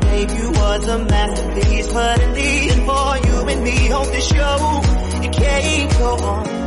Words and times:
Gave 0.00 0.30
you 0.38 0.50
was 0.50 0.88
a 0.88 0.98
masterpiece, 0.98 1.92
but 1.92 2.20
in 2.20 2.32
the 2.32 2.70
end 2.70 2.86
for 2.86 3.28
you 3.28 3.48
and 3.48 3.64
me, 3.64 3.88
hope 3.88 4.06
the 4.06 4.20
show, 4.20 4.80
it 5.22 5.32
can't 5.32 5.92
go 5.98 6.16
on. 6.24 6.65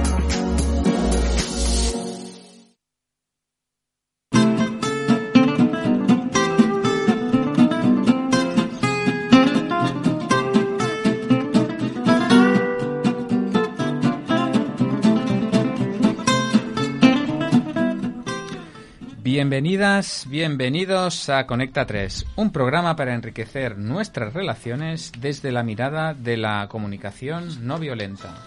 Bienvenidas, 19.50 20.28
bienvenidos 20.30 21.28
a 21.28 21.48
Conecta 21.48 21.88
3, 21.88 22.28
un 22.36 22.52
programa 22.52 22.96
para 22.96 23.16
enriquecer 23.16 23.80
nuestras 23.80 24.32
relaciones 24.36 25.12
desde 25.20 25.52
la 25.52 25.64
mirada 25.64 26.14
de 26.14 26.38
la 26.38 26.68
comunicación 26.70 27.66
no 27.66 27.80
violenta. 27.80 28.46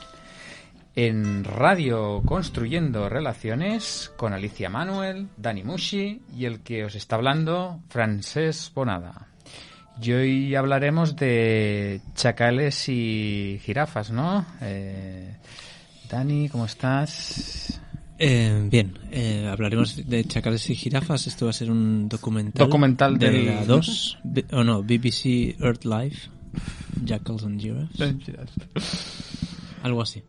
En 0.95 1.43
Radio 1.43 2.23
Construyendo 2.25 3.09
Relaciones 3.09 4.13
con 4.17 4.33
Alicia 4.33 4.71
Manuel, 4.71 5.27
Dani 5.37 5.65
Mushi 5.65 6.23
y 6.37 6.45
el 6.45 6.61
que 6.61 6.85
os 6.85 6.95
está 6.95 7.17
hablando, 7.17 7.81
Francés 7.89 8.71
Bonada. 8.73 9.27
Y 10.01 10.13
hoy 10.13 10.55
hablaremos 10.55 11.17
de 11.17 12.01
chacales 12.15 12.89
y 12.89 13.61
jirafas, 13.65 14.13
¿no? 14.13 14.47
Eh, 14.61 15.35
Dani, 16.09 16.49
¿cómo 16.49 16.67
estás? 16.67 17.83
Eh, 18.25 18.69
bien, 18.71 18.97
eh, 19.11 19.49
hablaremos 19.51 19.97
de 20.09 20.25
chacales 20.25 20.71
y 20.71 20.77
jirafas. 20.77 21.27
Esto 21.27 21.47
va 21.47 21.51
a 21.51 21.55
ser 21.55 21.73
un 21.73 22.09
documental. 22.09 22.67
Documental 22.67 23.19
de 23.19 23.47
la 23.47 23.65
2. 23.65 24.19
B- 24.23 24.45
O 24.53 24.63
no, 24.63 24.83
BBC 24.85 25.57
Earth 25.61 25.85
Life. 25.85 26.29
Jackals 27.05 27.43
and 27.45 27.61
Giraffes. 27.61 28.15
Algo 29.83 30.03
así. 30.03 30.23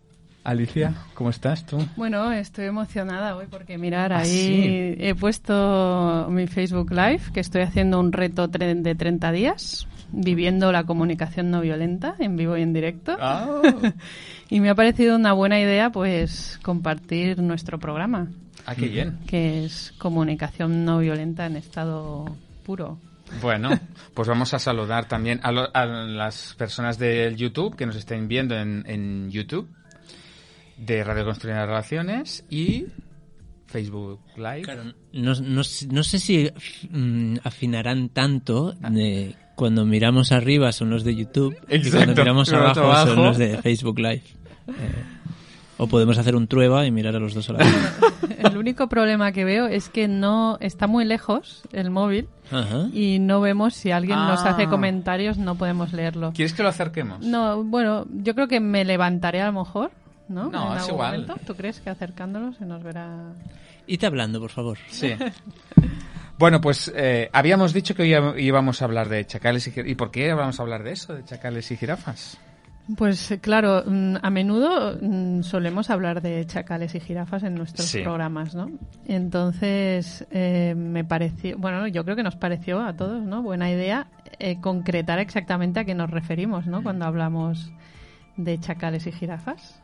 Alicia, 0.44 0.94
¿cómo 1.14 1.30
estás 1.30 1.66
tú? 1.66 1.77
Bueno, 1.95 2.31
estoy 2.33 2.66
emocionada 2.66 3.36
hoy 3.38 3.45
porque 3.49 3.77
mirar 3.77 4.11
¿Ah, 4.11 4.19
ahí 4.21 4.27
sí? 4.30 4.95
he 4.99 5.16
puesto 5.16 6.27
mi 6.31 6.47
Facebook 6.47 6.91
Live 6.91 7.21
que 7.33 7.39
estoy 7.39 7.61
haciendo 7.61 7.97
un 7.99 8.11
reto 8.11 8.47
de 8.49 8.95
30 8.95 9.31
días 9.31 9.88
viviendo 10.16 10.72
la 10.72 10.83
comunicación 10.86 11.50
no 11.52 11.59
violenta 11.61 12.16
en 12.19 12.38
vivo 12.38 12.56
y 12.56 12.61
en 12.61 12.72
directo 12.73 13.17
Ah. 13.19 13.61
y 14.50 14.59
me 14.59 14.70
ha 14.70 14.75
parecido 14.75 15.16
una 15.16 15.33
buena 15.33 15.59
idea 15.59 15.92
pues 15.92 16.59
compartir 16.64 17.39
nuestro 17.42 17.80
programa 17.80 18.28
Ah, 18.66 18.75
qué 18.75 18.88
bien. 18.88 19.17
que 19.28 19.66
es 19.66 19.94
comunicación 19.97 20.86
no 20.86 21.00
violenta 21.00 21.45
en 21.47 21.55
estado 21.58 22.38
puro. 22.64 22.97
Bueno, 23.42 23.72
pues 24.14 24.28
vamos 24.28 24.53
a 24.53 24.59
saludar 24.59 25.08
también 25.08 25.39
a, 25.44 25.52
lo- 25.52 25.75
a 25.75 25.86
las 25.86 26.53
personas 26.58 26.98
del 27.00 27.36
YouTube 27.36 27.75
que 27.75 27.86
nos 27.88 27.95
estén 27.95 28.27
viendo 28.27 28.55
en, 28.55 28.83
en 28.88 29.31
YouTube 29.31 29.67
de 30.77 31.03
Radio 31.03 31.25
Construyendo 31.25 31.66
Relaciones 31.66 32.45
y 32.50 32.86
Facebook 33.66 34.22
Live. 34.38 34.61
Claro, 34.61 34.83
no, 35.14 35.33
no, 35.42 35.64
sé- 35.64 35.88
no 35.88 36.03
sé 36.03 36.20
si 36.20 36.50
mm, 36.92 37.38
afinarán 37.44 38.09
tanto 38.09 38.73
de 38.73 39.36
cuando 39.55 39.85
miramos 39.85 40.31
arriba 40.31 40.71
son 40.71 40.89
los 40.89 41.03
de 41.03 41.15
YouTube 41.15 41.55
y 41.69 41.75
Exacto, 41.75 41.97
cuando 42.05 42.21
miramos 42.21 42.49
miramos 42.49 42.77
abajo, 42.77 43.07
son 43.07 43.11
abajo. 43.19 43.23
los 43.27 43.37
de 43.37 43.57
Facebook 43.61 43.99
Live. 43.99 44.23
Eh, 44.67 44.71
o 45.77 45.87
podemos 45.87 46.17
hacer 46.17 46.35
un 46.35 46.47
trueba 46.47 46.85
y 46.85 46.91
mirar 46.91 47.15
a 47.15 47.19
los 47.19 47.33
dos 47.33 47.49
a 47.49 47.53
la 47.53 47.59
vez. 47.59 47.99
El 48.39 48.57
único 48.57 48.87
problema 48.87 49.31
que 49.31 49.43
veo 49.45 49.67
es 49.67 49.89
que 49.89 50.07
no 50.07 50.57
está 50.59 50.85
muy 50.87 51.03
lejos 51.05 51.63
el 51.71 51.89
móvil 51.89 52.27
Ajá. 52.51 52.87
y 52.93 53.19
no 53.19 53.41
vemos 53.41 53.73
si 53.73 53.91
alguien 53.91 54.17
nos 54.17 54.41
Ah. 54.45 54.49
hace 54.51 54.67
comentarios, 54.67 55.37
no 55.37 55.55
podemos 55.55 55.93
leerlo. 55.93 56.31
¿Quieres 56.33 56.53
que 56.53 56.61
lo 56.63 56.69
acerquemos? 56.69 57.21
No, 57.21 57.63
bueno, 57.63 58.05
yo 58.11 58.35
creo 58.35 58.47
que 58.47 58.59
me 58.59 58.85
levantaré 58.85 59.41
a 59.41 59.47
lo 59.51 59.59
mejor, 59.63 59.91
¿no? 60.29 60.49
No, 60.52 60.71
En 60.73 60.77
es 60.77 60.83
algún 60.83 60.93
igual. 60.95 61.11
momento. 61.21 61.36
¿Tú 61.45 61.55
crees 61.55 61.80
que 61.81 61.89
acercándolo 61.89 62.53
se 62.53 62.65
nos 62.65 62.83
verá? 62.83 63.33
Id 63.87 64.03
hablando, 64.03 64.39
por 64.39 64.52
favor. 64.52 64.77
Sí. 64.89 65.13
Bueno, 66.43 66.59
pues 66.59 66.92
eh, 66.93 67.30
habíamos 67.31 67.71
dicho 67.71 67.95
que 67.95 68.02
hoy 68.02 68.43
íbamos 68.43 68.81
a 68.81 68.86
hablar 68.86 69.08
de 69.08 69.26
chacales 69.26 69.65
y 69.65 69.71
jirafas. 69.71 69.89
¿Y 69.92 69.95
por 69.95 70.11
qué 70.11 70.33
vamos 70.33 70.59
a 70.59 70.64
hablar 70.64 70.83
de 70.83 70.92
eso, 70.92 71.14
de 71.15 71.23
chacales 71.23 71.71
y 71.71 71.77
jirafas? 71.77 72.37
Pues 72.98 73.37
claro, 73.39 73.81
mm, 73.87 74.15
a 74.21 74.30
menudo 74.30 74.98
mm, 75.02 75.43
solemos 75.43 75.89
hablar 75.89 76.21
de 76.21 76.45
chacales 76.45 76.95
y 76.95 76.99
jirafas 76.99 77.43
en 77.43 77.55
nuestros 77.55 77.87
Sí. 77.87 78.02
programas, 78.02 78.55
¿no? 78.55 78.70
Entonces, 79.08 80.27
eh, 80.31 80.73
me 80.76 81.05
pareció, 81.05 81.58
bueno, 81.58 81.87
yo 81.87 82.04
creo 82.04 82.17
que 82.17 82.23
nos 82.23 82.36
pareció 82.36 82.81
a 82.81 82.92
todos, 82.93 83.23
¿no? 83.23 83.42
Buena 83.42 83.71
idea 83.71 84.08
eh, 84.37 84.60
concretar 84.60 85.20
exactamente 85.20 85.80
a 85.80 85.86
qué 85.86 85.95
nos 85.95 86.10
referimos, 86.10 86.67
¿no? 86.67 86.83
Cuando 86.83 87.05
hablamos 87.05 87.71
de 88.36 88.60
chacales 88.60 89.08
y 89.08 89.14
jirafas. 89.14 89.81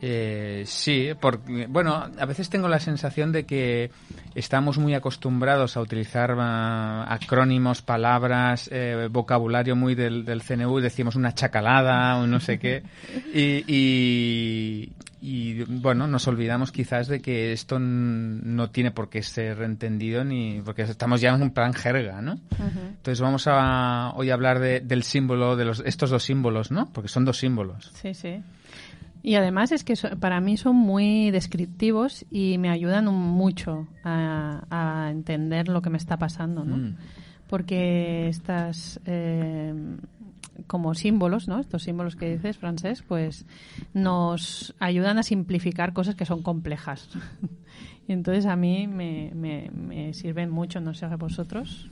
Eh, 0.00 0.62
sí, 0.66 1.08
porque, 1.20 1.66
bueno, 1.68 1.94
a 2.18 2.24
veces 2.24 2.48
tengo 2.48 2.68
la 2.68 2.78
sensación 2.78 3.32
de 3.32 3.44
que 3.46 3.90
estamos 4.36 4.78
muy 4.78 4.94
acostumbrados 4.94 5.76
a 5.76 5.80
utilizar 5.80 6.36
ah, 6.38 7.04
acrónimos, 7.12 7.82
palabras, 7.82 8.68
eh, 8.72 9.08
vocabulario 9.10 9.74
muy 9.74 9.94
del, 9.96 10.24
del 10.24 10.42
CNU, 10.42 10.78
decimos 10.78 11.16
una 11.16 11.34
chacalada 11.34 12.16
o 12.18 12.26
no 12.28 12.38
sé 12.38 12.58
qué, 12.60 12.82
y, 13.34 13.64
y- 13.66 14.92
y, 15.20 15.64
bueno, 15.64 16.06
nos 16.06 16.28
olvidamos 16.28 16.70
quizás 16.70 17.08
de 17.08 17.18
que 17.20 17.52
esto 17.52 17.80
no 17.80 18.70
tiene 18.70 18.92
por 18.92 19.08
qué 19.10 19.24
ser 19.24 19.62
entendido 19.62 20.22
ni 20.22 20.60
porque 20.64 20.82
estamos 20.82 21.20
ya 21.20 21.30
en 21.34 21.42
un 21.42 21.50
plan 21.50 21.74
jerga, 21.74 22.22
¿no? 22.22 22.38
Entonces 22.98 23.20
vamos 23.20 23.46
a 23.48 24.12
hoy 24.14 24.30
a 24.30 24.34
hablar 24.34 24.60
de- 24.60 24.78
del 24.78 25.02
símbolo, 25.02 25.56
de 25.56 25.64
los, 25.64 25.80
estos 25.84 26.10
dos 26.10 26.22
símbolos, 26.22 26.70
¿no? 26.70 26.88
Porque 26.92 27.08
son 27.08 27.24
dos 27.24 27.36
símbolos. 27.38 27.90
Sí, 28.00 28.14
sí. 28.14 28.40
Y 29.28 29.34
además 29.34 29.72
es 29.72 29.84
que 29.84 29.94
so- 29.94 30.18
para 30.18 30.40
mí 30.40 30.56
son 30.56 30.74
muy 30.74 31.30
descriptivos 31.30 32.24
y 32.30 32.56
me 32.56 32.70
ayudan 32.70 33.04
mucho 33.12 33.86
a, 34.02 34.64
a 34.70 35.10
entender 35.10 35.68
lo 35.68 35.82
que 35.82 35.90
me 35.90 35.98
está 35.98 36.16
pasando, 36.16 36.64
¿no? 36.64 36.78
Mm. 36.78 36.96
Porque 37.46 38.28
estas 38.30 38.98
eh, 39.04 39.74
como 40.66 40.94
símbolos, 40.94 41.46
¿no? 41.46 41.58
Estos 41.60 41.82
símbolos 41.82 42.16
que 42.16 42.36
dices, 42.36 42.56
Francés, 42.56 43.04
pues 43.06 43.44
nos 43.92 44.74
ayudan 44.78 45.18
a 45.18 45.22
simplificar 45.22 45.92
cosas 45.92 46.14
que 46.14 46.24
son 46.24 46.42
complejas. 46.42 47.10
y 48.08 48.12
entonces 48.12 48.46
a 48.46 48.56
mí 48.56 48.86
me, 48.86 49.30
me, 49.34 49.70
me 49.74 50.14
sirven 50.14 50.48
mucho, 50.48 50.80
no 50.80 50.94
sé 50.94 51.04
a 51.04 51.16
vosotros. 51.16 51.86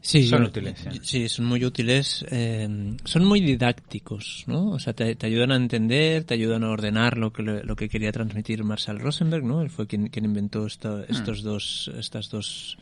Sí, 0.00 0.22
Son 0.28 0.42
yo- 0.42 0.48
útiles, 0.48 0.78
sí. 0.92 1.00
Sí, 1.02 1.28
son 1.28 1.44
muy 1.46 1.64
útiles. 1.64 2.24
eh, 2.30 2.96
son 3.04 3.24
muy 3.24 3.40
didácticos, 3.40 4.44
¿no? 4.46 4.70
O 4.70 4.78
sea, 4.78 4.92
te, 4.92 5.16
te 5.16 5.26
ayudan 5.26 5.50
a 5.52 5.56
entender, 5.56 6.24
te 6.24 6.34
ayudan 6.34 6.62
a 6.64 6.70
ordenar 6.70 7.18
lo 7.18 7.32
que, 7.32 7.42
lo 7.42 7.76
que 7.76 7.88
quería 7.88 8.12
transmitir 8.12 8.62
Marshall 8.64 9.00
Rosenberg, 9.00 9.44
¿no? 9.44 9.60
Él 9.60 9.70
fue 9.70 9.86
quien, 9.86 10.08
quien 10.08 10.24
inventó 10.24 10.66
esta- 10.66 11.04
estos 11.08 11.42
dos, 11.42 11.90
estas 11.98 12.30
dos, 12.30 12.78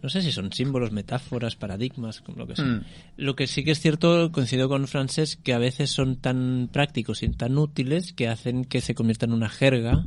no 0.00 0.08
sé 0.08 0.22
si 0.22 0.30
son 0.32 0.52
símbolos, 0.52 0.92
metáforas, 0.92 1.56
paradigmas, 1.56 2.22
lo 2.34 2.46
que 2.46 2.54
sea. 2.56 2.64
Mm. 2.64 2.84
Lo 3.16 3.34
que 3.36 3.46
sí 3.48 3.64
que 3.64 3.72
es 3.72 3.80
cierto, 3.80 4.30
coincido 4.32 4.68
con 4.68 4.86
Frances, 4.86 5.36
que 5.36 5.52
a 5.54 5.58
veces 5.58 5.90
son 5.90 6.16
tan 6.16 6.70
prácticos 6.72 7.22
y 7.24 7.28
tan 7.30 7.58
útiles 7.58 8.12
que 8.12 8.28
hacen 8.28 8.64
que 8.64 8.80
se 8.80 8.94
convierta 8.94 9.26
en 9.26 9.32
una 9.32 9.48
jerga 9.48 10.06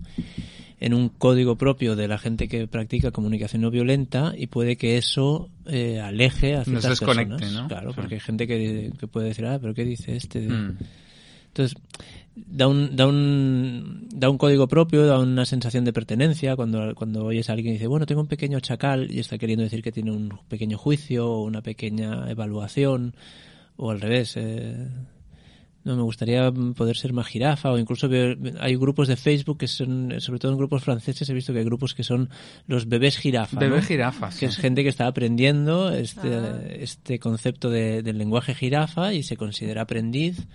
en 0.81 0.93
un 0.93 1.07
código 1.09 1.55
propio 1.57 1.95
de 1.95 2.07
la 2.09 2.17
gente 2.17 2.47
que 2.49 2.67
practica 2.67 3.11
comunicación 3.11 3.61
no 3.61 3.71
violenta 3.71 4.33
y 4.35 4.47
puede 4.47 4.75
que 4.75 4.97
eso 4.97 5.47
eh, 5.67 6.01
aleje 6.01 6.55
a 6.55 6.57
Nos 6.59 6.65
ciertas 6.67 6.89
desconecte, 6.99 7.35
personas. 7.37 7.61
¿no? 7.63 7.67
Claro, 7.69 7.89
Sí. 7.91 7.95
porque 7.95 8.15
hay 8.15 8.19
gente 8.21 8.47
que, 8.47 8.91
que 8.99 9.07
puede 9.07 9.27
decir, 9.27 9.45
ah, 9.45 9.59
pero 9.61 9.73
¿qué 9.73 9.85
dice 9.85 10.15
este? 10.17 10.41
de-?" 10.41 10.49
Mm. 10.49 10.77
Entonces, 11.49 11.77
da 12.35 12.67
un, 12.67 12.95
da, 12.95 13.07
un, 13.07 14.07
da 14.09 14.29
un 14.29 14.37
código 14.37 14.67
propio, 14.67 15.05
da 15.05 15.19
una 15.19 15.45
sensación 15.45 15.83
de 15.85 15.91
pertenencia 15.93 16.55
cuando, 16.55 16.95
cuando 16.95 17.25
oyes 17.25 17.49
a 17.49 17.53
alguien 17.53 17.71
y 17.71 17.73
dice, 17.73 17.87
bueno, 17.87 18.05
tengo 18.05 18.21
un 18.21 18.27
pequeño 18.27 18.59
chacal 18.61 19.11
y 19.11 19.19
está 19.19 19.37
queriendo 19.37 19.63
decir 19.63 19.83
que 19.83 19.91
tiene 19.91 20.11
un 20.11 20.39
pequeño 20.47 20.77
juicio 20.77 21.29
o 21.29 21.43
una 21.43 21.61
pequeña 21.61 22.29
evaluación 22.31 23.13
o 23.75 23.91
al 23.91 23.99
revés. 24.01 24.33
eh, 24.37 24.87
no, 25.83 25.95
me 25.95 26.03
gustaría 26.03 26.51
poder 26.51 26.95
ser 26.95 27.11
más 27.13 27.27
jirafa 27.27 27.71
o 27.71 27.77
incluso 27.79 28.07
veo- 28.07 28.35
hay 28.59 28.75
grupos 28.75 29.07
de 29.07 29.15
Facebook 29.15 29.57
que 29.57 29.67
son, 29.67 30.13
sobre 30.21 30.39
todo 30.39 30.51
en 30.51 30.57
grupos 30.57 30.83
franceses, 30.83 31.27
he 31.29 31.33
visto 31.33 31.53
que 31.53 31.59
hay 31.59 31.65
grupos 31.65 31.93
que 31.95 32.03
son 32.03 32.29
los 32.67 32.87
bebés 32.87 33.17
jirafa. 33.17 33.55
¿no? 33.55 33.59
Bebé 33.61 33.81
jirafas. 33.81 34.37
que 34.37 34.45
es 34.45 34.57
gente 34.57 34.83
que 34.83 34.89
está 34.89 35.07
aprendiendo 35.07 35.91
este, 35.91 36.83
este 36.83 37.19
concepto 37.19 37.69
de- 37.69 38.03
del 38.03 38.17
lenguaje 38.17 38.53
jirafa 38.53 39.13
y 39.13 39.23
se 39.23 39.37
considera 39.37 39.81
aprendiz. 39.83 40.47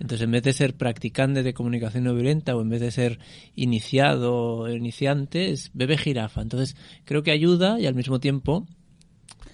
Entonces, 0.00 0.24
en 0.26 0.30
vez 0.30 0.44
de 0.44 0.52
ser 0.52 0.74
practicante 0.76 1.42
de 1.42 1.54
comunicación 1.54 2.04
no 2.04 2.14
violenta 2.14 2.54
o 2.54 2.62
en 2.62 2.68
vez 2.68 2.80
de 2.80 2.92
ser 2.92 3.18
iniciado 3.56 4.34
o 4.34 4.68
iniciante, 4.70 5.50
es 5.50 5.70
bebé 5.74 5.98
jirafa. 5.98 6.40
Entonces, 6.40 6.76
creo 7.04 7.22
que 7.24 7.32
ayuda 7.32 7.80
y 7.80 7.86
al 7.86 7.94
mismo 7.96 8.20
tiempo 8.20 8.66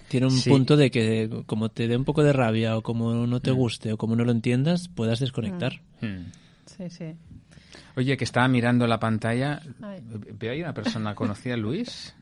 tiene 0.07 0.27
un 0.27 0.31
Sí. 0.31 0.49
punto 0.49 0.77
de 0.77 0.91
que 0.91 1.29
como 1.45 1.69
te 1.69 1.87
dé 1.87 1.97
un 1.97 2.05
poco 2.05 2.23
de 2.23 2.33
rabia 2.33 2.77
o 2.77 2.81
como 2.83 3.25
no 3.27 3.39
te 3.41 3.51
guste 3.51 3.93
o 3.93 3.97
como 3.97 4.15
no 4.15 4.23
lo 4.25 4.31
entiendas, 4.31 4.87
puedas 4.87 5.19
desconectar. 5.19 5.81
Mm. 6.01 6.31
Sí, 6.65 6.89
sí. 6.89 7.05
Oye, 7.95 8.17
que 8.17 8.23
estaba 8.25 8.47
mirando 8.47 8.87
la 8.87 8.99
pantalla. 8.99 9.61
Veo 10.39 10.51
ahí 10.51 10.61
una 10.61 10.73
persona 10.73 11.15
conocida, 11.15 11.55
Luis. 11.57 12.13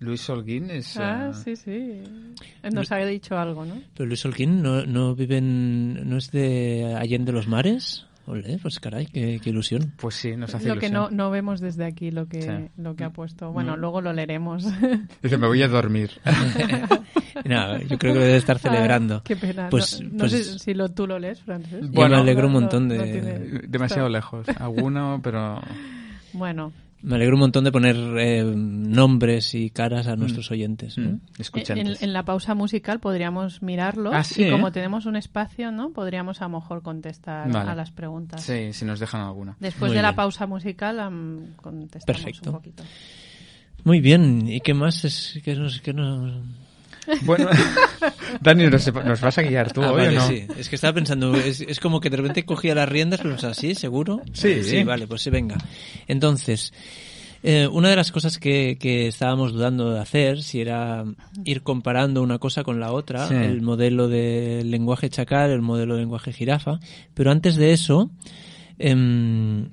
Luis 0.00 0.28
Holguín 0.28 0.70
es... 0.70 0.96
Ah, 0.96 1.30
eh, 1.30 1.34
sí, 1.34 1.56
sí. 1.56 2.02
Nos 2.72 2.90
ha 2.90 2.96
dicho 2.98 3.38
algo, 3.38 3.64
¿no? 3.64 3.80
Pero 3.94 4.06
Luis 4.08 4.24
Holguín 4.24 4.60
no, 4.60 4.84
no 4.84 5.14
vive 5.14 5.36
en, 5.38 6.08
no 6.08 6.16
es 6.16 6.32
de 6.32 6.96
Allende 6.98 7.30
los 7.30 7.46
Mares. 7.46 8.06
Olé, 8.26 8.58
pues 8.62 8.78
caray, 8.78 9.06
qué, 9.06 9.40
qué 9.42 9.50
ilusión. 9.50 9.92
Pues 9.96 10.14
sí, 10.14 10.36
nos 10.36 10.54
hace 10.54 10.68
Lo 10.68 10.76
que 10.78 10.88
no, 10.90 11.00
ilusión. 11.00 11.16
no 11.16 11.30
vemos 11.30 11.60
desde 11.60 11.84
aquí, 11.84 12.10
lo 12.12 12.28
que, 12.28 12.42
Sí. 12.42 12.50
lo 12.80 12.94
que 12.94 13.02
ha 13.04 13.10
puesto. 13.10 13.50
Bueno, 13.52 13.76
Mm. 13.76 13.80
luego 13.80 14.00
lo 14.00 14.12
leeremos. 14.12 14.64
Dice, 15.22 15.38
me 15.38 15.48
voy 15.48 15.60
a 15.62 15.68
dormir. 15.68 16.10
Nada, 17.44 17.80
yo 17.80 17.98
creo 17.98 18.12
que 18.14 18.18
lo 18.20 18.24
debe 18.24 18.36
estar 18.36 18.58
celebrando. 18.58 19.16
Ay, 19.16 19.20
qué 19.24 19.36
pena. 19.36 19.68
Pues- 19.70 20.00
no 20.00 20.10
no 20.10 20.18
pues- 20.18 20.32
sé 20.32 20.58
si 20.58 20.74
lo, 20.74 20.88
tú 20.90 21.06
lo 21.06 21.18
lees, 21.18 21.40
Francis. 21.42 21.80
Yo 21.80 21.88
Bueno, 21.90 22.16
me 22.16 22.22
alegro 22.22 22.46
un 22.46 22.52
No, 22.52 22.60
no, 22.60 22.66
montón 22.66 22.88
de... 22.88 22.98
no 22.98 23.04
tiene- 23.04 23.38
Demasiado 23.68 24.08
lejos. 24.08 24.46
Alguno, 24.60 25.20
pero... 25.22 25.60
Bueno, 26.32 26.72
Me 27.02 27.16
alegro 27.16 27.34
un 27.34 27.40
montón 27.40 27.64
de 27.64 27.72
poner 27.72 27.96
eh, 28.18 28.44
nombres 28.44 29.54
y 29.54 29.70
caras 29.70 30.06
a 30.06 30.14
nuestros 30.14 30.50
oyentes. 30.52 30.96
¿no? 30.98 31.04
Mm, 31.04 31.08
en, 31.08 31.20
Escuchantes. 31.38 32.02
en 32.02 32.12
la 32.12 32.24
pausa 32.24 32.54
musical 32.54 33.00
podríamos 33.00 33.60
mirarlo 33.60 34.12
Ah, 34.12 34.22
sí, 34.22 34.44
y 34.44 34.50
como 34.50 34.68
¿eh? 34.68 34.72
tenemos 34.72 35.06
un 35.06 35.16
espacio, 35.16 35.72
¿no? 35.72 35.90
Podríamos 35.90 36.40
a 36.40 36.44
lo 36.44 36.60
mejor 36.60 36.82
contestar 36.82 37.50
Vale. 37.50 37.70
a 37.70 37.74
las 37.74 37.90
preguntas. 37.90 38.42
Sí, 38.42 38.72
si 38.72 38.84
nos 38.84 39.00
dejan 39.00 39.20
alguna. 39.22 39.56
Después 39.58 39.90
Muy 39.90 39.96
de 39.96 40.02
la 40.02 40.14
pausa 40.14 40.46
musical 40.46 41.00
am, 41.00 41.54
contestamos 41.56 42.04
Perfecto. 42.22 42.50
un 42.50 42.56
poquito. 42.56 42.84
Muy 43.84 44.00
bien, 44.00 44.46
¿y 44.48 44.60
qué 44.60 44.74
más 44.74 45.04
es 45.04 45.40
que 45.44 45.56
nos, 45.56 45.80
que 45.80 45.92
nos... 45.92 46.40
Bueno, 47.22 47.48
Dani, 48.40 48.66
¿nos, 48.68 48.92
nos 48.92 49.20
vas 49.20 49.38
a 49.38 49.42
guiar 49.42 49.72
tú 49.72 49.82
Ah, 49.82 49.92
hoy 49.92 50.02
vale, 50.04 50.18
o 50.18 50.20
no? 50.20 50.28
sí. 50.28 50.46
Es 50.58 50.68
que 50.68 50.76
estaba 50.76 50.92
pensando, 50.94 51.34
es, 51.34 51.60
es 51.60 51.80
como 51.80 52.00
que 52.00 52.10
de 52.10 52.16
repente 52.16 52.44
cogía 52.44 52.74
las 52.74 52.88
riendas, 52.88 53.20
pero 53.22 53.38
sea, 53.38 53.54
¿sí? 53.54 53.74
¿Seguro? 53.74 54.22
Sí. 54.32 54.62
Sí, 54.64 54.82
vale, 54.84 55.06
pues 55.06 55.22
sí, 55.22 55.30
venga. 55.30 55.56
Entonces, 56.08 56.72
eh, 57.42 57.66
una 57.66 57.90
de 57.90 57.96
las 57.96 58.12
cosas 58.12 58.38
que, 58.38 58.76
que 58.80 59.08
estábamos 59.08 59.52
dudando 59.52 59.92
de 59.92 60.00
hacer, 60.00 60.42
si 60.42 60.60
era 60.60 61.04
ir 61.44 61.62
comparando 61.62 62.22
una 62.22 62.38
cosa 62.38 62.62
con 62.62 62.78
la 62.80 62.92
otra, 62.92 63.26
Sí. 63.28 63.34
el 63.34 63.62
modelo 63.62 64.08
de 64.08 64.62
lenguaje 64.64 65.10
chacal, 65.10 65.50
el 65.50 65.62
modelo 65.62 65.94
de 65.94 66.00
lenguaje 66.00 66.32
jirafa, 66.32 66.78
pero 67.14 67.30
antes 67.30 67.56
de 67.56 67.72
eso, 67.72 68.10
em, 68.78 69.68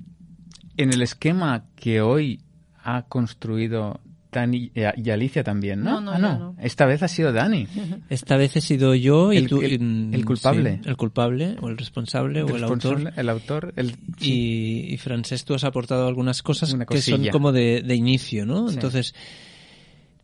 En 0.76 0.92
el 0.92 1.02
esquema 1.02 1.64
que 1.76 2.00
hoy 2.00 2.40
ha 2.82 3.02
construido 3.02 4.00
Dani 4.32 4.70
y 4.74 4.80
y 4.96 5.10
Alicia 5.10 5.42
también, 5.44 5.82
¿no? 5.82 6.00
No, 6.00 6.18
no, 6.18 6.26
ah, 6.28 6.38
no. 6.38 6.56
Esta 6.60 6.86
vez 6.86 7.02
ha 7.02 7.08
sido 7.08 7.32
Dani. 7.32 7.66
esta 8.08 8.36
vez 8.36 8.56
he 8.56 8.60
sido 8.60 8.94
yo 8.94 9.32
y 9.32 9.38
El- 9.38 9.48
tú... 9.48 9.60
el- 9.62 9.80
mm, 9.80 10.14
el 10.14 10.24
culpable. 10.24 10.80
sí, 10.82 10.88
el 10.88 10.96
culpable, 10.96 11.56
o 11.60 11.68
el 11.68 11.76
responsable, 11.78 12.42
o 12.42 12.48
el 12.56 12.62
autor. 12.64 12.94
responsable, 12.98 13.12
el 13.20 13.28
autor, 13.28 13.72
el... 13.76 13.96
y, 14.20 14.92
y 14.94 14.96
Francés, 14.98 15.44
tú 15.44 15.54
has 15.54 15.64
aportado 15.64 16.06
algunas 16.06 16.42
cosas 16.42 16.72
Una 16.72 16.86
que 16.86 17.00
son 17.02 17.26
como 17.28 17.52
de, 17.52 17.82
de 17.82 17.94
inicio, 17.96 18.46
¿no? 18.46 18.68
Sí. 18.68 18.74
Entonces, 18.74 19.14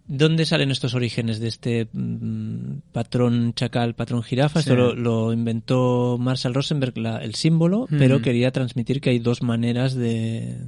¿dónde 0.08 0.44
salen 0.46 0.70
estos 0.70 0.94
orígenes 0.94 1.40
de 1.40 1.48
este 1.48 1.88
mm, 1.92 2.78
patrón 2.92 3.54
chacal, 3.54 3.94
patrón 3.94 4.22
jirafa? 4.22 4.60
Esto 4.60 4.72
Sí. 4.72 4.76
lo, 4.76 4.94
lo 4.94 5.32
inventó 5.32 6.16
Marshall 6.18 6.54
Rosenberg, 6.54 6.96
la- 6.98 7.18
el 7.18 7.34
símbolo, 7.34 7.86
Mm. 7.90 7.98
pero 7.98 8.22
quería 8.22 8.50
transmitir 8.52 9.00
que 9.00 9.10
hay 9.10 9.18
dos 9.18 9.42
maneras 9.42 9.94
de, 9.94 10.58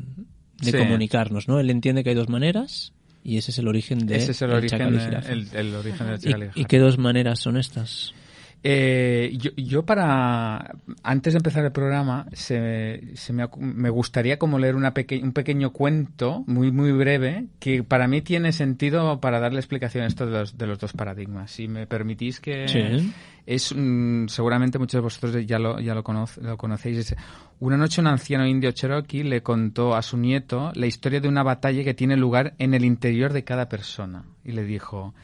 de 0.60 0.72
Sí. 0.72 0.76
comunicarnos, 0.76 1.46
¿no? 1.46 1.60
Él 1.60 1.70
entiende 1.70 2.02
que 2.02 2.10
hay 2.10 2.16
dos 2.16 2.28
maneras 2.28 2.92
y 3.24 3.36
ese 3.38 3.50
es 3.50 3.58
el 3.58 3.68
origen 3.68 4.06
de 4.06 4.16
Ese 4.16 4.30
es 4.32 4.42
el, 4.42 4.50
origen, 4.52 4.78
chacal 4.78 4.94
y 4.94 4.98
jirafa. 5.00 5.32
el, 5.32 5.48
el 5.54 5.74
origen 5.74 6.06
del 6.06 6.16
¿Y- 6.16 6.20
chacal 6.20 6.40
y 6.40 6.44
¿Y, 6.44 6.50
jirafa. 6.52 6.68
qué 6.68 6.78
dos 6.78 6.98
maneras 6.98 7.40
son 7.40 7.56
estas? 7.56 8.14
Eh, 8.64 9.36
yo, 9.38 9.52
yo 9.56 9.84
para 9.84 10.74
antes 11.04 11.32
de 11.32 11.36
empezar 11.36 11.64
el 11.64 11.70
programa 11.70 12.26
se, 12.32 13.02
se 13.14 13.32
me, 13.32 13.48
me 13.58 13.88
gustaría 13.88 14.36
como 14.38 14.58
leer 14.58 14.74
una 14.74 14.92
peque- 14.94 15.22
un 15.22 15.32
pequeño 15.32 15.70
cuento 15.70 16.42
muy 16.48 16.72
muy 16.72 16.90
breve 16.90 17.46
que 17.60 17.84
para 17.84 18.08
mí 18.08 18.20
tiene 18.20 18.50
sentido 18.52 19.20
para 19.20 19.38
darle 19.38 19.60
explicación 19.60 20.02
a 20.02 20.08
esto 20.08 20.26
de 20.26 20.32
los, 20.32 20.58
de 20.58 20.66
los 20.66 20.78
dos 20.80 20.92
paradigmas. 20.92 21.52
Si 21.52 21.68
me 21.68 21.86
permitís 21.86 22.40
que 22.40 22.66
Sí. 22.66 23.12
es 23.46 23.72
mm, 23.76 24.26
seguramente 24.26 24.78
muchos 24.80 24.98
de 24.98 25.02
vosotros 25.02 25.46
ya 25.46 25.60
lo 25.60 25.78
ya 25.78 25.94
lo, 25.94 26.02
conoce- 26.02 26.40
lo 26.42 26.56
conocéis. 26.56 26.98
Es, 26.98 27.16
una 27.60 27.76
noche 27.76 28.00
un 28.00 28.08
anciano 28.08 28.44
indio 28.46 28.72
cherokee 28.72 29.22
le 29.22 29.40
contó 29.42 29.94
a 29.94 30.02
su 30.02 30.16
nieto 30.16 30.72
la 30.74 30.86
historia 30.86 31.20
de 31.20 31.28
una 31.28 31.44
batalla 31.44 31.84
que 31.84 31.94
tiene 31.94 32.16
lugar 32.16 32.54
en 32.58 32.74
el 32.74 32.84
interior 32.84 33.32
de 33.32 33.44
cada 33.44 33.68
persona 33.68 34.24
y 34.44 34.50
le 34.52 34.64
dijo 34.64 35.14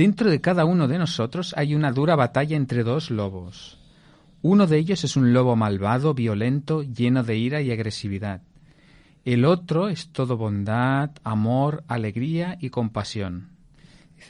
Dentro 0.00 0.30
de 0.30 0.40
cada 0.40 0.64
uno 0.64 0.88
de 0.88 0.96
nosotros 0.96 1.52
hay 1.58 1.74
una 1.74 1.92
dura 1.92 2.16
batalla 2.16 2.56
entre 2.56 2.84
dos 2.84 3.10
lobos. 3.10 3.76
Uno 4.40 4.66
de 4.66 4.78
ellos 4.78 5.04
es 5.04 5.14
un 5.14 5.34
lobo 5.34 5.56
malvado, 5.56 6.14
violento, 6.14 6.82
lleno 6.82 7.22
de 7.22 7.36
ira 7.36 7.60
y 7.60 7.70
agresividad. 7.70 8.40
El 9.26 9.44
otro 9.44 9.90
es 9.90 10.08
todo 10.08 10.38
bondad, 10.38 11.10
amor, 11.22 11.84
alegría 11.86 12.56
y 12.58 12.70
compasión. 12.70 13.50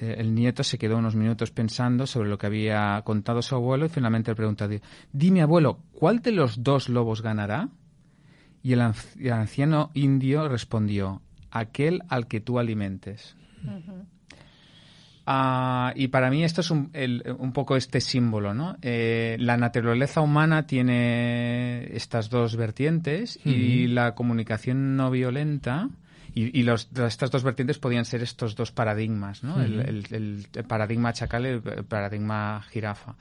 El 0.01 0.35
nieto 0.35 0.65
se 0.65 0.77
quedó 0.77 0.97
unos 0.97 1.15
minutos 1.15 1.53
pensando 1.53 2.05
sobre 2.05 2.31
lo 2.31 2.37
que 2.37 2.47
había 2.47 3.01
contado 3.05 3.41
su 3.41 3.55
abuelo 3.55 3.87
y 3.87 3.91
finalmente 3.91 4.33
le 4.33 4.35
pregunta, 4.35 4.69
dime 5.13 5.41
abuelo, 5.41 5.79
¿cuál 5.93 6.19
de 6.19 6.33
los 6.33 6.65
dos 6.65 6.89
lobos 6.89 7.23
ganará? 7.23 7.69
Y 8.65 8.73
el 8.73 8.81
anciano 8.81 9.93
indio 9.95 10.49
respondió, 10.49 11.23
aquel 11.53 12.03
al 12.09 12.27
que 12.27 12.41
tú 12.41 12.59
alimentes. 12.59 13.37
Ah, 15.33 15.93
y 15.95 16.09
para 16.09 16.29
mí 16.29 16.43
esto 16.43 16.61
es 16.61 16.73
un, 16.73 16.91
el- 16.93 17.23
un 17.39 17.53
poco 17.53 17.77
este 17.77 18.01
símbolo, 18.01 18.53
¿no? 18.53 18.77
Eh, 18.83 19.37
la 19.39 19.57
naturaleza 19.57 20.21
humana 20.23 20.67
tiene 20.67 21.85
estas 21.97 22.31
dos 22.31 22.57
vertientes 22.57 23.39
y 23.45 23.87
la 23.87 24.17
comunicación 24.17 24.97
no 24.97 25.09
violenta 25.11 25.89
y, 26.35 26.59
y 26.59 26.65
los, 26.65 26.89
estas 27.07 27.31
dos 27.31 27.45
vertientes 27.45 27.79
podían 27.79 28.05
ser 28.05 28.23
estos 28.23 28.57
dos 28.57 28.73
paradigmas, 28.73 29.45
¿no? 29.45 29.63
El- 29.63 29.81
el, 29.81 30.07
el- 30.11 30.47
el 30.53 30.65
paradigma 30.65 31.13
chacal 31.13 31.45
y 31.47 31.49
el 31.49 31.85
paradigma 31.85 32.63
jirafa. 32.71 33.15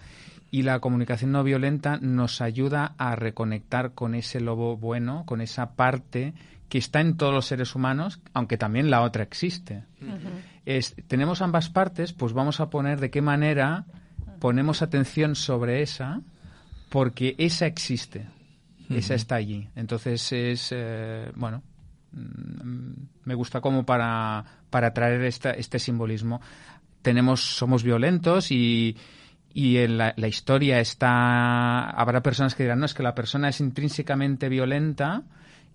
Y 0.51 0.63
la 0.63 0.79
comunicación 0.79 1.31
no 1.31 1.43
violenta 1.43 1.99
nos 2.01 2.41
ayuda 2.41 2.95
a 2.97 3.15
reconectar 3.15 3.91
con 3.93 4.15
ese 4.15 4.39
lobo 4.39 4.77
bueno, 4.77 5.25
con 5.27 5.41
esa 5.41 5.75
parte 5.75 6.33
que 6.69 6.79
está 6.79 7.01
en 7.01 7.17
todos 7.17 7.33
los 7.33 7.45
seres 7.45 7.75
humanos, 7.75 8.19
aunque 8.33 8.57
también 8.57 8.89
la 8.89 9.01
otra 9.01 9.21
existe. 9.23 9.83
Es- 10.77 10.95
tenemos 11.07 11.41
ambas 11.41 11.69
partes, 11.71 12.13
pues 12.13 12.33
vamos 12.33 12.59
a 12.59 12.69
poner 12.69 12.99
de 12.99 13.09
qué 13.09 13.23
manera 13.23 13.85
ponemos 14.39 14.83
atención 14.83 15.33
sobre 15.35 15.81
esa, 15.81 16.21
porque 16.89 17.33
esa 17.39 17.65
existe, 17.65 18.27
esa 18.89 19.15
está 19.15 19.33
allí. 19.35 19.67
Entonces 19.75 20.31
es, 20.31 20.69
eh, 20.71 21.31
bueno, 21.35 21.63
mm, 22.11 22.91
me 23.25 23.33
gusta 23.33 23.61
como 23.61 23.83
para, 23.83 24.45
para 24.69 24.93
traer 24.93 25.21
esta, 25.23 25.49
este 25.51 25.79
simbolismo. 25.79 26.39
Tenemos, 27.01 27.41
somos 27.41 27.81
violentos 27.81 28.51
y, 28.51 28.95
y 29.51 29.77
en 29.77 29.97
la, 29.97 30.13
la 30.17 30.27
historia 30.27 30.79
está, 30.79 31.89
habrá 31.89 32.21
personas 32.21 32.53
que 32.53 32.61
dirán, 32.63 32.79
no, 32.79 32.85
es 32.85 32.93
que 32.93 33.01
la 33.03 33.15
persona 33.15 33.49
es 33.49 33.59
intrínsecamente 33.59 34.49
violenta, 34.49 35.23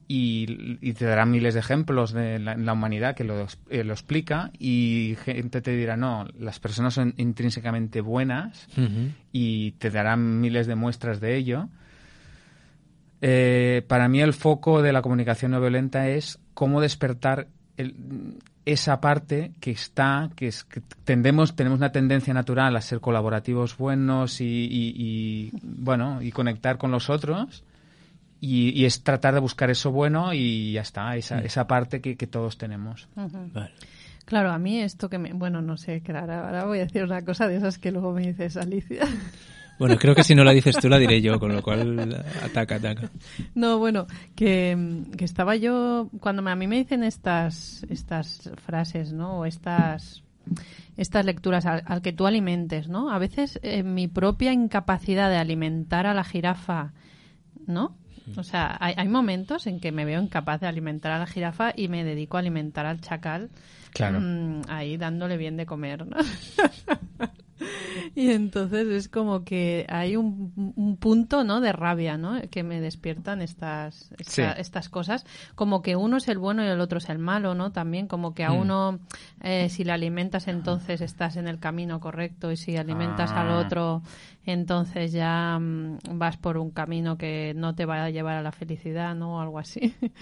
y, 0.09 0.79
y 0.81 0.93
te 0.93 1.05
darán 1.05 1.31
miles 1.31 1.55
de 1.55 1.61
ejemplos 1.61 2.13
de 2.13 2.39
la, 2.39 2.53
en 2.53 2.67
la 2.67 2.73
humanidad 2.75 3.15
que 3.15 3.25
lo, 3.25 3.47
eh, 3.71 3.85
lo 3.85 3.93
explica 3.93 4.51
y 4.59 5.17
gente 5.25 5.61
te 5.61 5.73
dirá 5.77 5.97
no 5.97 6.27
las 6.39 6.61
personas 6.61 6.95
son 6.95 7.15
intrínsecamente 7.17 8.01
buenas 8.01 8.67
y 9.33 9.73
te 9.73 9.91
darán 9.91 10.41
miles 10.41 10.67
de 10.67 10.75
muestras 10.75 11.21
de 11.21 11.37
ello. 11.37 11.69
Eh, 13.21 13.83
para 13.89 14.09
mí 14.09 14.21
el 14.21 14.35
foco 14.35 14.83
de 14.83 14.93
la 14.93 15.01
comunicación 15.03 15.53
no 15.53 15.61
violenta 15.61 16.09
es 16.09 16.39
cómo 16.53 16.81
despertar 16.81 17.49
el- 17.77 17.95
esa 18.67 19.01
parte 19.01 19.53
que 19.61 19.71
está 19.71 20.31
que 20.37 20.47
es 20.49 20.65
que 20.65 20.81
tendemos 21.05 21.55
tenemos 21.57 21.79
una 21.79 21.93
tendencia 21.93 22.33
natural 22.35 22.75
a 22.77 22.81
ser 22.81 23.01
colaborativos 23.01 23.77
buenos 23.77 24.41
y, 24.41 24.45
y- 24.47 24.95
y, 24.97 25.51
bueno 25.63 26.23
y 26.23 26.33
conectar 26.33 26.77
con 26.79 26.91
los 26.91 27.11
otros 27.11 27.63
y, 28.45 28.71
y 28.71 28.85
es 28.85 29.03
tratar 29.03 29.35
de 29.35 29.41
buscar 29.41 29.71
eso 29.71 29.91
bueno 29.91 30.33
y 30.35 30.73
ya 30.73 30.83
está, 30.83 31.17
esa, 31.17 31.39
esa 31.41 31.67
parte 31.67 32.01
que, 32.01 32.17
que 32.17 32.27
todos 32.27 32.59
tenemos. 32.59 33.09
Vale. 33.17 33.71
Claro, 34.25 34.53
a 34.53 34.59
mí 34.59 34.81
esto 34.81 35.09
que 35.11 35.19
me... 35.19 35.33
Bueno, 35.35 35.61
no 35.61 35.77
sé, 35.77 36.01
claro, 36.01 36.33
ahora 36.33 36.65
voy 36.65 36.79
a 36.79 36.85
decir 36.85 37.05
una 37.05 37.23
cosa 37.23 37.47
de 37.47 37.57
esas 37.57 37.79
que 37.79 37.93
luego 37.93 38.13
me 38.13 38.23
dices, 38.27 38.57
Alicia. 38.57 39.05
Bueno, 39.77 39.97
creo 39.99 40.15
que 40.15 40.23
si 40.23 40.37
no 40.37 40.45
la 40.45 40.53
dices 40.53 40.77
tú 40.79 40.89
la 40.89 41.01
diré 41.01 41.21
yo, 41.21 41.41
con 41.41 41.53
lo 41.53 41.61
cual 41.61 42.25
ataca, 42.45 42.77
ataca. 42.77 43.11
No, 43.57 43.79
bueno, 43.81 44.07
que, 44.37 45.03
que 45.19 45.25
estaba 45.25 45.57
yo, 45.57 46.11
cuando 46.21 46.43
me- 46.43 46.53
a 46.53 46.55
mí 46.55 46.69
me 46.69 46.77
dicen 46.77 47.03
estas, 47.03 47.85
estas 47.91 48.53
frases, 48.65 49.13
¿no? 49.13 49.41
O 49.41 49.45
estas, 49.47 50.23
estas 50.97 51.25
lecturas 51.25 51.67
al, 51.67 51.83
al 51.87 52.03
que 52.03 52.13
tú 52.13 52.25
alimentes, 52.29 52.89
¿no? 52.89 53.11
A 53.11 53.19
veces 53.19 53.59
eh, 53.65 53.83
mi 53.83 54.07
propia 54.07 54.53
incapacidad 54.53 55.29
de 55.29 55.39
alimentar 55.39 56.07
a 56.07 56.15
la 56.15 56.23
jirafa, 56.23 56.93
¿no? 57.67 57.97
O 58.37 58.43
sea, 58.43 58.77
hay, 58.81 58.95
hay 58.97 59.09
momentos 59.09 59.67
en 59.67 59.81
que 59.81 59.93
me 59.93 60.05
veo 60.05 60.21
incapaz 60.21 60.61
de 60.61 60.67
alimentar 60.67 61.13
a 61.13 61.19
la 61.19 61.27
jirafa 61.27 61.73
y 61.77 61.89
me 61.89 62.05
dedico 62.05 62.37
a 62.37 62.41
alimentar 62.41 62.87
al 62.87 63.01
chacal. 63.01 63.51
Claro. 63.93 64.21
mm, 64.21 64.63
ahí 64.69 64.97
dándole 64.97 65.37
bien 65.37 65.57
de 65.57 65.67
comer, 65.67 66.07
¿no? 66.07 66.17
Y 68.17 68.31
entonces 68.31 68.87
es 68.89 69.09
como 69.09 69.45
que 69.45 69.87
hay 69.89 70.17
un, 70.17 70.53
un 70.77 70.97
punto, 70.97 71.43
¿no? 71.45 71.61
De 71.61 71.73
rabia, 71.73 72.17
¿no? 72.17 72.41
Que 72.51 72.63
me 72.63 72.81
despiertan 72.81 73.43
estas, 73.43 74.13
esta- 74.19 74.55
Sí. 74.55 74.61
estas 74.61 74.89
cosas. 74.89 75.25
Como 75.55 75.83
que 75.83 75.97
uno 75.97 76.17
es 76.19 76.29
el 76.29 76.39
bueno 76.39 76.63
y 76.65 76.69
el 76.69 76.81
otro 76.81 76.99
es 76.99 77.09
el 77.09 77.19
malo, 77.19 77.55
¿no? 77.55 77.73
También 77.73 78.07
como 78.07 78.35
que 78.35 78.45
a 78.45 78.51
Mm. 78.53 78.57
uno, 78.59 78.99
eh, 79.43 79.69
si 79.69 79.85
le 79.85 79.93
alimentas, 79.93 80.47
entonces 80.49 81.01
estás 81.01 81.37
en 81.37 81.49
el 81.49 81.59
camino 81.59 81.99
correcto 82.01 82.53
y 82.53 82.57
si 82.57 82.77
alimentas 82.77 83.33
al 83.33 83.51
Ah. 83.51 83.59
otro, 83.59 84.03
entonces 84.47 85.13
ya 85.13 85.59
mm, 85.59 85.99
vas 86.19 86.37
por 86.37 86.59
un 86.59 86.71
camino 86.71 87.17
que 87.19 87.53
no 87.57 87.75
te 87.75 87.85
va 87.87 88.05
a 88.05 88.11
llevar 88.11 88.37
a 88.37 88.43
la 88.43 88.53
felicidad, 88.53 89.15
¿no? 89.15 89.37
O 89.37 89.41
algo 89.41 89.59
así. 89.59 89.95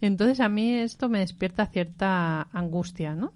Entonces 0.00 0.40
a 0.40 0.48
mí 0.48 0.74
esto 0.74 1.08
me 1.08 1.20
despierta 1.20 1.66
cierta 1.66 2.42
angustia, 2.52 3.14
¿no? 3.14 3.32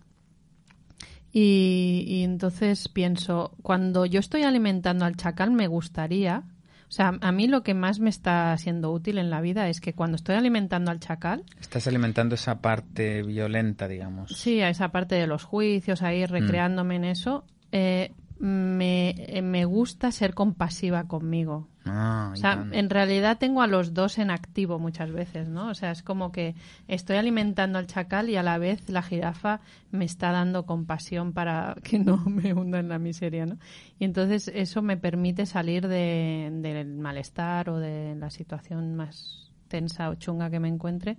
Y, 1.39 2.05
y 2.09 2.25
entonces 2.25 2.89
pienso, 2.89 3.53
cuando 3.61 4.07
yo 4.07 4.21
estoy 4.21 4.45
alimentando 4.45 5.05
al 5.05 5.17
chacal, 5.17 5.51
me 5.51 5.67
gustaría, 5.67 6.45
o 6.89 6.91
sea, 6.91 7.19
a 7.21 7.31
mí 7.31 7.47
lo 7.47 7.63
que 7.63 7.75
más 7.75 8.01
me 8.01 8.09
está 8.09 8.57
siendo 8.57 8.91
útil 8.91 9.19
en 9.19 9.29
la 9.29 9.43
vida 9.43 9.69
es 9.69 9.83
que 9.83 9.93
cuando 9.93 10.17
estoy 10.17 10.37
alimentando 10.37 10.91
al 10.91 10.99
chacal, 10.99 11.45
Estás 11.61 11.87
alimentando 11.89 12.37
esa 12.37 12.63
parte 12.63 13.23
violenta, 13.23 13.87
digamos. 13.87 14.33
sí, 14.33 14.63
a 14.63 14.71
esa 14.71 14.89
parte 14.93 15.17
de 15.17 15.27
los 15.27 15.45
juicios, 15.45 16.01
ahí 16.01 16.25
recreándome 16.25 16.97
en 16.97 17.05
eso, 17.05 17.45
eh, 17.71 18.13
me, 18.39 19.11
eh, 19.11 19.43
me 19.43 19.67
gusta 19.67 20.13
ser 20.13 20.33
compasiva 20.33 21.05
conmigo. 21.07 21.69
Ah, 21.89 22.31
O 22.33 22.35
y 22.37 22.41
sea, 22.41 22.67
en 22.73 22.91
realidad 22.91 23.39
tengo 23.39 23.63
a 23.63 23.67
los 23.69 23.95
dos 23.95 24.19
en 24.19 24.31
activo 24.31 24.79
muchas 24.81 25.13
veces, 25.13 25.49
¿no? 25.49 25.69
O 25.69 25.75
sea, 25.75 25.93
es 25.93 26.03
como 26.03 26.33
que 26.33 26.55
estoy 26.89 27.17
alimentando 27.17 27.79
al 27.79 27.87
chacal 27.87 28.29
y 28.29 28.37
a 28.37 28.43
la 28.43 28.59
vez 28.59 28.89
la 28.91 29.03
jirafa 29.03 29.61
me 29.93 30.05
está 30.05 30.33
dando 30.33 30.67
compasión 30.67 31.33
para 31.33 31.77
que 31.85 31.99
no 32.01 32.17
me 32.27 32.53
hunda 32.55 32.81
en 32.81 32.89
la 32.89 32.99
miseria, 32.99 33.47
¿no? 33.47 33.57
Y 34.01 34.05
entonces 34.05 34.49
eso 34.55 34.83
me 34.83 34.97
permite 34.97 35.47
salir 35.47 35.87
de- 35.87 36.51
del 36.53 36.97
malestar 36.97 37.71
o 37.71 37.79
de 37.79 38.17
la 38.17 38.31
situación 38.31 38.97
más 38.97 39.51
tensa 39.69 40.11
o 40.11 40.15
chunga 40.17 40.51
que 40.51 40.61
me 40.61 40.69
encuentre 40.69 41.17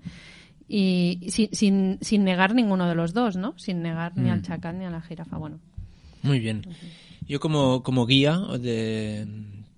y 0.67 1.27
sin, 1.29 1.49
sin, 1.53 1.97
sin 2.01 2.23
negar 2.25 2.53
ninguno 2.53 2.87
de 2.89 2.95
los 2.95 3.13
dos, 3.13 3.37
¿no? 3.37 3.57
Sin 3.57 3.81
negar 3.81 4.17
ni 4.17 4.29
al 4.29 4.39
Mm. 4.39 4.43
chacal 4.43 4.77
ni 4.77 4.85
a 4.85 4.89
la 4.89 5.01
jirafa. 5.01 5.37
Bueno, 5.37 5.59
Muy 6.23 6.39
bien. 6.39 6.63
Yo 7.25 7.39
como, 7.39 7.83
como 7.83 8.05
guía 8.05 8.37
de 8.59 9.25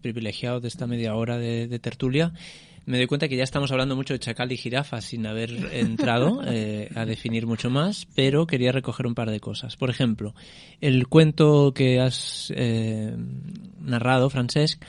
privilegiado 0.01 0.59
de 0.59 0.67
esta 0.67 0.87
media 0.87 1.15
hora 1.15 1.37
de, 1.37 1.67
de 1.67 1.79
tertulia, 1.79 2.33
me 2.89 2.97
doy 2.97 3.05
cuenta 3.05 3.27
que 3.27 3.37
ya 3.37 3.43
estamos 3.43 3.71
hablando 3.71 3.95
mucho 3.95 4.15
de 4.15 4.19
chacal 4.19 4.51
y 4.51 4.57
jirafa 4.57 4.99
sin 4.99 5.27
haber 5.27 5.51
entrado 5.73 6.41
eh, 6.47 6.89
a 6.95 7.05
definir 7.05 7.45
mucho 7.45 7.69
más, 7.69 8.07
pero 8.15 8.47
quería 8.47 8.71
recoger 8.71 9.05
un 9.05 9.13
par 9.13 9.29
de 9.29 9.39
cosas. 9.39 9.77
Por 9.77 9.91
ejemplo, 9.91 10.33
el 10.81 11.07
cuento 11.07 11.71
que 11.75 11.99
has 11.99 12.51
eh, 12.55 13.15
narrado, 13.79 14.31
Francesc, 14.31 14.83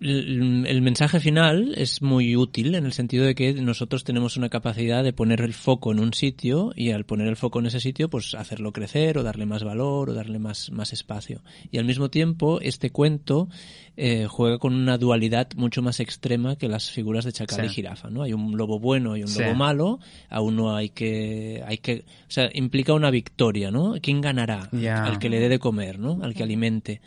el, 0.00 0.80
mensaje 0.82 1.20
final 1.20 1.74
es 1.76 2.00
muy 2.00 2.34
útil 2.34 2.74
en 2.74 2.86
el 2.86 2.92
sentido 2.92 3.24
de 3.26 3.34
que 3.34 3.52
nosotros 3.52 4.02
tenemos 4.02 4.36
una 4.38 4.48
capacidad 4.48 5.04
de 5.04 5.12
poner 5.12 5.42
el 5.42 5.52
foco 5.52 5.92
en 5.92 6.00
un 6.00 6.14
sitio 6.14 6.72
y 6.74 6.92
al 6.92 7.04
poner 7.04 7.28
el 7.28 7.36
foco 7.36 7.58
en 7.60 7.66
ese 7.66 7.80
sitio 7.80 8.08
pues 8.08 8.34
hacerlo 8.34 8.72
crecer 8.72 9.18
o 9.18 9.22
darle 9.22 9.44
más 9.44 9.62
valor 9.62 10.10
o 10.10 10.14
darle 10.14 10.38
más, 10.38 10.70
más 10.70 10.92
espacio. 10.94 11.42
Y 11.70 11.78
al 11.78 11.84
mismo 11.84 12.08
tiempo 12.08 12.60
este 12.62 12.90
cuento 12.90 13.48
eh, 13.96 14.26
juega 14.26 14.58
con 14.58 14.74
una 14.74 14.96
dualidad 14.96 15.48
mucho 15.56 15.82
más 15.82 16.00
extrema 16.00 16.56
que 16.56 16.68
las 16.68 16.90
figuras 16.90 17.26
de 17.26 17.32
chacal 17.32 17.60
Sí. 17.60 17.66
y 17.66 17.68
jirafa, 17.74 18.08
¿no? 18.08 18.22
Hay 18.22 18.32
un 18.32 18.56
lobo 18.56 18.78
bueno 18.78 19.16
y 19.18 19.22
un 19.22 19.28
Sí. 19.28 19.42
lobo 19.42 19.54
malo, 19.54 19.98
a 20.30 20.40
uno 20.40 20.74
hay 20.74 20.88
que, 20.88 21.62
hay 21.66 21.76
que, 21.78 22.04
o 22.06 22.30
sea, 22.30 22.48
implica 22.54 22.94
una 22.94 23.10
victoria, 23.10 23.70
¿no? 23.70 23.96
¿Quién 24.00 24.22
ganará? 24.22 24.70
Al 24.72 25.18
que 25.18 25.28
le 25.28 25.38
dé 25.40 25.50
de 25.50 25.58
comer, 25.58 25.98
¿no? 25.98 26.20
Al 26.22 26.32
que 26.32 26.42
alimente. 26.42 27.00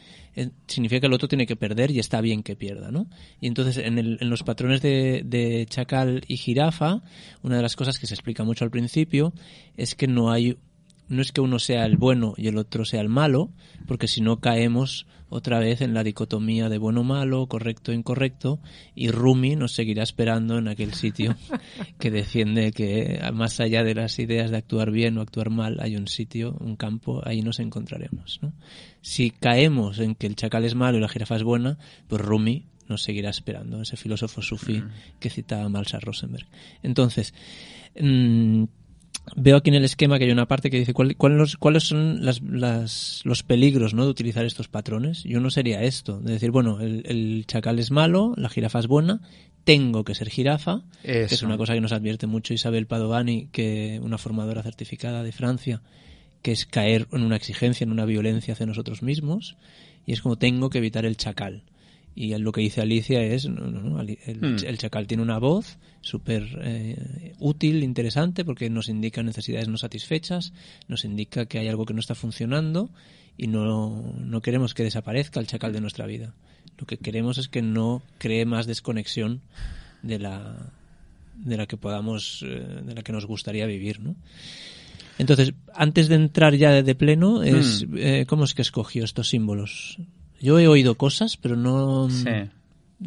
Significa 0.68 1.02
que 1.02 1.08
el 1.08 1.14
otro 1.14 1.28
tiene 1.28 1.46
que 1.46 1.56
perder 1.56 1.92
y 1.92 2.00
está 2.00 2.20
bien 2.22 2.42
que 2.44 2.56
pierda, 2.56 2.92
¿no? 2.92 3.08
Y 3.40 3.48
entonces 3.48 3.78
en, 3.78 4.00
el- 4.00 4.18
en 4.20 4.30
los 4.30 4.44
patrones 4.44 4.82
de, 4.82 5.22
de 5.26 5.66
chacal 5.70 6.24
y 6.28 6.38
jirafa, 6.38 7.02
una 7.44 7.58
de 7.58 7.62
las 7.62 7.76
cosas 7.76 8.00
que 8.00 8.08
se 8.08 8.16
explica 8.16 8.44
mucho 8.44 8.66
al 8.66 8.72
principio 8.72 9.34
es 9.78 9.94
que 9.96 10.08
no 10.08 10.32
hay, 10.32 10.58
no 11.10 11.22
es 11.22 11.32
que 11.32 11.42
uno 11.42 11.60
sea 11.60 11.86
el 11.86 11.98
bueno 11.98 12.34
y 12.38 12.48
el 12.48 12.58
otro 12.58 12.86
sea 12.86 13.02
el 13.02 13.10
malo, 13.10 13.52
porque 13.88 14.08
si 14.08 14.22
no 14.22 14.40
caemos 14.40 15.06
otra 15.30 15.60
vez 15.60 15.82
en 15.82 15.96
la 15.96 16.04
dicotomía 16.04 16.70
de 16.70 16.78
bueno 16.78 17.04
malo, 17.04 17.48
correcto 17.48 17.92
incorrecto, 17.92 18.60
y 18.94 19.10
Rumi 19.10 19.56
nos 19.56 19.74
seguirá 19.74 20.04
esperando 20.04 20.60
en 20.60 20.68
aquel 20.68 20.94
sitio 20.94 21.36
que 22.00 22.12
defiende 22.12 22.72
que 22.72 23.20
más 23.34 23.60
allá 23.60 23.84
de 23.84 23.96
las 23.96 24.20
ideas 24.20 24.52
de 24.52 24.58
actuar 24.58 24.92
bien 24.92 25.18
o 25.18 25.22
actuar 25.22 25.50
mal 25.50 25.80
hay 25.80 25.96
un 25.96 26.08
sitio, 26.08 26.56
un 26.60 26.76
campo, 26.76 27.22
ahí 27.26 27.42
nos 27.42 27.60
encontraremos. 27.60 28.40
¿no? 28.44 28.54
Si 29.02 29.32
caemos 29.32 30.00
en 30.00 30.14
que 30.14 30.28
el 30.28 30.36
chacal 30.36 30.66
es 30.66 30.76
malo 30.76 31.00
y 31.00 31.02
la 31.02 31.10
jirafa 31.10 31.36
es 31.36 31.44
buena, 31.44 31.80
pues 32.08 32.22
Rumi 32.22 32.68
nos 32.88 33.02
seguirá 33.02 33.30
esperando, 33.30 33.82
ese 33.82 33.98
filósofo 33.98 34.42
sufí 34.42 34.84
que 35.20 35.30
citaba 35.30 35.68
Malsa 35.70 36.00
Rosenberg. 36.00 36.46
Entonces, 36.84 37.34
mm, 38.00 38.66
veo 39.36 39.58
aquí 39.58 39.70
en 39.70 39.76
el 39.76 39.84
esquema 39.86 40.18
que 40.20 40.26
hay 40.26 40.32
una 40.32 40.48
parte 40.48 40.70
que 40.70 40.78
dice 40.80 40.94
cuál- 40.94 41.16
cuál 41.16 41.38
los- 41.38 41.58
cuáles 41.58 41.84
son 41.84 42.26
las- 42.26 42.42
las- 42.42 43.22
los 43.24 43.44
peligros 43.44 43.94
¿no? 43.94 44.04
de 44.04 44.10
utilizar 44.12 44.46
estos 44.46 44.68
patrones. 44.68 45.26
Y 45.26 45.36
uno 45.36 45.50
sería 45.50 45.82
esto, 45.84 46.20
de 46.20 46.34
decir, 46.34 46.52
bueno, 46.52 46.80
el, 46.82 47.04
el 47.06 47.46
chacal 47.48 47.80
es 47.80 47.90
malo, 47.92 48.34
la 48.38 48.50
jirafa 48.50 48.80
es 48.80 48.88
buena, 48.88 49.22
tengo 49.64 50.04
que 50.04 50.14
ser 50.14 50.30
jirafa, 50.30 50.82
que 51.04 51.36
es 51.36 51.42
una 51.44 51.58
cosa 51.58 51.74
que 51.74 51.82
nos 51.82 51.94
advierte 51.94 52.28
mucho 52.28 52.54
Isabel 52.54 52.86
Padovani, 52.86 53.48
que 53.52 54.00
una 54.04 54.18
formadora 54.18 54.62
certificada 54.62 55.24
de 55.24 55.32
Francia, 55.32 55.82
que 56.42 56.52
es 56.52 56.66
caer 56.66 57.08
en 57.14 57.24
una 57.24 57.38
exigencia, 57.38 57.86
en 57.86 57.92
una 57.92 58.04
violencia 58.06 58.54
hacia 58.54 58.66
nosotros 58.66 59.02
mismos, 59.02 59.56
y 60.06 60.12
es 60.12 60.22
como 60.22 60.36
tengo 60.38 60.70
que 60.70 60.80
evitar 60.80 61.06
el 61.06 61.16
chacal. 61.16 61.64
Y 62.16 62.38
lo 62.38 62.52
que 62.52 62.62
dice 62.62 62.82
Alicia 62.82 63.24
es, 63.24 63.48
no, 63.50 63.66
no, 63.68 63.82
no, 63.82 63.98
Ali- 64.00 64.20
el, 64.26 64.40
Hmm. 64.40 64.56
el 64.66 64.78
chacal 64.78 65.08
tiene 65.08 65.24
una 65.24 65.40
voz 65.40 65.78
súper 66.02 66.48
eh, 66.62 67.34
útil, 67.40 67.82
interesante, 67.84 68.46
porque 68.46 68.70
nos 68.70 68.88
indica 68.90 69.24
necesidades 69.24 69.68
no 69.68 69.78
satisfechas, 69.78 70.54
nos 70.88 71.06
indica 71.06 71.46
que 71.48 71.58
hay 71.60 71.68
algo 71.68 71.86
que 71.86 71.94
no 71.96 72.00
está 72.00 72.14
funcionando 72.14 72.90
y 73.36 73.48
no, 73.48 74.14
no 74.20 74.42
queremos 74.42 74.74
que 74.76 74.84
desaparezca 74.84 75.40
el 75.40 75.48
chacal 75.48 75.74
de 75.74 75.82
nuestra 75.82 76.06
vida. 76.06 76.34
Lo 76.78 76.86
que 76.86 76.98
queremos 76.98 77.38
es 77.40 77.48
que 77.48 77.62
no 77.64 78.04
cree 78.20 78.46
más 78.46 78.68
desconexión 78.68 79.42
de 80.04 80.20
la, 80.20 80.72
de 81.36 81.58
la 81.58 81.66
que 81.66 81.78
podamos, 81.78 82.44
eh, 82.46 82.82
de 82.86 82.94
la 82.94 83.02
que 83.02 83.12
nos 83.12 83.26
gustaría 83.26 83.66
vivir, 83.66 84.00
¿no? 84.02 84.16
Entonces, 85.18 85.54
antes 85.74 86.10
de 86.10 86.16
entrar 86.16 86.56
ya 86.56 86.72
de, 86.72 86.84
de 86.84 86.96
pleno, 86.96 87.42
es, 87.44 87.88
Hmm. 87.88 87.98
eh, 87.98 88.26
¿cómo 88.28 88.44
es 88.44 88.54
que 88.54 88.62
escogió 88.62 89.04
estos 89.04 89.30
símbolos? 89.30 89.98
Yo 90.44 90.60
he 90.60 90.68
oído 90.68 90.96
cosas, 90.96 91.38
pero 91.38 91.56
no... 91.56 92.10
Sí. 92.10 92.30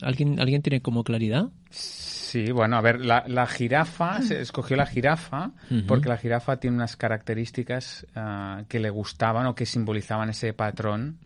¿Alguien, 0.00 0.40
¿Alguien 0.40 0.62
tiene 0.62 0.80
como 0.80 1.04
claridad? 1.04 1.50
Sí, 1.68 2.50
bueno, 2.50 2.76
a 2.76 2.80
ver, 2.80 3.04
la, 3.04 3.24
la 3.28 3.46
jirafa, 3.46 4.22
se 4.22 4.40
escogió 4.40 4.74
la 4.76 4.86
jirafa 4.86 5.52
porque 5.86 6.08
la 6.08 6.16
jirafa 6.16 6.56
tiene 6.56 6.76
unas 6.76 6.96
características 6.96 8.06
ah, 8.14 8.64
que 8.68 8.80
le 8.80 8.88
gustaban 8.88 9.46
o 9.46 9.54
que 9.54 9.66
simbolizaban 9.66 10.30
ese 10.30 10.54
patrón, 10.54 11.18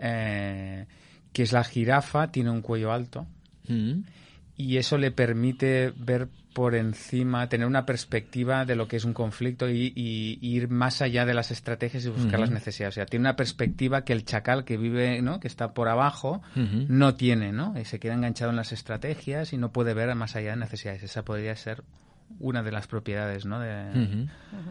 eh, 0.00 0.86
que 1.32 1.42
es 1.42 1.52
la 1.52 1.62
jirafa, 1.62 2.32
tiene 2.32 2.50
un 2.50 2.60
cuello 2.60 2.92
alto 2.92 3.26
ujú, 3.68 4.02
y 4.56 4.76
eso 4.78 4.98
le 4.98 5.10
permite 5.10 5.92
ver 5.96 6.28
por 6.54 6.74
encima, 6.74 7.48
tener 7.50 7.66
una 7.66 7.84
perspectiva 7.84 8.64
de 8.64 8.76
lo 8.76 8.88
que 8.88 8.96
es 8.96 9.04
un 9.04 9.12
conflicto 9.12 9.68
y, 9.68 9.92
y- 9.94 10.38
y 10.40 10.56
ir 10.56 10.68
más 10.70 11.02
allá 11.02 11.26
de 11.26 11.34
las 11.34 11.50
estrategias 11.50 12.06
y 12.06 12.08
buscar 12.08 12.40
las 12.40 12.50
necesidades. 12.50 12.94
O 12.94 12.96
sea, 12.96 13.04
tiene 13.06 13.24
una 13.24 13.36
perspectiva 13.36 14.04
que 14.06 14.14
el 14.14 14.24
chacal 14.24 14.64
que 14.64 14.78
vive, 14.78 15.20
¿no? 15.20 15.38
que 15.38 15.48
está 15.48 15.74
por 15.74 15.88
abajo, 15.88 16.40
no 16.88 17.14
tiene, 17.14 17.52
¿no? 17.52 17.78
Y 17.78 17.84
se 17.84 17.98
queda 17.98 18.14
enganchado 18.14 18.50
en 18.50 18.56
las 18.56 18.72
estrategias 18.72 19.52
y 19.52 19.58
no 19.58 19.70
puede 19.70 19.92
ver 19.92 20.14
más 20.14 20.34
allá 20.34 20.52
de 20.52 20.56
necesidades. 20.56 21.02
Esa 21.02 21.24
podría 21.26 21.54
ser 21.56 21.82
una 22.38 22.62
de 22.62 22.72
las 22.72 22.86
propiedades, 22.86 23.46
¿no? 23.46 23.60
De. 23.60 24.26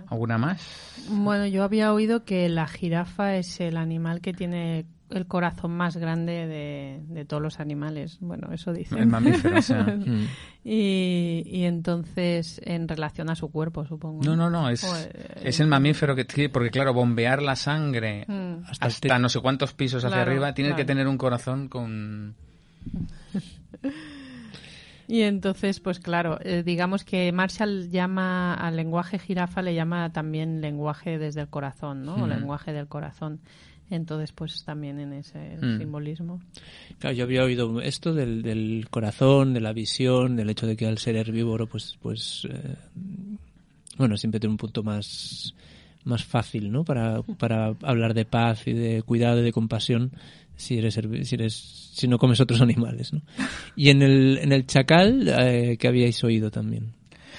¿Alguna 0.08 0.38
más? 0.38 0.62
Bueno, 1.10 1.46
yo 1.48 1.64
había 1.64 1.94
oído 1.94 2.24
que 2.26 2.48
la 2.50 2.68
jirafa 2.68 3.36
es 3.38 3.60
el 3.62 3.78
animal 3.78 4.22
que 4.22 4.34
tiene 4.34 4.86
el 5.12 5.28
corazón 5.28 5.72
más 5.72 5.98
grande 5.98 6.48
de, 6.48 7.00
de 7.08 7.26
todos 7.26 7.42
los 7.42 7.60
animales. 7.60 8.18
Bueno, 8.22 8.52
eso 8.52 8.74
dicen. 8.74 8.98
El 8.98 9.08
mamífero, 9.08 9.58
o 9.60 9.62
sea. 9.62 9.84
Mm. 9.96 10.28
y, 10.64 11.44
y 11.46 11.64
entonces, 11.66 12.60
en 12.66 12.88
relación 12.88 13.30
a 13.30 13.36
su 13.36 13.50
cuerpo, 13.52 13.86
supongo. 13.86 14.24
No, 14.24 14.36
no, 14.36 14.50
no, 14.50 14.68
es, 14.70 14.82
Joder. 14.84 15.38
es 15.44 15.60
el 15.60 15.68
mamífero 15.68 16.16
que 16.16 16.26
tiene, 16.26 16.50
porque 16.50 16.72
claro, 16.72 16.94
bombear 16.94 17.42
la 17.42 17.56
sangre 17.56 18.26
Mm. 18.28 18.64
Hasta 18.68 18.88
hasta, 18.88 19.16
el- 19.16 19.22
no 19.22 19.30
sé 19.30 19.40
cuántos 19.42 19.74
pisos 19.74 20.04
hacia 20.04 20.16
Claro, 20.18 20.32
arriba, 20.32 20.54
tienes 20.54 20.74
que 20.76 20.86
tener 20.86 21.08
un 21.08 21.18
corazón 21.18 21.68
con... 21.68 22.36
Y 25.08 25.22
entonces, 25.22 25.80
pues 25.80 26.00
claro, 26.00 26.40
eh, 26.44 26.64
digamos 26.66 27.04
que 27.04 27.32
Marshall 27.32 27.90
llama 27.90 28.54
al 28.56 28.76
lenguaje 28.76 29.20
jirafa, 29.20 29.62
le 29.62 29.76
llama 29.76 30.12
también 30.12 30.62
lenguaje 30.62 31.18
desde 31.20 31.42
el 31.42 31.48
corazón, 31.48 32.06
¿no? 32.06 32.24
O 32.24 32.28
lenguaje 32.28 32.74
del 32.74 32.88
corazón. 32.88 33.40
Entonces, 33.92 34.32
pues 34.32 34.64
también 34.64 35.00
en 35.00 35.14
ese 35.14 35.58
Mm. 35.62 35.78
simbolismo. 35.78 36.42
Claro, 36.98 37.16
yo 37.16 37.24
había 37.24 37.44
oído 37.44 37.82
esto 37.82 38.16
del, 38.16 38.42
del 38.42 38.88
corazón, 38.90 39.54
de 39.54 39.62
la 39.62 39.74
visión, 39.74 40.36
del 40.36 40.50
hecho 40.50 40.66
de 40.66 40.76
que 40.76 40.88
al 40.88 40.98
ser 40.98 41.16
herbívoro, 41.18 41.68
pues, 41.68 41.98
pues, 42.02 42.48
eh, 42.50 42.76
bueno, 43.98 44.18
siempre 44.18 44.40
tiene 44.40 44.54
un 44.54 44.58
punto 44.58 44.82
más, 44.82 45.54
más 46.06 46.24
fácil, 46.24 46.72
¿no? 46.72 46.84
Para, 46.84 47.22
para 47.24 47.76
hablar 47.84 48.14
de 48.14 48.26
paz 48.26 48.68
y 48.68 48.74
de 48.74 49.02
cuidado 49.04 49.42
y 49.42 49.44
de 49.44 49.52
compasión 49.52 50.12
si 50.56 50.78
eres 50.78 51.00
si 51.24 51.36
eres 51.36 51.54
si 51.94 52.08
no 52.08 52.18
comes 52.18 52.40
otros 52.40 52.62
animales, 52.62 53.14
¿no? 53.14 53.22
Y 53.76 53.90
en 53.90 54.02
el 54.02 54.40
en 54.42 54.52
el 54.52 54.66
chacal 54.66 55.28
eh, 55.28 55.78
que 55.78 55.88
habíais 55.88 56.24
oído 56.24 56.52
también. 56.52 56.94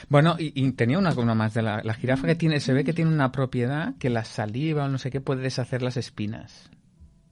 Bueno, 0.09 0.37
y, 0.39 0.71
tenía 0.73 0.99
una 0.99 1.15
más 1.35 1.55
de 1.55 1.63
la, 1.63 1.81
la 1.83 1.95
jirafa 1.95 2.27
que 2.27 2.35
tiene, 2.35 2.61
se 2.61 2.75
ve 2.75 2.85
que 2.85 2.93
tiene 2.93 3.11
una 3.11 3.33
propiedad 3.33 3.95
que 3.99 4.11
la 4.11 4.25
saliva 4.25 4.85
o 4.85 4.89
no 4.89 4.99
sé 4.99 5.11
qué 5.11 5.23
puede 5.23 5.41
deshacer 5.41 5.83
las 5.83 5.97
espinas 5.97 6.71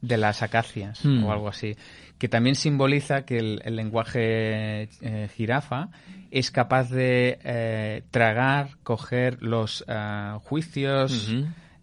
de 0.07 0.17
las 0.17 0.43
acacias 0.43 1.05
Hmm. 1.05 1.25
o 1.25 1.33
algo 1.33 1.49
así, 1.49 1.77
que 2.19 2.29
también 2.29 2.55
simboliza 2.55 3.25
que 3.25 3.39
el, 3.39 3.61
el 3.65 3.77
lenguaje 3.77 4.89
eh, 5.01 5.29
jirafa 5.35 5.89
es 6.31 6.51
capaz 6.51 6.91
de 6.91 7.39
eh, 7.45 8.03
tragar, 8.11 8.71
coger 8.83 9.43
los 9.43 9.85
ah, 9.89 10.39
juicios, 10.45 11.33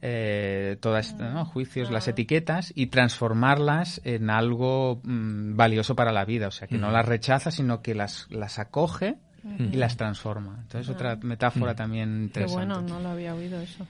eh, 0.02 0.78
todas 0.80 1.16
¿no? 1.16 1.46
juicios, 1.46 1.92
las 1.92 2.08
etiquetas 2.08 2.72
y 2.76 2.88
transformarlas 2.88 4.02
en 4.04 4.30
algo 4.30 5.00
mm, 5.04 5.56
valioso 5.56 5.96
para 5.96 6.12
la 6.12 6.26
vida, 6.26 6.48
o 6.48 6.52
sea 6.52 6.68
que 6.68 6.78
no 6.78 6.92
las 6.92 7.06
rechaza, 7.06 7.52
sino 7.52 7.82
que 7.82 7.96
las 7.96 8.28
las 8.30 8.60
acoge 8.60 9.18
y 9.44 9.76
las 9.76 9.98
transforma. 9.98 10.60
Entonces 10.62 10.90
otra 10.90 11.16
metáfora 11.16 11.76
también 11.76 12.10
Qué 12.10 12.24
interesante. 12.42 12.66
bueno, 12.66 12.82
no 12.82 13.00
lo 13.00 13.10
había 13.10 13.34
oído 13.34 13.60
eso. 13.60 13.86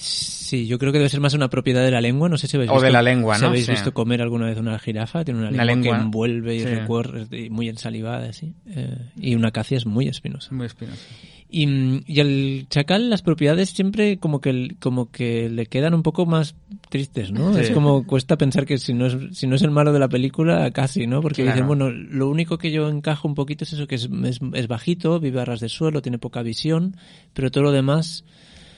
Sí, 0.00 0.66
yo 0.68 0.78
creo 0.78 0.92
que 0.92 0.98
debe 0.98 1.08
ser 1.10 1.20
más 1.20 1.34
una 1.34 1.50
propiedad 1.50 1.82
de 1.84 1.90
la 1.90 2.00
lengua. 2.00 2.28
No 2.28 2.38
sé 2.38 2.46
si 2.46 2.56
habéis 2.56 2.70
O 2.70 2.74
visto, 2.74 2.86
de 2.86 2.92
la 2.92 3.02
lengua, 3.02 3.34
si 3.34 3.42
¿no? 3.42 3.48
habéis 3.48 3.66
Sí. 3.66 3.72
visto 3.72 3.92
comer 3.92 4.22
alguna 4.22 4.46
vez 4.46 4.56
una 4.56 4.78
jirafa. 4.78 5.24
Tiene 5.24 5.40
una, 5.40 5.50
Una 5.50 5.64
lengua, 5.64 5.96
que 5.96 6.02
envuelve 6.04 6.54
y 6.56 6.60
Sí. 6.60 6.66
recorre, 6.66 7.26
y 7.36 7.50
muy 7.50 7.68
ensalivada, 7.68 8.28
así. 8.28 8.54
Eh, 8.66 8.96
y 9.20 9.34
una 9.34 9.48
acacia 9.48 9.76
es 9.76 9.86
muy 9.86 10.06
espinosa. 10.06 10.54
Muy 10.54 10.66
espinoso. 10.66 11.02
Y, 11.50 12.02
y 12.06 12.20
al 12.20 12.66
chacal 12.68 13.10
las 13.10 13.22
propiedades 13.22 13.70
siempre 13.70 14.18
como 14.18 14.40
que 14.40 14.76
como 14.78 15.10
que 15.10 15.48
le 15.48 15.66
quedan 15.66 15.94
un 15.94 16.02
poco 16.02 16.26
más 16.26 16.54
tristes, 16.90 17.32
¿no? 17.32 17.52
Sí. 17.54 17.60
Es 17.60 17.70
como 17.70 18.06
cuesta 18.06 18.36
pensar 18.36 18.66
que 18.66 18.78
si 18.78 18.92
no 18.94 19.06
es 19.06 19.16
si 19.36 19.46
no 19.46 19.56
es 19.56 19.62
el 19.62 19.70
malo 19.70 19.92
de 19.92 19.98
la 19.98 20.08
película 20.08 20.70
casi, 20.70 21.06
¿no? 21.06 21.20
Porque 21.22 21.42
Claro. 21.42 21.54
dicen, 21.56 21.66
bueno, 21.66 21.90
lo 21.90 22.28
único 22.28 22.58
que 22.58 22.70
yo 22.70 22.88
encajo 22.88 23.26
un 23.26 23.34
poquito 23.34 23.64
es 23.64 23.72
eso 23.72 23.86
que 23.88 23.94
es, 23.96 24.08
es, 24.24 24.40
es 24.52 24.68
bajito, 24.68 25.18
vive 25.20 25.40
a 25.40 25.44
ras 25.46 25.60
de 25.60 25.68
suelo, 25.70 26.02
tiene 26.02 26.18
poca 26.18 26.42
visión, 26.42 26.96
pero 27.32 27.50
todo 27.50 27.64
lo 27.64 27.72
demás 27.72 28.24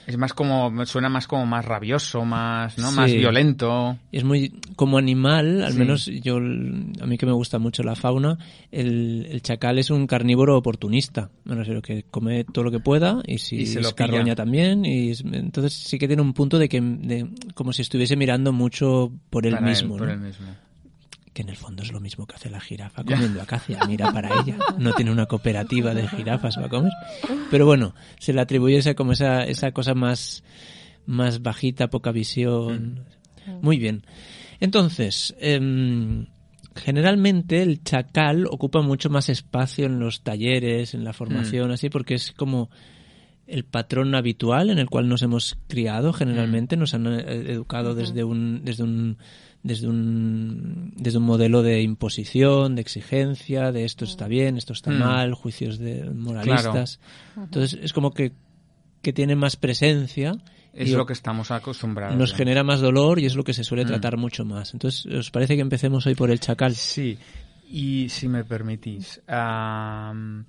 Es 0.06 0.16
más 0.16 0.32
como, 0.34 0.84
suena 0.86 1.08
más 1.08 1.26
como 1.28 1.46
más 1.46 1.64
rabioso, 1.64 2.24
más, 2.24 2.76
¿no? 2.78 2.90
Sí. 2.90 2.96
Más 2.96 3.12
violento. 3.12 3.96
es 4.10 4.24
muy 4.24 4.50
como 4.76 4.98
animal, 4.98 5.62
al 5.62 5.72
Sí. 5.72 5.78
menos 5.78 6.06
yo 6.06 6.36
a 6.38 7.06
mí 7.06 7.16
que 7.18 7.26
me 7.26 7.32
gusta 7.32 7.58
mucho 7.58 7.82
la 7.82 7.94
fauna, 7.94 8.36
el, 8.72 9.26
el 9.30 9.42
chacal 9.42 9.78
es 9.78 9.90
un 9.90 10.06
carnívoro 10.06 10.56
oportunista, 10.56 11.30
me 11.44 11.54
refiero 11.54 11.80
que 11.82 12.04
come 12.10 12.44
todo 12.44 12.64
lo 12.64 12.70
que 12.70 12.80
pueda 12.80 13.20
y 13.26 13.38
si 13.38 13.56
Y 13.62 13.66
se 13.66 13.80
lo 13.80 13.94
carroña 13.94 14.34
también 14.34 14.84
y 14.84 15.10
es- 15.10 15.20
entonces 15.24 15.72
sí 15.74 15.98
que 15.98 16.06
tiene 16.08 16.22
un 16.22 16.32
punto 16.32 16.58
de 16.58 16.68
que 16.68 16.80
de- 16.80 17.28
como 17.54 17.72
si 17.72 17.82
estuviese 17.82 18.16
mirando 18.16 18.52
mucho 18.52 19.12
por 19.30 19.46
él 19.46 19.54
para 19.54 19.66
mismo, 19.66 19.96
por 19.96 20.06
¿no? 20.08 20.12
él 20.14 20.20
mismo. 20.20 20.46
Que 21.40 21.42
en 21.42 21.48
el 21.48 21.56
fondo 21.56 21.82
es 21.82 21.90
lo 21.90 22.00
mismo 22.00 22.26
que 22.26 22.34
hace 22.34 22.50
la 22.50 22.60
jirafa 22.60 23.02
comiendo 23.02 23.40
acacia, 23.40 23.78
mira 23.86 24.12
para 24.12 24.42
ella, 24.42 24.58
no 24.78 24.92
tiene 24.92 25.10
una 25.10 25.24
cooperativa 25.26 25.94
de 25.94 26.06
jirafas 26.06 26.56
para 26.56 26.68
comer, 26.68 26.92
pero 27.50 27.64
bueno, 27.64 27.94
se 28.18 28.32
le 28.32 28.40
atribuye 28.40 28.76
esa 28.76 28.94
como 28.94 29.12
esa 29.12 29.44
esa 29.44 29.72
cosa 29.72 29.94
más 29.94 30.42
más 31.06 31.42
bajita, 31.42 31.88
poca 31.88 32.12
visión. 32.12 33.04
Muy 33.62 33.78
bien. 33.78 34.04
Entonces, 34.60 35.34
em, 35.40 36.26
generalmente 36.76 37.62
el 37.62 37.82
chacal 37.82 38.46
ocupa 38.46 38.82
mucho 38.82 39.08
más 39.10 39.28
espacio 39.28 39.86
en 39.86 39.98
los 39.98 40.22
talleres, 40.22 40.94
en 40.94 41.04
la 41.04 41.12
formación, 41.12 41.70
así, 41.70 41.88
porque 41.88 42.14
es 42.14 42.32
como 42.32 42.70
el 43.46 43.64
patrón 43.64 44.14
habitual 44.14 44.70
en 44.70 44.78
el 44.78 44.88
cual 44.88 45.08
nos 45.08 45.22
hemos 45.22 45.58
criado. 45.68 46.12
Generalmente, 46.12 46.76
nos 46.76 46.94
han 46.94 47.06
eh, 47.06 47.52
educado 47.52 47.94
desde 47.94 48.22
un, 48.22 48.60
desde 48.64 48.84
un 48.84 49.18
desde 49.62 49.88
un 49.88 50.92
desde 50.96 51.18
un 51.18 51.24
modelo 51.24 51.62
de 51.62 51.82
imposición, 51.82 52.74
de 52.76 52.80
exigencia, 52.82 53.72
de 53.72 53.84
esto 53.84 54.04
está 54.04 54.26
bien, 54.28 54.56
esto 54.56 54.72
está 54.72 54.90
Mm. 54.90 54.98
mal, 54.98 55.34
juicios 55.34 55.78
de 55.78 56.04
moralistas. 56.10 56.98
Entonces 57.36 57.78
es 57.82 57.92
como 57.92 58.12
que 58.12 58.32
que 59.02 59.12
tiene 59.14 59.34
más 59.34 59.56
presencia 59.56 60.32
Es 60.74 60.88
y 60.90 60.92
lo 60.92 61.06
que 61.06 61.14
estamos 61.14 61.50
acostumbrados. 61.50 62.16
nos 62.18 62.30
ya. 62.32 62.36
genera 62.36 62.62
más 62.62 62.80
dolor 62.80 63.18
y 63.18 63.26
es 63.26 63.34
lo 63.34 63.44
que 63.44 63.54
se 63.54 63.64
suele 63.64 63.84
Mm. 63.84 63.88
tratar 63.88 64.16
mucho 64.18 64.44
más. 64.44 64.72
Entonces, 64.74 65.06
¿os 65.06 65.30
parece 65.30 65.56
que 65.56 65.62
empecemos 65.62 66.06
hoy 66.06 66.14
por 66.14 66.30
el 66.30 66.38
chacal? 66.38 66.74
Sí, 66.74 67.16
y 67.70 68.08
si 68.10 68.28
me 68.28 68.44
permitís, 68.44 69.20
am, 69.26 70.44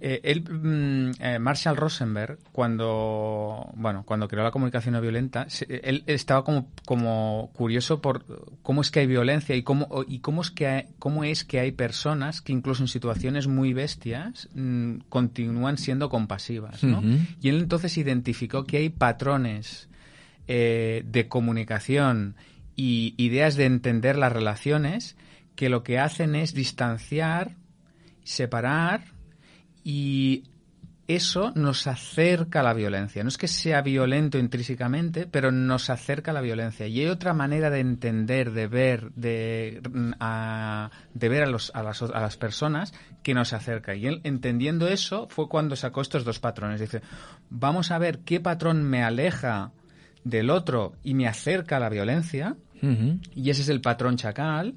eh, 0.00 0.20
él, 0.24 0.42
mm, 0.50 1.10
eh, 1.22 1.38
Marshall 1.38 1.76
Rosenberg, 1.76 2.38
cuando 2.52 3.70
bueno, 3.74 4.02
cuando 4.06 4.28
creó 4.28 4.42
la 4.44 4.50
comunicación 4.50 4.94
no 4.94 5.00
violenta, 5.00 5.48
se- 5.50 5.66
él 5.84 6.04
estaba 6.06 6.42
como, 6.44 6.70
como 6.86 7.50
curioso 7.54 8.00
por 8.00 8.24
cómo 8.62 8.80
es 8.80 8.90
que 8.90 9.00
hay 9.00 9.06
violencia 9.06 9.54
y 9.56 9.62
cómo 9.62 9.88
y 10.08 10.20
cómo 10.20 10.40
es 10.42 10.50
que 10.50 10.66
hay, 10.66 10.84
cómo 10.98 11.24
es 11.24 11.44
que 11.44 11.60
hay 11.60 11.72
personas 11.72 12.40
que 12.40 12.52
incluso 12.52 12.82
en 12.82 12.88
situaciones 12.88 13.46
muy 13.46 13.72
bestias 13.74 14.48
mm, 14.54 15.00
continúan 15.08 15.76
siendo 15.78 16.08
compasivas, 16.08 16.82
¿no? 16.82 17.02
Y 17.42 17.48
él 17.50 17.58
entonces 17.60 17.96
identificó 17.98 18.64
que 18.64 18.78
hay 18.78 18.88
patrones 18.88 19.88
eh, 20.48 21.02
de 21.06 21.28
comunicación 21.28 22.36
y 22.74 23.14
ideas 23.18 23.56
de 23.56 23.66
entender 23.66 24.16
las 24.16 24.32
relaciones 24.32 25.16
que 25.56 25.68
lo 25.68 25.82
que 25.82 25.98
hacen 25.98 26.34
es 26.34 26.54
distanciar, 26.54 27.56
separar 28.24 29.02
y 29.84 30.44
eso 31.16 31.52
nos 31.56 31.88
acerca 31.88 32.60
a 32.60 32.62
la 32.62 32.72
violencia. 32.72 33.22
No 33.24 33.28
es 33.28 33.36
que 33.36 33.48
sea 33.48 33.82
violento 33.82 34.38
intrínsecamente, 34.38 35.26
pero 35.26 35.50
nos 35.50 35.90
acerca 35.90 36.30
a 36.30 36.34
la 36.34 36.40
violencia. 36.40 36.86
Y 36.86 37.00
hay 37.00 37.06
otra 37.06 37.34
manera 37.34 37.68
de 37.68 37.80
entender, 37.80 38.52
de 38.52 38.68
ver, 38.68 39.10
de, 39.12 39.82
a, 40.20 40.90
de 41.12 41.28
ver 41.28 41.42
a, 41.42 41.46
los, 41.46 41.72
a, 41.74 41.82
las, 41.82 42.02
a 42.02 42.20
las 42.20 42.36
personas 42.36 42.94
que 43.24 43.34
nos 43.34 43.52
acerca. 43.52 43.96
Y 43.96 44.06
él, 44.06 44.20
entendiendo 44.22 44.86
eso, 44.86 45.26
fue 45.30 45.48
cuando 45.48 45.74
sacó 45.74 46.00
estos 46.00 46.24
dos 46.24 46.38
patrones. 46.38 46.80
Dice, 46.80 47.02
vamos 47.48 47.90
a 47.90 47.98
ver 47.98 48.20
qué 48.20 48.38
patrón 48.38 48.84
me 48.84 49.02
aleja 49.02 49.72
del 50.22 50.50
otro 50.50 50.92
y 51.02 51.14
me 51.14 51.26
acerca 51.26 51.78
a 51.78 51.80
la 51.80 51.88
violencia. 51.88 52.56
Y 53.34 53.50
ese 53.50 53.60
es 53.60 53.68
el 53.68 53.82
patrón 53.82 54.16
chacal, 54.16 54.74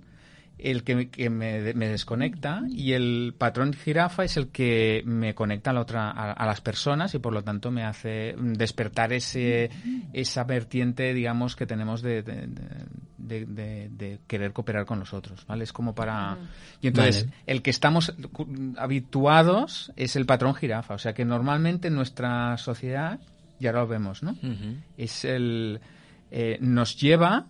el 0.63 0.83
que, 0.83 0.95
me- 0.95 1.09
que 1.09 1.29
me, 1.29 1.73
me 1.73 1.87
desconecta, 1.89 2.61
y 2.69 2.93
el 2.93 3.35
patrón 3.37 3.73
jirafa 3.73 4.23
es 4.23 4.37
el 4.37 4.47
que 4.47 5.03
me 5.05 5.35
conecta 5.35 5.71
a, 5.71 5.73
la 5.73 5.81
otra, 5.81 6.09
a, 6.11 6.31
a 6.31 6.45
las 6.45 6.61
personas 6.61 7.13
y 7.15 7.19
por 7.19 7.33
lo 7.33 7.43
tanto 7.43 7.69
me 7.71 7.83
hace 7.83 8.35
despertar 8.37 9.13
ese, 9.13 9.69
esa 10.13 10.43
vertiente, 10.45 11.13
digamos, 11.13 11.55
que 11.55 11.65
tenemos 11.65 12.01
de, 12.01 12.23
de, 12.23 12.47
de- 13.17 13.45
de- 13.45 13.89
de 13.89 14.19
querer 14.27 14.51
cooperar 14.53 14.85
con 14.85 14.99
los 14.99 15.13
otros, 15.13 15.45
¿vale? 15.47 15.63
Es 15.63 15.71
como 15.73 15.93
para... 15.95 16.37
Y 16.81 16.87
entonces, 16.87 17.25
Vale. 17.25 17.37
el 17.47 17.61
que 17.61 17.69
estamos 17.69 18.13
habituados 18.77 19.91
es 19.95 20.15
el 20.15 20.25
patrón 20.25 20.53
jirafa, 20.55 20.93
o 20.93 20.97
sea 20.97 21.13
que 21.13 21.25
normalmente 21.25 21.87
en 21.87 21.95
nuestra 21.95 22.57
sociedad, 22.57 23.19
y 23.59 23.67
ahora 23.67 23.81
lo 23.81 23.87
vemos, 23.87 24.23
¿no? 24.23 24.35
Es 24.97 25.25
el 25.25 25.79
eh, 26.31 26.57
nos 26.61 26.97
lleva 26.99 27.47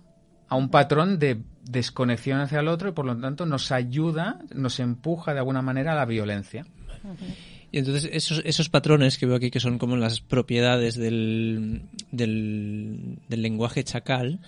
a 0.48 0.56
un 0.56 0.70
patrón 0.70 1.18
de 1.20 1.42
desconexión 1.64 2.40
hacia 2.40 2.60
el 2.60 2.68
otro 2.68 2.90
y 2.90 2.92
por 2.92 3.06
lo 3.06 3.18
tanto 3.18 3.46
nos 3.46 3.72
ayuda, 3.72 4.40
nos 4.54 4.80
empuja 4.80 5.34
de 5.34 5.40
alguna 5.40 5.62
manera 5.62 5.94
a 5.94 5.96
la 5.96 6.06
violencia. 6.06 6.66
Y 7.72 7.80
entonces 7.80 8.08
esos, 8.14 8.42
esos 8.46 8.70
patrones 8.70 9.18
que 9.18 9.26
veo 9.26 9.36
aquí 9.36 9.50
que 9.50 9.60
son 9.60 9.80
como 9.80 9.98
las 9.98 10.22
propiedades 10.22 10.96
del, 10.96 11.82
del, 12.12 13.18
del 13.28 13.42
lenguaje 13.42 13.84
chacal, 13.84 14.40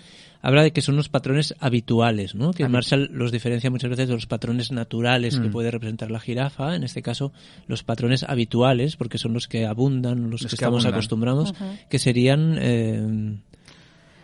habla 0.43 0.61
de 0.61 0.71
que 0.71 0.81
son 0.83 0.95
los 0.95 1.09
patrones 1.09 1.55
habituales, 1.59 2.35
¿no? 2.35 2.53
Que 2.53 2.67
Marshall 2.69 3.09
los 3.11 3.31
diferencia 3.31 3.71
muchas 3.71 3.89
veces 3.89 4.07
de 4.09 4.13
los 4.13 4.27
patrones 4.27 4.71
naturales 4.71 5.39
que 5.39 5.47
Mm. 5.47 5.51
puede 5.51 5.71
representar 5.71 6.11
la 6.11 6.19
jirafa, 6.19 6.75
en 6.75 6.83
este 6.83 7.01
caso 7.01 7.33
los 7.67 7.83
patrones 7.83 8.23
habituales, 8.23 8.95
porque 8.95 9.17
son 9.17 9.33
los 9.33 9.47
que 9.47 9.65
abundan, 9.65 10.29
los, 10.29 10.41
Los 10.41 10.41
que, 10.43 10.47
que 10.49 10.55
estamos 10.55 10.83
abundan. 10.83 10.93
acostumbrados, 10.93 11.53
que 11.89 11.97
serían... 11.97 12.57
eh, 12.59 13.37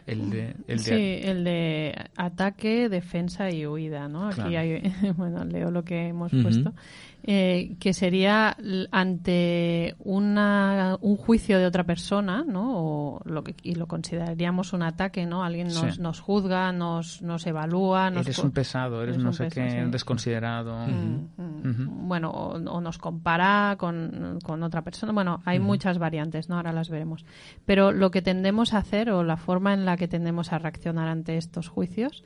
El 0.07 0.29
de, 0.29 0.55
el 0.67 0.77
de 0.77 0.83
Sí, 0.83 1.19
el 1.27 1.43
de 1.43 1.95
ataque, 2.15 2.89
defensa 2.89 3.51
y 3.51 3.65
huida, 3.67 4.07
¿no? 4.07 4.27
Aquí 4.27 4.35
Claro. 4.35 4.59
hay, 4.59 4.93
bueno, 5.17 5.45
leo 5.45 5.71
lo 5.71 5.83
que 5.83 6.07
hemos 6.07 6.31
puesto, 6.31 6.73
eh, 7.23 7.75
que 7.79 7.93
sería 7.93 8.57
ante 8.91 9.95
una, 9.99 10.97
un 11.01 11.17
juicio 11.17 11.59
de 11.59 11.65
otra 11.65 11.83
persona, 11.83 12.43
¿no? 12.47 12.71
O 12.75 13.21
lo 13.25 13.43
que, 13.43 13.55
y 13.63 13.75
lo 13.75 13.87
consideraríamos 13.87 14.73
un 14.73 14.83
ataque, 14.83 15.25
¿no? 15.25 15.43
Alguien 15.43 15.67
nos, 15.67 15.95
Sí. 15.95 16.01
nos 16.01 16.19
juzga, 16.19 16.71
nos, 16.71 17.21
nos 17.21 17.45
evalúa, 17.47 18.09
nos 18.09 18.25
eres 18.25 18.39
un 18.39 18.51
pesado, 18.51 19.01
eres, 19.03 19.15
eres 19.15 19.23
no 19.25 19.33
sé 19.33 19.49
qué, 19.49 19.69
sí. 19.69 19.77
un 19.77 19.91
desconsiderado. 19.91 20.75
Mm, 20.87 21.29
mm. 21.37 22.07
Bueno, 22.07 22.31
o, 22.31 22.53
o 22.55 22.81
nos 22.81 22.97
compara 22.97 23.75
con, 23.77 24.39
con 24.43 24.63
otra 24.63 24.81
persona. 24.83 25.13
Bueno, 25.13 25.41
hay 25.45 25.59
muchas 25.59 25.97
variantes, 25.99 26.49
¿no? 26.49 26.55
Ahora 26.57 26.71
las 26.73 26.89
veremos. 26.89 27.25
Pero 27.65 27.91
lo 27.91 28.11
que 28.11 28.21
tendemos 28.21 28.73
a 28.73 28.79
hacer 28.79 29.11
o 29.11 29.23
la 29.23 29.37
forma 29.37 29.73
en 29.73 29.85
la 29.85 29.97
que 29.97 30.07
tendemos 30.07 30.51
a 30.53 30.59
reaccionar 30.59 31.07
ante 31.07 31.37
estos 31.37 31.67
juicios 31.69 32.23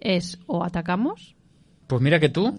es 0.00 0.38
o 0.46 0.64
atacamos, 0.64 1.35
Pues 1.86 2.02
mira 2.02 2.18
que 2.20 2.28
tú, 2.28 2.58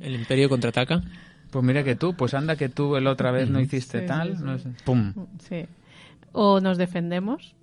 el 0.00 0.14
imperio 0.14 0.48
contraataca. 0.48 1.02
pues 1.50 1.64
mira 1.64 1.84
que 1.84 1.94
tú, 1.94 2.14
pues 2.14 2.34
anda 2.34 2.56
que 2.56 2.68
tú 2.68 2.96
el 2.96 3.06
otra 3.06 3.30
vez 3.30 3.48
no 3.48 3.60
hiciste 3.60 4.00
Sí, 4.00 4.06
tal, 4.06 4.30
sí, 4.32 4.36
sí. 4.38 4.44
no 4.44 4.58
sé. 4.58 4.68
pum. 4.84 5.12
sí, 5.48 5.66
o 6.32 6.60
nos 6.60 6.76
defendemos. 6.78 7.54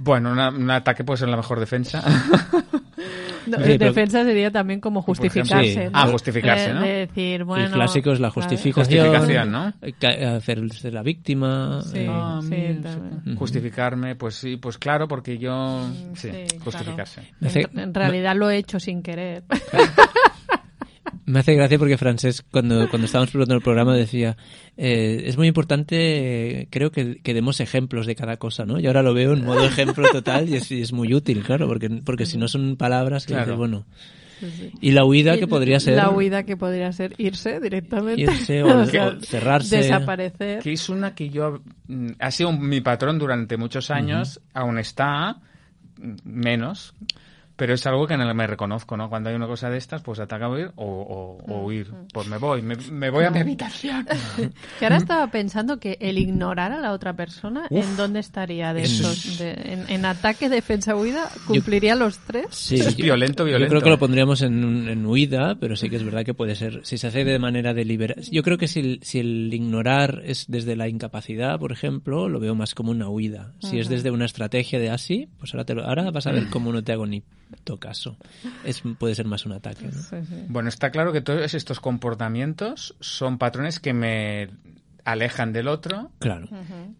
Bueno, 0.00 0.32
una- 0.32 0.48
un 0.48 0.70
ataque 0.70 1.04
puede 1.04 1.18
ser 1.18 1.28
la 1.28 1.36
mejor 1.36 1.60
defensa. 1.60 2.02
No, 3.46 3.58
Sí, 3.58 3.62
pero- 3.78 3.86
defensa 3.86 4.24
sería 4.24 4.50
también 4.50 4.80
como 4.80 5.04
Por 5.04 5.16
ejemplo, 5.16 5.40
justificarse. 5.42 5.72
sí. 5.86 5.90
¿no? 5.92 5.98
Ah, 5.98 6.06
justificarse, 6.10 6.72
¿no? 6.74 6.80
De 6.82 6.92
decir, 7.06 7.44
bueno... 7.44 7.66
el 7.66 7.72
clásico 7.72 8.12
es 8.12 8.20
la 8.20 8.30
claro. 8.30 8.48
justificación. 8.48 9.06
Justificación, 9.06 9.52
¿no? 9.52 9.72
eh, 9.82 10.26
Hacerse 10.26 10.90
la 10.90 11.02
víctima. 11.02 11.80
Sí. 11.82 11.98
eh, 11.98 12.08
Ah, 12.10 12.38
también. 12.40 13.36
Justificarme, 13.36 14.16
pues 14.16 14.34
sí, 14.36 14.56
pues 14.56 14.78
claro, 14.78 15.06
porque 15.08 15.38
yo... 15.38 15.86
Sí, 16.14 16.30
sí, 16.30 16.58
justificarse. 16.62 17.22
Hace- 17.44 17.68
En, 17.72 17.78
en 17.78 17.94
realidad 17.94 18.34
lo 18.36 18.50
he 18.50 18.56
hecho 18.58 18.78
sin 18.80 19.02
querer. 19.02 19.42
Me 21.26 21.40
hace 21.40 21.54
gracia 21.54 21.78
porque 21.78 21.98
Francés, 21.98 22.44
cuando, 22.50 22.88
cuando 22.88 23.06
estábamos 23.06 23.30
preparando 23.30 23.54
el 23.56 23.62
programa, 23.62 23.94
decía, 23.94 24.36
eh, 24.76 25.22
es 25.26 25.36
muy 25.36 25.48
importante, 25.48 26.60
eh, 26.60 26.68
creo 26.70 26.90
que, 26.90 27.16
que 27.22 27.34
demos 27.34 27.60
ejemplos 27.60 28.06
de 28.06 28.14
cada 28.14 28.36
cosa, 28.36 28.64
¿no? 28.64 28.78
Y 28.80 28.86
ahora 28.86 29.02
lo 29.02 29.14
veo 29.14 29.32
en 29.32 29.44
modo 29.44 29.64
ejemplo 29.64 30.08
total 30.10 30.48
y 30.48 30.56
es, 30.56 30.70
y 30.70 30.80
es 30.82 30.92
muy 30.92 31.14
útil, 31.14 31.42
claro, 31.42 31.66
porque, 31.68 31.88
porque 32.04 32.26
si 32.26 32.38
no 32.38 32.48
son 32.48 32.76
palabras, 32.76 33.26
que 33.26 33.32
Claro. 33.34 33.46
dices, 33.46 33.58
bueno. 33.58 33.84
Y 34.80 34.90
la 34.90 35.04
huida 35.06 35.38
que 35.38 35.46
podría 35.46 35.80
ser 35.80 35.96
La 35.96 36.10
huida 36.10 36.42
que 36.42 36.56
podría 36.56 36.92
ser 36.92 37.14
irse 37.18 37.60
directamente. 37.60 38.20
irse 38.22 38.62
o, 38.64 38.82
O 38.82 38.84
sea, 38.84 39.08
o 39.08 39.20
cerrarse. 39.20 39.76
Desaparecer. 39.78 40.58
Que 40.60 40.72
es 40.72 40.88
una 40.88 41.14
que 41.14 41.30
yo... 41.30 41.62
mm, 41.88 42.08
Ha 42.18 42.30
sido 42.30 42.52
mi 42.52 42.80
patrón 42.82 43.18
durante 43.18 43.56
muchos 43.56 43.90
años, 43.90 44.40
aún 44.52 44.78
está 44.78 45.38
mm, 45.98 46.12
menos, 46.24 46.94
pero 47.56 47.74
es 47.74 47.86
algo 47.86 48.06
que 48.06 48.14
en 48.14 48.20
el 48.20 48.28
que 48.28 48.34
me 48.34 48.46
reconozco, 48.46 48.96
¿no? 48.96 49.08
Cuando 49.08 49.30
hay 49.30 49.36
una 49.36 49.46
cosa 49.46 49.70
de 49.70 49.78
estas, 49.78 50.02
pues 50.02 50.18
ataca 50.18 50.46
a 50.46 50.50
huir 50.50 50.72
o, 50.76 50.84
o- 50.84 51.52
o 51.52 51.64
huir. 51.64 51.88
Pues 52.12 52.26
me 52.28 52.36
voy, 52.38 52.62
me, 52.62 52.76
me 52.90 53.10
voy 53.10 53.24
a 53.24 53.30
mi 53.30 53.40
habitación. 53.40 54.06
Que 54.78 54.86
ahora 54.86 54.96
estaba 54.96 55.26
pensando 55.28 55.78
que 55.78 55.96
el 56.00 56.18
ignorar 56.18 56.72
a 56.72 56.80
la 56.80 56.92
otra 56.92 57.14
persona, 57.14 57.66
¿en 57.70 57.96
dónde 57.96 58.20
estaría 58.20 58.74
de 58.74 58.82
Eso 58.82 59.10
esos? 59.12 59.38
de- 59.38 59.52
en, 59.52 59.84
en 59.88 60.04
ataque, 60.04 60.48
defensa, 60.48 60.96
huida, 60.96 61.30
¿cumpliría 61.46 61.94
los 61.94 62.18
tres? 62.18 62.46
Sí, 62.50 62.76
es 62.76 62.96
yo- 62.96 63.04
violento, 63.04 63.44
violento. 63.44 63.66
Yo 63.66 63.70
creo 63.70 63.82
que 63.82 63.90
lo 63.90 63.98
pondríamos 63.98 64.42
en, 64.42 64.88
en 64.88 65.06
huida, 65.06 65.54
pero 65.60 65.76
sí 65.76 65.88
que 65.88 65.96
es 65.96 66.04
verdad 66.04 66.24
que 66.24 66.34
puede 66.34 66.56
ser, 66.56 66.80
si 66.84 66.98
se 66.98 67.06
hace 67.06 67.24
de 67.24 67.38
manera 67.38 67.72
deliberada. 67.74 68.20
Yo 68.30 68.42
creo 68.42 68.58
que 68.58 68.66
si 68.68 68.80
el, 68.80 69.00
si 69.02 69.20
el 69.20 69.52
ignorar 69.54 70.22
es 70.24 70.46
desde 70.48 70.76
la 70.76 70.88
incapacidad, 70.88 71.58
por 71.58 71.70
ejemplo, 71.72 72.28
lo 72.28 72.40
veo 72.40 72.54
más 72.54 72.74
como 72.74 72.90
una 72.90 73.08
huida. 73.08 73.52
Si 73.60 73.78
es 73.78 73.88
desde 73.88 74.10
una 74.10 74.24
estrategia 74.24 74.78
de 74.78 74.90
así, 74.90 75.28
pues 75.38 75.54
ahora, 75.54 75.64
te 75.64 75.74
lo- 75.74 75.84
ahora 75.84 76.10
vas 76.10 76.26
a 76.26 76.32
ver 76.32 76.48
cómo 76.50 76.72
no 76.72 76.82
te 76.82 76.92
hago 76.92 77.06
ni 77.06 77.22
to 77.64 77.78
caso. 77.78 78.16
Es, 78.64 78.82
puede 78.98 79.14
ser 79.14 79.26
más 79.26 79.46
un 79.46 79.52
ataque. 79.52 79.86
¿no? 79.86 79.92
Sí, 79.92 80.16
sí. 80.28 80.44
Bueno, 80.48 80.68
está 80.68 80.90
claro 80.90 81.12
que 81.12 81.20
todos 81.20 81.54
estos 81.54 81.80
comportamientos 81.80 82.94
son 83.00 83.38
patrones 83.38 83.80
que 83.80 83.92
me 83.92 84.50
alejan 85.04 85.52
del 85.52 85.68
otro, 85.68 86.10
Claro. 86.18 86.48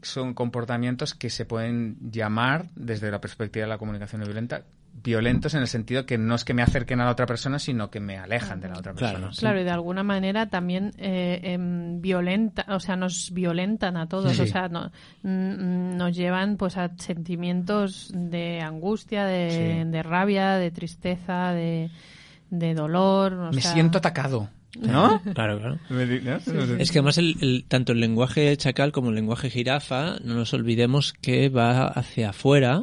son 0.02 0.34
comportamientos 0.34 1.14
que 1.14 1.30
se 1.30 1.46
pueden 1.46 1.96
llamar, 2.10 2.66
desde 2.76 3.10
la 3.10 3.20
perspectiva 3.20 3.64
de 3.64 3.70
la 3.70 3.78
comunicación 3.78 4.20
no 4.20 4.26
violenta, 4.26 4.62
violentos 5.02 5.52
en 5.54 5.60
el 5.60 5.66
sentido 5.68 6.06
que 6.06 6.16
no 6.18 6.34
es 6.34 6.44
que 6.44 6.54
me 6.54 6.62
acerquen 6.62 7.00
a 7.00 7.04
la 7.04 7.10
otra 7.10 7.26
persona, 7.26 7.58
sino 7.58 7.90
que 7.90 8.00
me 8.00 8.16
alejan 8.16 8.60
de 8.60 8.68
la 8.68 8.78
otra 8.78 8.94
Claro, 8.94 9.14
persona. 9.14 9.32
sí. 9.34 9.40
Claro, 9.40 9.60
y 9.60 9.64
de 9.64 9.70
alguna 9.70 10.02
manera 10.02 10.48
también 10.48 10.92
eh, 10.98 11.40
em, 11.42 12.00
violenta, 12.00 12.64
o 12.68 12.80
sea, 12.80 12.96
nos 12.96 13.30
violentan 13.32 13.96
a 13.96 14.08
todos, 14.08 14.34
Sí. 14.36 14.42
o 14.42 14.46
sea, 14.46 14.68
no- 14.68 14.90
mm, 15.22 15.96
nos 15.96 16.16
llevan 16.16 16.56
pues 16.56 16.76
a 16.76 16.90
sentimientos 16.96 18.10
de 18.14 18.60
angustia, 18.62 19.24
de, 19.26 19.50
Sí. 19.84 19.90
de 19.90 20.02
rabia, 20.02 20.52
de 20.54 20.70
tristeza, 20.70 21.52
de, 21.52 21.90
de 22.50 22.74
dolor. 22.74 23.32
o 23.34 23.52
Me 23.52 23.60
sea, 23.60 23.72
siento 23.72 23.98
atacado, 23.98 24.48
¿no? 24.80 25.20
Claro, 25.34 25.58
claro. 25.58 25.78
Es 26.78 26.90
que 26.92 26.98
además 27.00 27.18
el, 27.18 27.36
el- 27.40 27.64
tanto 27.68 27.92
el 27.92 28.00
lenguaje 28.00 28.56
chacal 28.56 28.92
como 28.92 29.08
el 29.10 29.16
lenguaje 29.16 29.50
jirafa, 29.50 30.16
no 30.24 30.34
nos 30.34 30.54
olvidemos 30.54 31.12
que 31.14 31.48
va 31.48 31.86
hacia 31.88 32.30
afuera. 32.30 32.82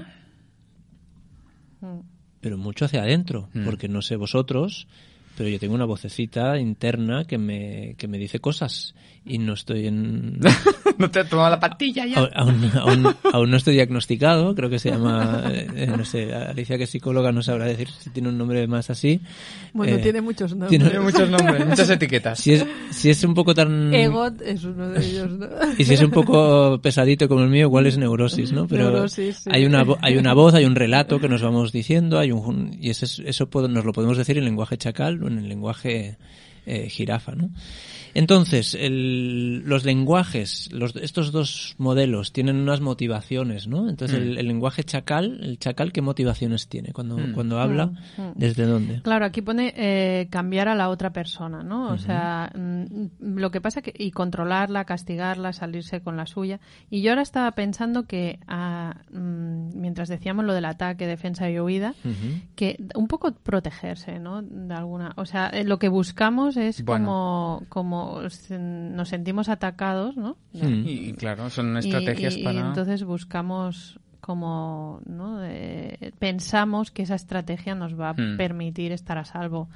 Pero 2.40 2.58
mucho 2.58 2.86
hacia 2.86 3.02
adentro, 3.04 3.50
Mm. 3.54 3.66
porque 3.66 3.88
no 3.88 4.02
sé 4.02 4.16
vosotros, 4.16 4.88
pero 5.38 5.50
yo 5.50 5.60
tengo 5.60 5.74
una 5.76 5.86
vocecita 5.86 6.58
interna 6.60 7.26
que 7.26 7.38
me, 7.38 7.96
que 7.98 8.08
me 8.08 8.18
dice 8.18 8.40
cosas 8.40 8.94
y 9.24 9.38
no 9.38 9.54
estoy 9.54 9.86
en... 9.88 10.40
no 10.98 11.12
te 11.12 11.20
has 11.20 11.30
tomado 11.30 11.50
la 11.52 11.60
pastilla 11.60 12.06
ya. 12.08 12.20
aún, 12.36 12.72
aún- 12.74 13.16
aún- 13.32 13.50
no 13.52 13.58
estoy 13.58 13.76
diagnosticado, 13.76 14.56
creo 14.56 14.70
que 14.70 14.80
se 14.80 14.90
llama, 14.90 15.44
eh, 15.54 15.88
no 15.96 16.04
sé, 16.06 16.34
Alicia 16.34 16.78
que 16.78 16.86
es 16.86 16.90
psicóloga 16.90 17.32
no 17.32 17.44
sabrá 17.44 17.66
decir 17.66 17.88
si 17.90 18.10
tiene 18.10 18.30
un 18.30 18.38
nombre 18.38 18.66
más 18.68 18.90
así. 18.90 19.22
Bueno, 19.74 19.96
Eh, 19.98 20.00
tiene 20.00 20.22
muchos 20.22 20.52
nombres. 20.52 20.70
tiene- 20.70 20.86
Tiene 20.90 21.00
muchos 21.06 21.30
nombres, 21.30 21.68
muchas 21.68 21.90
etiquetas. 21.90 22.40
Si 22.40 22.54
es, 22.54 22.66
si 22.90 23.10
es 23.12 23.24
un 23.24 23.34
poco 23.36 23.54
tan... 23.54 23.94
Egot 23.94 24.42
es 24.42 24.64
uno 24.64 24.90
de 24.90 25.06
ellos, 25.06 25.30
¿no? 25.32 25.48
Y 25.78 25.84
si 25.86 25.94
es 25.94 26.02
un 26.02 26.12
poco 26.12 26.80
pesadito 26.82 27.28
como 27.28 27.42
el 27.44 27.50
mío, 27.50 27.68
igual 27.68 27.86
es 27.88 27.98
neurosis, 27.98 28.52
¿no? 28.52 28.68
Pero 28.68 28.86
Neurosis, 28.92 29.38
sí. 29.38 29.50
hay 29.52 29.66
una 29.66 29.86
hay 30.02 30.18
una 30.18 30.34
voz, 30.34 30.54
hay 30.56 30.66
un 30.66 30.76
relato 30.76 31.20
que 31.20 31.30
nos 31.30 31.42
vamos 31.44 31.72
diciendo, 31.72 32.18
hay 32.20 32.32
un 32.32 32.76
y 32.82 32.90
eso 32.90 33.50
puedo- 33.50 33.68
nos 33.68 33.86
lo 33.86 33.94
podemos 33.94 34.18
decir 34.18 34.38
en 34.40 34.46
lenguaje 34.46 34.78
chacal 34.78 35.22
en 35.32 35.40
el 35.40 35.50
lenguaje 35.50 36.18
eh, 36.66 36.90
jirafa, 36.90 37.34
¿no? 37.36 37.50
Entonces, 38.14 38.76
el- 38.76 39.60
los 39.66 39.86
lenguajes, 39.86 40.70
los, 40.72 40.96
estos 40.98 41.32
dos 41.32 41.76
modelos 41.78 42.34
tienen 42.34 42.58
unas 42.58 42.82
motivaciones, 42.82 43.68
¿no? 43.68 43.90
Entonces, 43.90 44.20
Mm. 44.20 44.24
el, 44.24 44.38
el 44.38 44.48
lenguaje 44.48 44.84
chacal, 44.84 45.40
el 45.44 45.58
chacal, 45.60 45.92
¿qué 45.92 46.02
motivaciones 46.02 46.68
tiene 46.68 46.92
cuando, 46.94 47.18
Mm. 47.18 47.34
cuando 47.34 47.60
habla? 47.60 47.88
Mm, 47.88 48.22
mm. 48.22 48.34
¿Desde 48.36 48.66
dónde? 48.66 49.02
Claro, 49.02 49.26
aquí 49.26 49.42
pone 49.42 49.74
eh, 49.76 50.28
cambiar 50.30 50.68
a 50.68 50.76
la 50.76 50.90
otra 50.90 51.12
persona, 51.14 51.64
¿no? 51.64 51.92
O 51.92 51.98
sea, 51.98 52.52
mm, 52.56 53.36
lo 53.38 53.52
que 53.52 53.62
pasa 53.62 53.82
que 53.82 53.94
y 53.98 54.12
controlarla, 54.12 54.86
castigarla, 54.86 55.54
salirse 55.54 56.02
con 56.02 56.18
la 56.18 56.26
suya. 56.26 56.60
Y 56.90 57.02
yo 57.02 57.12
ahora 57.12 57.22
estaba 57.22 57.52
pensando 57.52 58.04
que 58.04 58.40
ah, 58.48 58.96
mm, 59.12 59.80
mientras 59.80 60.10
decíamos 60.10 60.46
lo 60.46 60.54
del 60.54 60.66
ataque, 60.66 61.08
defensa 61.08 61.50
y 61.50 61.60
huida, 61.60 61.94
que 62.56 62.78
un 62.96 63.08
poco 63.08 63.32
protegerse, 63.34 64.20
¿no? 64.20 64.42
De 64.42 64.74
alguna, 64.74 65.14
o 65.16 65.26
sea, 65.26 65.48
eh, 65.50 65.64
lo 65.64 65.80
que 65.80 65.90
buscamos 65.90 66.58
es 66.58 66.84
Bueno. 66.84 67.06
como 67.06 67.64
como 67.70 68.01
nos 68.60 69.10
sentimos 69.10 69.50
atacados, 69.50 70.18
¿no? 70.18 70.38
Mm. 70.54 70.84
Y, 70.86 71.14
claro, 71.14 71.50
son 71.50 71.78
estrategias 71.78 72.36
y, 72.38 72.42
y 72.42 72.44
para... 72.44 72.68
entonces 72.68 73.04
buscamos 73.04 74.00
como 74.20 75.02
no 75.06 75.44
Eh, 75.44 76.12
pensamos 76.20 76.92
que 76.92 77.02
esa 77.04 77.16
estrategia 77.16 77.74
nos 77.76 78.00
va 78.00 78.10
a 78.10 78.14
Hmm. 78.14 78.38
permitir 78.38 78.92
estar 78.92 79.18
a 79.18 79.26
salvo 79.26 79.68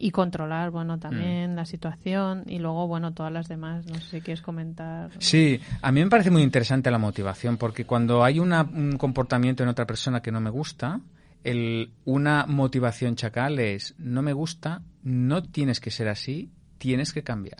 y 0.00 0.10
controlar 0.12 0.70
bueno 0.70 0.98
también 0.98 1.56
la 1.56 1.64
situación 1.64 2.44
y 2.46 2.58
luego 2.60 2.86
bueno 2.86 3.12
todas 3.14 3.32
las 3.32 3.48
demás 3.48 3.86
no 3.86 3.94
sé 3.96 4.08
si 4.10 4.20
quieres 4.20 4.42
comentar 4.42 5.10
Sí, 5.18 5.58
a 5.82 5.90
mí 5.90 6.04
me 6.04 6.10
parece 6.10 6.30
muy 6.30 6.42
interesante 6.42 6.90
la 6.90 6.98
motivación, 6.98 7.56
porque 7.56 7.84
cuando 7.84 8.22
hay 8.22 8.38
una- 8.38 8.62
un 8.62 8.96
comportamiento 8.98 9.62
en 9.64 9.70
otra 9.70 9.86
persona 9.86 10.20
que 10.20 10.30
no 10.30 10.40
me 10.40 10.50
gusta, 10.50 11.00
el, 11.42 11.90
una 12.04 12.44
motivación 12.46 13.16
chacal 13.16 13.58
es, 13.58 13.94
no 13.98 14.22
me 14.22 14.32
gusta, 14.34 14.82
no 15.02 15.42
tienes 15.42 15.80
que 15.80 15.90
ser 15.90 16.08
así, 16.08 16.50
tienes 16.78 17.12
que 17.12 17.22
cambiar. 17.22 17.58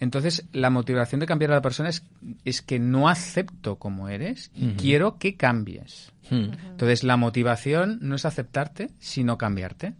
Entonces, 0.00 0.46
la 0.52 0.70
motivación 0.70 1.20
de 1.20 1.26
cambiar 1.26 1.52
a 1.52 1.56
la 1.56 1.62
persona 1.62 1.88
es, 1.88 2.04
es 2.44 2.62
que 2.62 2.78
no 2.78 3.08
acepto 3.08 3.76
como 3.76 4.08
eres 4.08 4.50
y 4.54 4.72
quiero 4.72 5.18
que 5.18 5.36
cambies. 5.36 6.12
Entonces, 6.30 7.04
la 7.04 7.16
motivación 7.16 7.98
no 8.00 8.16
es 8.16 8.24
aceptarte, 8.24 8.90
sino 8.98 9.38
cambiarte. 9.38 9.94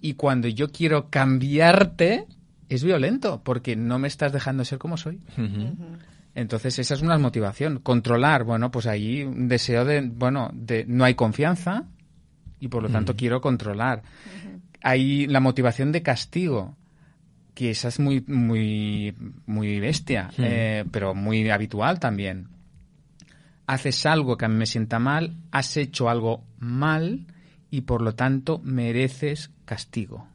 Y 0.00 0.14
cuando 0.14 0.48
yo 0.48 0.70
quiero 0.70 1.08
cambiarte, 1.10 2.26
es 2.68 2.84
violento, 2.84 3.42
porque 3.44 3.76
no 3.76 3.98
me 3.98 4.08
estás 4.08 4.32
dejando 4.32 4.64
ser 4.64 4.78
como 4.78 4.96
soy. 4.96 5.20
Entonces, 6.34 6.78
esa 6.78 6.94
es 6.94 7.02
una 7.02 7.18
motivación. 7.18 7.78
Controlar, 7.78 8.44
bueno, 8.44 8.70
pues 8.70 8.86
ahí 8.86 9.22
un 9.22 9.48
deseo 9.48 9.84
de, 9.84 10.00
bueno, 10.00 10.50
de 10.52 10.84
no 10.86 11.04
hay 11.04 11.14
confianza 11.14 11.84
y 12.58 12.68
por 12.68 12.82
lo 12.82 12.88
tanto 12.88 13.14
quiero 13.14 13.40
controlar. 13.40 14.02
Hay 14.82 15.26
la 15.26 15.40
motivación 15.40 15.92
de 15.92 16.02
castigo, 16.02 16.76
que 17.54 17.70
esa 17.70 17.88
es 17.88 18.00
muy, 18.00 18.24
muy, 18.26 19.14
muy 19.46 19.80
bestia, 19.80 20.30
eh, 20.38 20.84
pero 20.90 21.14
muy 21.14 21.48
habitual 21.48 22.00
también. 22.00 22.48
Haces 23.66 24.04
algo 24.06 24.36
que 24.36 24.44
a 24.44 24.48
mí 24.48 24.56
me 24.56 24.66
sienta 24.66 24.98
mal, 24.98 25.36
has 25.50 25.76
hecho 25.76 26.10
algo 26.10 26.44
mal 26.58 27.26
y 27.70 27.82
por 27.82 28.02
lo 28.02 28.14
tanto 28.14 28.60
mereces 28.62 29.50
castigo. 29.64 30.28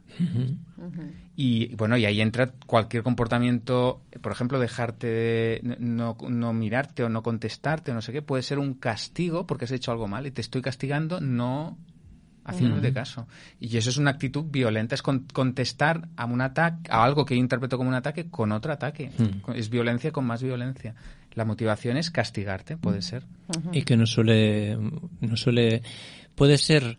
Y 1.36 1.74
bueno, 1.76 1.96
y 1.96 2.04
ahí 2.04 2.20
entra 2.20 2.52
cualquier 2.66 3.02
comportamiento, 3.02 4.02
por 4.20 4.32
ejemplo, 4.32 4.58
dejarte 4.58 5.06
de 5.06 5.76
no, 5.78 6.16
no 6.28 6.52
mirarte 6.52 7.04
o 7.04 7.08
no 7.08 7.22
contestarte 7.22 7.92
o 7.92 7.94
no 7.94 8.02
sé 8.02 8.12
qué, 8.12 8.22
puede 8.22 8.42
ser 8.42 8.58
un 8.58 8.74
castigo 8.74 9.46
porque 9.46 9.66
has 9.66 9.72
hecho 9.72 9.92
algo 9.92 10.08
mal 10.08 10.26
y 10.26 10.30
te 10.32 10.40
estoy 10.40 10.62
castigando 10.62 11.20
no 11.20 11.78
haciéndote 12.50 12.92
caso. 12.92 13.26
Y 13.58 13.76
eso 13.76 13.90
es 13.90 13.96
una 13.96 14.10
actitud 14.10 14.44
violenta, 14.50 14.94
es 14.94 15.02
con- 15.02 15.26
contestar 15.32 16.08
a 16.16 16.24
un 16.26 16.40
ataque, 16.40 16.90
a 16.90 17.02
algo 17.04 17.24
que 17.24 17.34
yo 17.34 17.40
interpreto 17.40 17.76
como 17.76 17.88
un 17.88 17.94
ataque 17.96 18.28
con 18.30 18.52
otro 18.52 18.72
ataque. 18.72 19.10
Es 19.54 19.70
violencia 19.70 20.12
con 20.12 20.26
más 20.26 20.42
violencia. 20.42 20.94
La 21.34 21.44
motivación 21.44 21.96
es 21.96 22.10
castigarte, 22.10 22.76
puede 22.76 23.02
ser. 23.02 23.24
y 23.72 23.82
que 23.82 23.96
no 23.96 24.06
suele 24.06 24.76
no 25.20 25.36
suele 25.36 25.82
puede 26.34 26.58
ser 26.58 26.98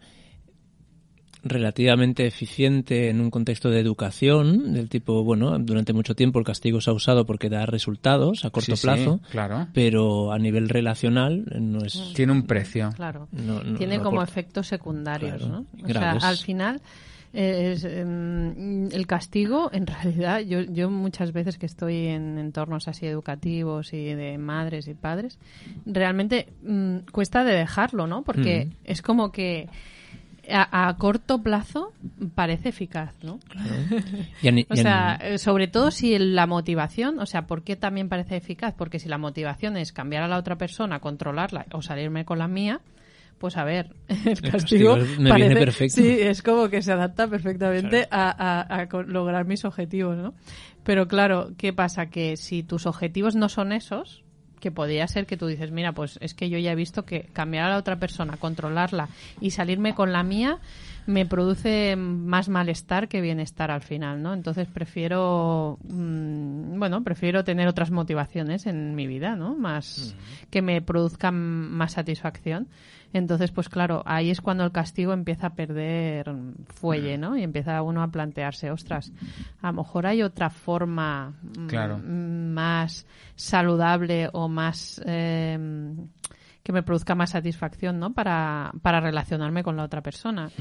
relativamente 1.44 2.28
eficiente 2.28 3.10
en 3.10 3.20
un 3.20 3.32
contexto 3.32 3.70
de 3.70 3.80
educación, 3.80 4.74
del 4.74 4.90
tipo, 4.90 5.24
bueno, 5.24 5.58
durante 5.60 5.92
mucho 5.94 6.16
tiempo 6.16 6.40
el 6.40 6.46
castigo 6.46 6.82
se 6.82 6.90
ha 6.90 6.94
usado 6.94 7.26
porque 7.26 7.50
da 7.50 7.66
resultados 7.66 8.46
a 8.46 8.50
corto 8.52 8.76
Sí, 8.76 8.82
sí, 8.82 8.88
plazo, 8.88 9.20
claro. 9.32 9.68
pero 9.74 10.32
a 10.32 10.38
nivel 10.38 10.70
relacional 10.70 11.46
no 11.60 11.84
es... 11.84 12.14
Tiene 12.16 12.32
un 12.32 12.44
precio. 12.46 12.90
Claro. 12.96 13.28
No- 13.32 13.64
no- 13.64 13.78
Tiene 13.78 13.98
no 13.98 14.04
como 14.04 14.22
aporta. 14.22 14.32
efectos 14.40 14.68
secundarios, 14.68 15.38
Claro, 15.38 15.48
¿no? 15.52 15.60
O 15.84 15.88
graves. 15.88 16.22
sea, 16.22 16.30
al 16.30 16.38
final 16.38 16.82
eh, 17.34 17.72
es, 17.74 17.86
em, 17.86 18.88
el 18.92 19.08
castigo, 19.08 19.72
en 19.74 19.88
realidad, 19.88 20.42
yo, 20.42 20.62
yo 20.62 20.90
muchas 20.92 21.32
veces 21.32 21.58
que 21.58 21.66
estoy 21.66 22.08
en 22.08 22.38
entornos 22.38 22.88
así 22.88 23.06
educativos 23.08 23.94
y 23.94 24.14
de 24.14 24.38
madres 24.38 24.88
y 24.88 24.94
padres, 24.94 25.40
realmente 25.86 26.50
mm, 26.64 26.98
cuesta 27.12 27.44
de 27.44 27.54
dejarlo, 27.56 28.06
¿no? 28.06 28.24
Porque 28.24 28.66
Mm. 28.66 28.72
es 28.84 29.02
como 29.02 29.32
que 29.32 29.70
a, 30.52 30.88
a 30.88 30.98
corto 30.98 31.42
plazo 31.42 31.94
parece 32.36 32.70
eficaz, 32.70 33.16
¿no? 33.24 33.40
Ni- 34.44 34.66
O 34.70 34.76
sea, 34.76 35.16
eh, 35.22 35.38
sobre 35.38 35.68
todo 35.68 35.92
si 35.92 36.18
la 36.20 36.48
motivación, 36.48 37.20
o 37.20 37.26
sea, 37.26 37.48
¿por 37.48 37.64
qué 37.64 37.76
también 37.76 38.10
parece 38.10 38.36
eficaz? 38.38 38.74
Porque 38.78 39.00
si 39.00 39.10
la 39.10 39.18
motivación 39.18 39.78
es 39.78 39.92
cambiar 39.92 40.24
a 40.24 40.28
la 40.28 40.38
otra 40.38 40.58
persona, 40.58 41.00
controlarla 41.00 41.66
o 41.74 41.82
salirme 41.82 42.26
con 42.26 42.40
la 42.40 42.48
mía, 42.48 42.82
pues 43.38 43.58
a 43.58 43.64
ver, 43.64 43.96
el 44.08 44.42
castigo, 44.42 44.96
castigo 44.98 44.98
me 45.20 45.34
viene 45.36 45.56
perfecto. 45.56 45.96
Sí, 46.02 46.08
es 46.20 46.42
como 46.44 46.70
que 46.70 46.82
se 46.82 46.92
adapta 46.92 47.28
perfectamente 47.28 48.08
a, 48.12 48.30
a- 48.70 48.88
lograr 49.08 49.46
mis 49.46 49.66
objetivos, 49.66 50.18
¿no? 50.18 50.34
Pero 50.84 51.08
claro, 51.08 51.52
¿qué 51.58 51.74
pasa? 51.74 52.08
Que 52.08 52.38
si 52.38 52.64
tus 52.64 52.86
objetivos 52.86 53.36
no 53.36 53.50
son 53.50 53.72
esos, 53.72 54.24
que 54.62 54.72
podría 54.72 55.06
ser 55.08 55.26
que 55.26 55.36
tú 55.36 55.48
dices, 55.48 55.72
mira, 55.72 55.92
pues 55.92 56.18
es 56.22 56.34
que 56.34 56.50
yo 56.50 56.58
ya 56.58 56.72
he 56.72 56.76
visto 56.76 57.04
que 57.04 57.24
cambiar 57.34 57.66
a 57.66 57.70
la 57.72 57.78
otra 57.78 57.98
persona, 57.98 58.38
controlarla 58.38 59.10
y 59.42 59.52
salirme 59.52 59.94
con 59.94 60.14
la 60.14 60.24
mía 60.24 60.60
me 61.08 61.26
produce 61.26 61.96
más 61.96 62.50
malestar 62.50 63.08
que 63.08 63.22
bienestar 63.22 63.72
al 63.72 63.82
final, 63.82 64.22
¿no? 64.22 64.34
Entonces 64.34 64.68
prefiero, 64.68 65.80
mm, 65.84 66.78
bueno, 66.80 67.04
prefiero 67.04 67.44
tener 67.44 67.68
otras 67.68 67.92
motivaciones 67.92 68.66
en 68.68 68.96
mi 68.96 69.08
vida, 69.08 69.36
¿no? 69.36 69.56
Más 69.56 70.16
que 70.50 70.62
me 70.62 70.82
produzcan 70.82 71.36
más 71.36 71.94
satisfacción. 71.94 72.68
Entonces, 73.14 73.52
pues 73.52 73.68
claro, 73.68 74.04
ahí 74.06 74.30
es 74.30 74.40
cuando 74.40 74.64
el 74.64 74.72
castigo 74.72 75.12
empieza 75.12 75.48
a 75.48 75.54
perder 75.56 76.32
fuelle, 76.68 77.18
¿no? 77.18 77.36
Y 77.36 77.44
empieza 77.44 77.82
uno 77.82 78.04
a 78.04 78.08
plantearse, 78.08 78.72
ostras, 78.72 79.12
a 79.62 79.68
lo 79.68 79.74
mejor 79.74 80.06
hay 80.06 80.22
otra 80.24 80.50
forma 80.50 81.34
mm, 81.58 81.68
Claro. 81.68 81.98
más 81.98 83.06
saludable 83.36 84.30
o 84.32 84.48
más 84.48 85.02
eh, 85.06 85.58
que 86.64 86.72
me 86.72 86.84
produzca 86.84 87.16
más 87.16 87.32
satisfacción, 87.32 88.00
¿no? 88.00 88.14
Para, 88.14 88.72
para 88.82 89.00
relacionarme 89.00 89.64
con 89.64 89.78
la 89.78 89.84
otra 89.84 90.02
persona. 90.02 90.52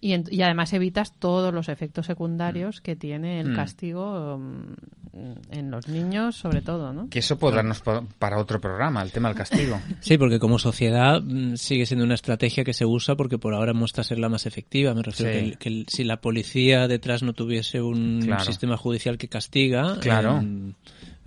Y, 0.00 0.12
en- 0.12 0.24
y 0.30 0.42
además 0.42 0.72
evitas 0.72 1.12
todos 1.18 1.52
los 1.52 1.68
efectos 1.68 2.06
secundarios 2.06 2.80
que 2.80 2.94
tiene 2.94 3.40
el 3.40 3.50
Mm. 3.50 3.56
castigo 3.56 4.38
mm, 4.38 5.32
en 5.50 5.70
los 5.72 5.88
niños, 5.88 6.36
sobre 6.36 6.62
todo, 6.62 6.92
¿no? 6.92 7.08
Que 7.08 7.18
eso 7.18 7.34
darnos 7.36 7.80
pa- 7.80 8.04
para 8.20 8.38
otro 8.38 8.60
programa, 8.60 9.02
el 9.02 9.10
tema 9.10 9.28
del 9.28 9.36
castigo. 9.36 9.80
Sí, 10.00 10.16
porque 10.16 10.38
como 10.38 10.60
sociedad 10.60 11.20
mm, 11.20 11.56
sigue 11.56 11.86
siendo 11.86 12.04
una 12.04 12.14
estrategia 12.14 12.62
que 12.62 12.72
se 12.72 12.86
usa 12.86 13.16
porque 13.16 13.38
por 13.38 13.54
ahora 13.54 13.72
muestra 13.74 14.04
ser 14.04 14.20
la 14.20 14.28
más 14.28 14.46
efectiva. 14.46 14.94
Me 14.94 15.02
refiero 15.02 15.32
Sí. 15.32 15.38
que, 15.38 15.44
el- 15.44 15.58
que 15.58 15.68
el- 15.70 15.86
si 15.88 16.04
la 16.04 16.20
policía 16.20 16.86
detrás 16.86 17.24
no 17.24 17.32
tuviese 17.32 17.82
un 17.82 18.20
Claro. 18.22 18.44
sistema 18.44 18.76
judicial 18.76 19.18
que 19.18 19.26
castiga, 19.28 19.98
Claro. 19.98 20.36
em, 20.38 20.74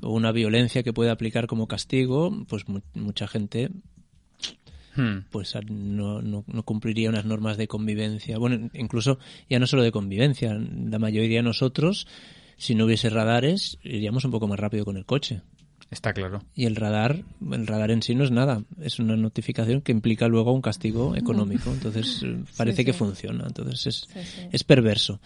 o 0.02 0.14
una 0.14 0.32
violencia 0.32 0.82
que 0.84 0.94
puede 0.94 1.12
aplicar 1.12 1.48
como 1.48 1.68
castigo, 1.68 2.32
pues 2.48 2.70
mu- 2.70 2.80
mucha 2.94 3.28
gente 3.28 3.70
Hmm. 4.96 5.20
pues 5.30 5.56
no, 5.70 6.22
no, 6.22 6.44
no 6.48 6.64
cumpliría 6.64 7.10
unas 7.10 7.26
normas 7.26 7.58
de 7.58 7.68
convivencia. 7.68 8.38
Bueno, 8.38 8.70
incluso 8.74 9.20
ya 9.50 9.60
no 9.60 9.68
solo 9.68 9.84
de 9.84 9.92
convivencia, 9.92 10.54
la 10.54 11.00
mayoría 11.00 11.38
de 11.38 11.44
nosotros, 11.44 12.08
si 12.58 12.76
no 12.76 12.86
hubiese 12.86 13.10
radares, 13.10 13.78
iríamos 13.84 14.26
un 14.26 14.32
poco 14.32 14.48
más 14.48 14.60
rápido 14.60 14.86
con 14.86 14.98
el 14.98 15.06
coche. 15.06 15.42
Está 15.92 16.14
claro. 16.14 16.42
Y 16.56 16.68
el 16.68 16.78
radar, 16.78 17.22
el 17.52 17.68
radar 17.68 17.92
en 17.92 18.02
sí 18.02 18.16
no 18.16 18.24
es 18.24 18.32
nada, 18.32 18.64
es 18.82 18.98
una 19.00 19.18
notificación 19.18 19.82
que 19.82 19.92
implica 19.92 20.30
luego 20.30 20.54
un 20.54 20.62
castigo 20.62 21.18
económico. 21.18 21.70
Entonces 21.70 22.26
parece 22.56 22.86
que 22.86 22.94
funciona, 22.94 23.44
entonces 23.46 23.88
es, 23.88 23.96
Sí, 24.12 24.20
sí. 24.24 24.48
es 24.54 24.64
perverso. 24.64 25.20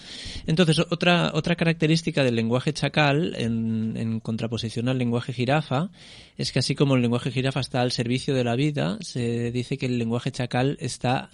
Entonces 0.48 0.80
otra 0.90 1.32
otra 1.36 1.56
característica 1.56 2.24
del 2.24 2.36
lenguaje 2.36 2.74
chacal 2.74 3.36
en, 3.38 3.96
en 3.96 4.20
contraposición 4.20 4.90
al 4.90 4.98
lenguaje 4.98 5.34
jirafa 5.34 5.92
es 6.36 6.52
que 6.52 6.58
así 6.60 6.74
como 6.74 6.96
el 6.96 7.02
lenguaje 7.04 7.30
jirafa 7.30 7.60
está 7.60 7.82
al 7.82 7.92
servicio 7.92 8.34
de 8.34 8.44
la 8.44 8.56
vida, 8.56 8.98
se 9.02 9.52
dice 9.52 9.78
que 9.78 9.86
el 9.86 10.00
lenguaje 10.00 10.32
chacal 10.32 10.78
está 10.82 11.30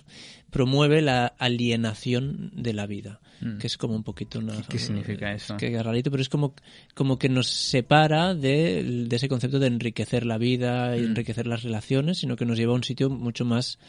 promueve 0.51 1.01
la 1.01 1.27
alienación 1.39 2.51
de 2.53 2.73
la 2.73 2.85
vida, 2.85 3.19
que 3.59 3.65
es 3.65 3.77
como 3.77 3.95
un 3.95 4.03
poquito 4.03 4.37
una 4.37 4.53
¿Qué 4.69 4.77
significa 4.77 5.33
es 5.33 5.45
eso? 5.45 5.57
que 5.57 5.73
es 5.75 5.83
rarito, 5.83 6.11
pero 6.11 6.21
es 6.21 6.29
como, 6.29 6.53
como 6.93 7.17
que 7.17 7.27
nos 7.29 7.47
separa 7.47 8.35
de, 8.35 9.05
de 9.07 9.15
ese 9.15 9.27
concepto 9.29 9.57
de 9.57 9.67
enriquecer 9.67 10.25
la 10.27 10.37
vida 10.37 10.95
y 10.95 10.99
enriquecer 11.05 11.47
las 11.47 11.63
relaciones, 11.63 12.19
sino 12.19 12.35
que 12.35 12.45
nos 12.45 12.57
lleva 12.57 12.73
a 12.73 12.75
un 12.75 12.83
sitio 12.83 13.09
mucho 13.09 13.43
más 13.45 13.79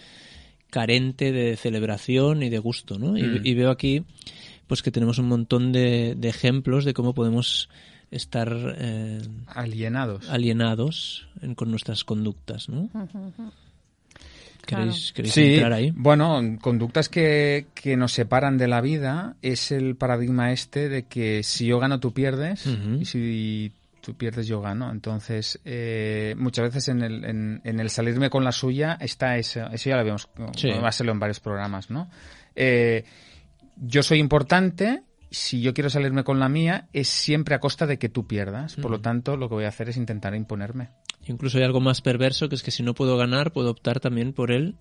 carente 0.70 1.33
de 1.33 1.57
celebración 1.57 2.42
y 2.42 2.48
de 2.48 2.59
gusto, 2.59 2.98
¿no? 2.98 3.18
Y, 3.18 3.22
Mm. 3.25 3.40
y 3.44 3.55
veo 3.55 3.70
aquí 3.70 4.05
pues 4.68 4.83
que 4.83 4.90
tenemos 4.90 5.18
un 5.18 5.29
montón 5.29 5.70
de, 5.72 6.14
de 6.16 6.29
ejemplos 6.31 6.87
de 6.87 6.94
cómo 6.94 7.12
podemos 7.12 7.68
estar 8.11 8.57
eh, 8.79 9.20
Alienados. 9.48 10.31
alienados 10.31 11.27
en- 11.42 11.55
con 11.55 11.70
nuestras 11.70 12.05
conductas, 12.05 12.70
¿no? 12.70 12.88
¿Queréis, 14.66 15.12
queréis 15.12 15.35
Sí, 15.35 15.55
entrar 15.55 15.72
ahí? 15.72 15.92
bueno, 15.94 16.40
conductas 16.61 17.09
que, 17.09 17.66
que 17.75 17.96
nos 17.96 18.12
separan 18.12 18.59
de 18.59 18.68
la 18.68 18.81
vida 18.81 19.35
es 19.42 19.72
el 19.72 19.96
paradigma 19.96 20.53
este 20.53 20.88
de 20.88 21.05
que 21.05 21.42
si 21.42 21.66
yo 21.66 21.79
gano 21.79 21.98
tú 22.01 22.12
pierdes 22.12 22.66
y 23.01 23.05
si 23.05 23.72
tú 24.01 24.14
pierdes 24.14 24.46
yo 24.46 24.61
gano. 24.61 24.90
Entonces, 24.90 25.61
eh, 25.64 26.35
muchas 26.38 26.64
veces 26.66 26.88
en 26.88 27.03
el, 27.03 27.25
en, 27.25 27.61
en 27.64 27.81
el 27.81 27.90
salirme 27.90 28.31
con 28.31 28.44
la 28.44 28.53
suya 28.53 28.96
está 29.01 29.37
eso, 29.37 29.66
eso 29.72 29.90
ya 29.90 29.96
lo 29.96 30.01
habíamos 30.01 30.29
Sí. 30.57 30.70
hacerlo 30.70 31.12
en 31.12 31.20
varios 31.20 31.40
programas, 31.40 31.90
¿no? 31.90 32.09
Eh, 32.57 33.05
yo 33.77 34.03
soy 34.03 34.18
importante, 34.18 35.03
si 35.31 35.61
yo 35.62 35.72
quiero 35.72 35.88
salirme 35.88 36.25
con 36.25 36.38
la 36.38 36.48
mía 36.48 36.88
es 36.92 37.09
siempre 37.09 37.55
a 37.55 37.59
costa 37.61 37.87
de 37.87 37.98
que 37.98 38.09
tú 38.09 38.27
pierdas. 38.27 38.77
Por 38.77 38.90
lo 38.90 39.01
tanto, 39.01 39.37
lo 39.37 39.48
que 39.48 39.55
voy 39.55 39.64
a 39.64 39.68
hacer 39.68 39.88
es 39.88 39.96
intentar 39.96 40.35
imponerme. 40.35 40.90
Incluso 41.27 41.59
hay 41.59 41.65
algo 41.65 41.81
más 41.81 42.01
perverso 42.01 42.49
que 42.49 42.55
es 42.57 42.63
que 42.63 42.71
si 42.71 42.83
no 42.83 42.95
puedo 42.95 43.17
ganar, 43.17 43.53
puedo 43.53 43.71
optar 43.71 44.01
también 44.01 44.33
por 44.33 44.51
el 44.51 44.75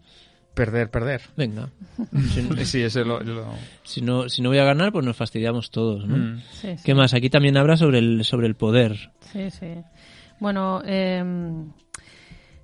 Perder, 0.54 0.91
perder. 0.91 1.21
venga. 1.38 1.69
Si, 2.34 2.65
Sí, 2.65 2.82
eso 2.82 3.04
lo- 3.06 3.21
lo- 3.21 3.54
si 3.84 4.01
no, 4.01 4.27
si 4.27 4.41
no 4.41 4.49
voy 4.49 4.58
a 4.58 4.65
ganar, 4.65 4.91
pues 4.91 5.06
nos 5.06 5.15
fastidiamos 5.15 5.71
todos, 5.71 6.06
¿no? 6.06 6.17
Mm. 6.17 6.39
Sí, 6.51 6.75
sí. 6.77 6.84
¿Qué 6.84 6.93
más? 6.93 7.13
Aquí 7.13 7.30
también 7.30 7.56
habla 7.58 7.77
sobre 7.77 7.99
el, 7.99 8.25
sobre 8.25 8.47
el 8.47 8.56
poder. 8.56 9.12
Sí, 9.32 9.49
sí. 9.49 9.67
Bueno, 10.41 10.82
eh, 10.86 11.23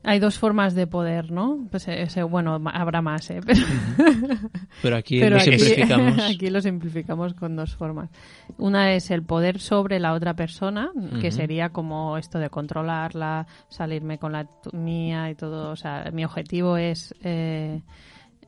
hay 0.04 0.20
dos 0.20 0.40
formas 0.40 0.74
de 0.76 0.88
poder, 0.88 1.32
¿no? 1.32 1.68
Pues 1.70 1.88
ese, 1.88 2.24
bueno, 2.24 2.62
habrá 2.74 3.02
más, 3.02 3.30
¿eh? 3.30 3.42
Pero, 3.46 3.60
Pero 4.82 4.96
aquí 4.96 5.20
pero 5.20 5.36
lo 5.36 5.42
aquí, 5.42 5.58
simplificamos. 5.60 6.20
aquí 6.30 6.50
lo 6.50 6.62
simplificamos 6.62 7.34
con 7.34 7.56
dos 7.56 7.76
formas. 7.76 8.10
Una 8.58 8.94
es 8.94 9.12
el 9.12 9.24
poder 9.24 9.60
sobre 9.60 10.00
la 10.00 10.14
otra 10.14 10.36
persona, 10.36 10.92
que 11.20 11.32
sería 11.32 11.70
como 11.70 12.18
esto 12.18 12.40
de 12.40 12.50
controlarla, 12.50 13.48
salirme 13.70 14.18
con 14.18 14.32
la 14.32 14.48
mía 14.74 15.30
y 15.30 15.36
todo. 15.36 15.72
O 15.72 15.76
sea, 15.76 16.10
mi 16.14 16.24
objetivo 16.24 16.78
es 16.78 17.14
eh, 17.24 17.82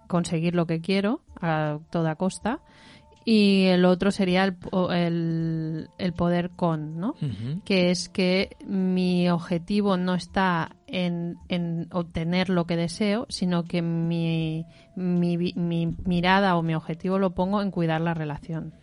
conseguir 0.08 0.56
lo 0.56 0.66
que 0.66 0.82
quiero 0.82 1.22
a 1.42 1.80
toda 1.92 2.16
costa. 2.16 2.60
Y 3.26 3.66
el 3.66 3.86
otro 3.86 4.12
sería 4.12 4.44
el, 4.46 4.58
el, 4.92 5.90
el 5.98 6.14
poder 6.14 6.52
con, 6.52 7.00
¿no? 7.00 7.16
Que 7.66 7.92
es 7.92 8.10
que 8.10 8.56
mi 8.66 9.30
objetivo 9.30 9.98
no 9.98 10.16
está 10.16 10.76
en, 10.88 11.38
en 11.50 11.88
obtener 11.92 12.50
lo 12.50 12.66
que 12.66 12.78
deseo, 12.78 13.28
sino 13.30 13.66
que 13.66 13.82
mi, 13.82 14.66
mi, 14.96 15.96
mirada 16.06 16.56
o 16.56 16.64
mi 16.64 16.76
objetivo 16.76 17.20
lo 17.20 17.36
pongo 17.36 17.62
en 17.62 17.72
cuidar 17.72 18.02
la 18.02 18.14
relación. 18.14 18.74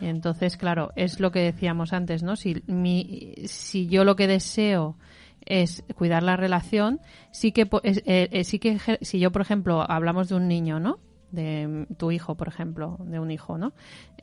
Entonces, 0.00 0.56
claro, 0.56 0.90
es 0.96 1.20
lo 1.20 1.30
que 1.30 1.40
decíamos 1.40 1.92
antes, 1.92 2.22
¿no? 2.22 2.36
Si, 2.36 2.62
mi, 2.66 3.34
si 3.46 3.86
yo 3.86 4.04
lo 4.04 4.16
que 4.16 4.26
deseo 4.26 4.96
es 5.44 5.84
cuidar 5.94 6.22
la 6.22 6.36
relación, 6.36 7.00
sí 7.30 7.52
que, 7.52 7.68
eh, 7.82 8.28
eh, 8.32 8.44
sí 8.44 8.58
que 8.58 8.78
si 9.02 9.18
yo, 9.18 9.30
por 9.30 9.42
ejemplo, 9.42 9.88
hablamos 9.88 10.28
de 10.28 10.34
un 10.34 10.48
niño, 10.48 10.80
¿no? 10.80 10.98
De 11.30 11.86
tu 11.98 12.10
hijo, 12.10 12.36
por 12.36 12.48
ejemplo, 12.48 12.96
de 13.04 13.18
un 13.20 13.30
hijo, 13.30 13.58
¿no? 13.58 13.72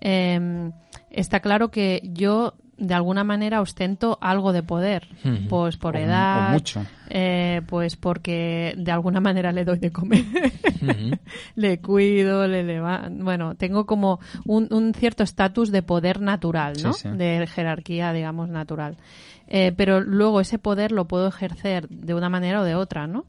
Eh, 0.02 0.72
está 1.12 1.39
claro 1.39 1.70
que 1.70 2.02
yo, 2.13 2.56
de 2.78 2.94
alguna 2.96 3.24
manera, 3.24 3.62
ostento 3.62 4.18
algo 4.22 4.54
de 4.54 4.63
poder, 4.63 5.08
pues 5.48 5.78
por 5.78 5.96
O- 5.96 6.00
o 6.00 6.02
edad, 6.02 6.52
mucho. 6.52 6.84
eh, 7.10 7.62
pues 7.68 7.96
porque 7.96 8.74
de 8.78 8.91
alguna 8.91 9.20
manera 9.22 9.52
le 9.52 9.65
doy 9.65 9.78
de 9.80 9.91
comer. 9.91 10.24
Le 11.56 11.80
cuido, 11.80 12.48
le 12.48 12.63
levanto. 12.63 13.24
Bueno, 13.24 13.56
tengo 13.56 13.86
como 13.86 14.20
un, 14.46 14.68
un 14.72 14.94
cierto 14.94 15.24
estatus 15.24 15.72
de 15.72 15.82
poder 15.84 16.22
natural, 16.22 16.74
¿no? 16.84 16.94
Sí, 16.94 17.08
sí. 17.12 17.18
De 17.18 17.48
jerarquía, 17.48 18.13
digamos, 18.13 18.50
natural. 18.50 18.98
Eh, 19.47 19.73
pero 19.75 20.01
luego 20.01 20.41
ese 20.41 20.58
poder 20.58 20.91
lo 20.91 21.08
puedo 21.08 21.27
ejercer 21.27 21.88
de 21.89 22.13
una 22.13 22.29
manera 22.29 22.62
o 22.62 22.63
de 22.63 22.75
otra, 22.75 23.08
¿no? 23.08 23.25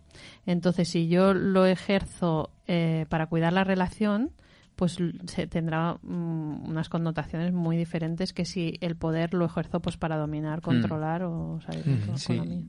Entonces, 0.47 0.89
si 0.89 1.09
yo 1.09 1.35
lo 1.35 1.67
ejerzo 1.67 2.51
eh, 2.67 3.07
para 3.09 3.27
cuidar 3.27 3.53
la 3.53 3.65
relación, 3.65 4.31
pues 4.77 4.99
se 5.27 5.47
tendrá 5.47 5.99
mm, 6.03 6.69
unas 6.69 6.89
connotaciones 6.89 7.53
muy 7.53 7.77
diferentes 7.77 8.33
que 8.33 8.45
si 8.45 8.79
el 8.81 8.97
poder 8.97 9.35
lo 9.35 9.45
ejerzo 9.47 9.81
pues 9.81 9.97
para 9.97 10.17
dominar, 10.17 10.61
controlar 10.61 11.23
o 11.23 11.61
salir 11.65 11.83
con 11.85 12.15
Mm. 12.15 12.19
Sí. 12.19 12.37
la 12.37 12.45
mía. 12.45 12.63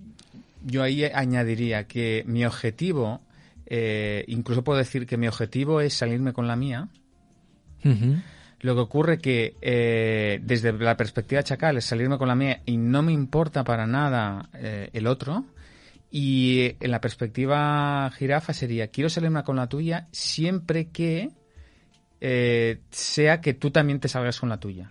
Yo 0.66 0.84
ahí 0.84 1.04
añadiría 1.06 1.86
que 1.88 2.24
mi 2.28 2.46
objetivo, 2.46 3.22
eh, 3.66 4.24
incluso 4.28 4.64
puedo 4.64 4.78
decir 4.80 5.06
que 5.06 5.18
mi 5.18 5.28
objetivo 5.28 5.82
es 5.82 5.94
salirme 5.94 6.34
con 6.34 6.48
la 6.48 6.56
mía. 6.56 6.88
Ujú. 7.86 8.16
Lo 8.60 8.74
que 8.74 8.82
ocurre 8.82 9.20
que 9.20 9.56
eh, 9.62 10.40
desde 10.42 10.74
la 10.74 10.98
perspectiva 10.98 11.44
chacal 11.44 11.78
es 11.78 11.86
salirme 11.86 12.18
con 12.18 12.28
la 12.28 12.36
mía 12.36 12.62
y 12.66 12.78
no 12.78 13.04
me 13.04 13.12
importa 13.12 13.64
para 13.64 13.86
nada 13.86 14.50
eh, 14.54 14.90
el 14.94 15.08
otro. 15.08 15.46
Y 16.10 16.76
en 16.80 16.92
la 16.92 17.02
perspectiva 17.02 18.10
jirafa 18.12 18.54
sería 18.54 18.88
quiero 18.88 19.10
salirme 19.10 19.44
con 19.44 19.58
la 19.58 19.68
tuya 19.68 20.08
siempre 20.12 20.90
que 20.90 21.30
eh, 22.20 22.80
sea 22.90 23.42
que 23.42 23.54
tú 23.54 23.70
también 23.70 24.00
te 24.00 24.08
salgas 24.08 24.40
con 24.40 24.50
la 24.50 24.60
tuya. 24.60 24.90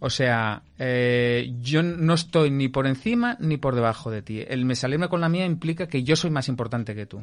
O 0.00 0.10
sea, 0.10 0.62
eh, 0.78 1.54
yo 1.60 1.82
no 1.82 2.14
estoy 2.14 2.50
ni 2.50 2.68
por 2.68 2.86
encima 2.86 3.36
ni 3.40 3.56
por 3.56 3.74
debajo 3.74 4.10
de 4.10 4.22
ti. 4.22 4.44
El 4.46 4.66
me 4.66 4.74
salirme 4.74 5.08
con 5.08 5.20
la 5.22 5.30
mía 5.30 5.46
implica 5.46 5.86
que 5.86 6.02
yo 6.02 6.14
soy 6.14 6.30
más 6.30 6.48
importante 6.48 6.94
que 6.94 7.06
tú. 7.06 7.22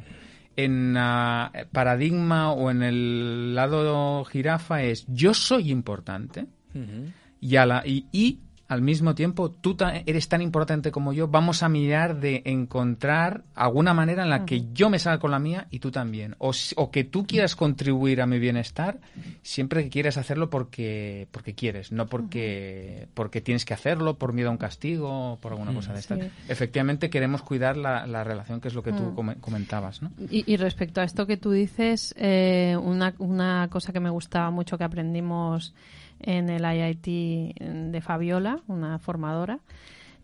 En 0.56 0.94
ah, 0.96 1.52
paradigma 1.72 2.52
o 2.52 2.70
en 2.70 2.82
el 2.82 3.54
lado 3.54 4.24
jirafa 4.24 4.82
es 4.82 5.06
yo 5.08 5.32
soy 5.34 5.70
importante 5.70 6.46
Ujú. 6.74 7.10
y, 7.40 7.56
a 7.56 7.66
la- 7.66 7.86
y, 7.86 8.06
y 8.12 8.40
al 8.70 8.82
mismo 8.82 9.14
tiempo 9.16 9.50
tú 9.50 9.76
eres 10.06 10.28
tan 10.28 10.40
importante 10.42 10.90
como 10.92 11.12
yo. 11.12 11.26
Vamos 11.28 11.62
a 11.62 11.68
mirar 11.68 12.20
de 12.20 12.42
encontrar 12.46 13.42
alguna 13.54 13.94
manera 13.94 14.22
en 14.22 14.30
la 14.30 14.46
que 14.46 14.64
yo 14.72 14.88
me 14.90 14.98
salga 15.00 15.18
con 15.18 15.32
la 15.32 15.38
mía 15.40 15.66
y 15.70 15.80
tú 15.80 15.90
también. 15.90 16.36
O, 16.38 16.52
o 16.76 16.90
que 16.90 17.02
tú 17.04 17.26
quieras 17.26 17.56
contribuir 17.56 18.22
a 18.22 18.26
mi 18.26 18.38
bienestar 18.38 19.00
siempre 19.42 19.82
que 19.82 19.90
quieras 19.90 20.16
hacerlo 20.16 20.50
porque, 20.50 21.26
porque 21.32 21.54
quieres, 21.54 21.90
no 21.90 22.06
porque, 22.06 23.08
porque 23.14 23.40
tienes 23.40 23.64
que 23.64 23.74
hacerlo 23.74 24.14
por 24.18 24.32
miedo 24.32 24.48
a 24.48 24.52
un 24.52 24.58
castigo 24.58 25.32
o 25.32 25.36
por 25.38 25.52
alguna 25.52 25.74
cosa 25.74 25.92
de 25.92 25.98
esta. 25.98 26.14
Sí. 26.16 26.22
Efectivamente 26.48 27.10
queremos 27.10 27.42
cuidar 27.42 27.76
la, 27.76 28.06
la 28.06 28.22
relación, 28.24 28.60
que 28.60 28.68
es 28.68 28.74
lo 28.74 28.82
que 28.82 28.92
tú 28.92 29.02
Mm. 29.02 29.14
come- 29.14 29.36
comentabas, 29.40 30.00
¿no? 30.00 30.12
Y, 30.30 30.44
y 30.50 30.56
respecto 30.56 31.00
a 31.00 31.04
esto 31.04 31.26
que 31.26 31.36
tú 31.36 31.50
dices, 31.50 32.14
eh, 32.16 32.76
una, 32.80 33.14
una 33.18 33.66
cosa 33.68 33.92
que 33.92 33.98
me 34.00 34.10
gustaba 34.10 34.50
mucho 34.50 34.78
que 34.78 34.84
aprendimos 34.84 35.74
en 36.20 36.48
el 36.48 36.64
IIT 36.64 37.54
de 37.92 38.00
Fabiola, 38.00 38.62
una 38.66 38.98
formadora, 38.98 39.60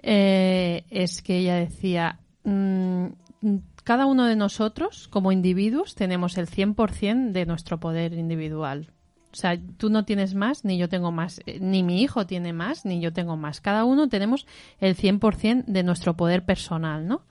eh, 0.03 0.85
es 0.91 1.23
que 1.23 1.39
ella 1.39 1.57
decía, 1.57 2.21
mm, 2.45 3.07
cada 3.85 4.07
uno 4.07 4.27
de 4.27 4.37
nosotros 4.37 5.09
como 5.09 5.33
individuos 5.33 5.95
tenemos 5.95 6.39
el 6.39 6.49
100% 6.49 7.33
de 7.33 7.47
nuestro 7.47 7.81
poder 7.81 8.13
individual. 8.13 8.93
O 9.33 9.37
sea, 9.37 9.59
tú 9.77 9.91
no 9.91 10.05
tienes 10.05 10.35
más, 10.35 10.65
ni 10.65 10.79
yo 10.79 10.89
tengo 10.89 11.13
más, 11.13 11.41
eh, 11.47 11.59
ni 11.61 11.83
mi 11.83 12.03
hijo 12.03 12.27
tiene 12.27 12.53
más, 12.53 12.85
ni 12.87 13.01
yo 13.01 13.13
tengo 13.13 13.37
más. 13.37 13.61
Cada 13.61 13.85
uno 13.85 14.09
tenemos 14.09 14.47
el 14.81 14.97
100% 14.97 15.65
de 15.67 15.83
nuestro 15.83 16.17
poder 16.17 16.45
personal, 16.45 17.07
¿no? 17.07 17.23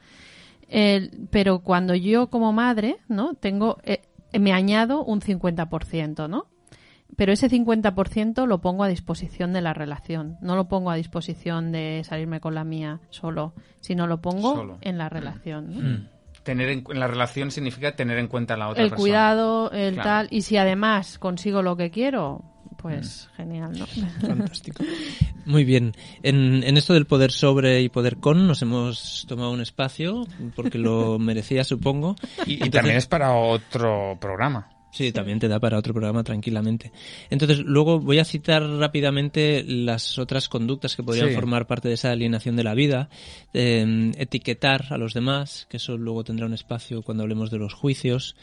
Pero 1.29 1.59
cuando 1.59 1.93
yo 1.93 2.29
como 2.31 2.51
madre, 2.51 2.97
¿no? 3.07 3.35
Tengo, 3.35 3.77
eh, 3.83 4.01
me 4.39 4.51
añado 4.51 5.03
un 5.03 5.21
50%, 5.21 6.27
¿no? 6.27 6.47
Pero 7.17 7.31
ese 7.31 7.49
50% 7.49 8.45
lo 8.45 8.59
pongo 8.61 8.83
a 8.83 8.87
disposición 8.87 9.53
de 9.53 9.61
la 9.61 9.73
relación. 9.73 10.37
No 10.41 10.55
lo 10.55 10.67
pongo 10.67 10.89
a 10.91 10.95
disposición 10.95 11.71
de 11.71 12.01
salirme 12.03 12.39
con 12.41 12.55
la 12.55 12.63
mía 12.63 12.99
solo, 13.09 13.53
sino 13.79 14.05
lo 14.07 14.21
pongo 14.21 14.55
Solo. 14.55 14.77
en 14.81 14.97
la 14.97 15.07
relación. 15.07 15.73
¿no? 15.73 15.89
Mm. 15.97 16.07
Tener 16.43 16.69
en, 16.69 16.83
en 16.89 16.99
la 16.99 17.07
relación 17.07 17.51
significa 17.51 17.95
tener 17.95 18.17
en 18.17 18.27
cuenta 18.27 18.55
a 18.55 18.57
la 18.57 18.67
otra 18.69 18.83
El 18.83 18.89
persona. 18.89 19.01
cuidado, 19.03 19.71
el 19.71 19.93
Claro. 19.93 20.09
tal. 20.09 20.27
Y 20.29 20.41
si 20.41 20.57
además 20.57 21.17
consigo 21.17 21.61
lo 21.61 21.77
que 21.77 21.89
quiero, 21.89 22.43
pues 22.77 23.29
Mm. 23.33 23.35
genial, 23.37 23.79
¿no? 23.79 23.85
Fantástico. 24.27 24.83
Muy 25.45 25.63
bien. 25.63 25.93
En, 26.21 26.63
en 26.63 26.75
esto 26.75 26.93
del 26.93 27.05
poder 27.05 27.31
sobre 27.31 27.81
y 27.81 27.89
poder 27.89 28.17
con 28.17 28.45
nos 28.47 28.61
hemos 28.61 29.25
tomado 29.27 29.51
un 29.51 29.61
espacio 29.61 30.25
porque 30.55 30.77
lo 30.79 31.17
merecía, 31.19 31.63
supongo. 31.63 32.15
Y, 32.45 32.51
y 32.51 32.53
Entonces- 32.55 32.71
también 32.71 32.97
es 32.97 33.07
para 33.07 33.33
otro 33.35 34.17
programa. 34.19 34.69
Sí, 34.95 35.11
también 35.11 35.39
te 35.39 35.49
da 35.49 35.59
para 35.59 35.77
otro 35.77 35.93
programa 35.93 36.23
tranquilamente. 36.23 36.93
Entonces, 37.29 37.59
luego 37.59 37.99
voy 37.99 38.19
a 38.19 38.23
citar 38.23 38.63
rápidamente 38.63 39.61
las 39.67 40.17
otras 40.17 40.47
conductas 40.47 40.95
que 40.95 41.03
podrían 41.03 41.27
Sí. 41.27 41.35
formar 41.35 41.67
parte 41.67 41.89
de 41.89 41.95
esa 41.95 42.11
alienación 42.11 42.55
de 42.55 42.63
la 42.63 42.73
vida. 42.75 43.09
Eh, 43.53 44.13
etiquetar 44.17 44.85
a 44.91 44.97
los 44.97 45.13
demás, 45.13 45.67
que 45.69 45.77
eso 45.77 45.97
luego 45.97 46.23
tendrá 46.23 46.45
un 46.45 46.53
espacio 46.53 47.01
cuando 47.01 47.23
hablemos 47.23 47.51
de 47.51 47.57
los 47.57 47.73
juicios. 47.73 48.37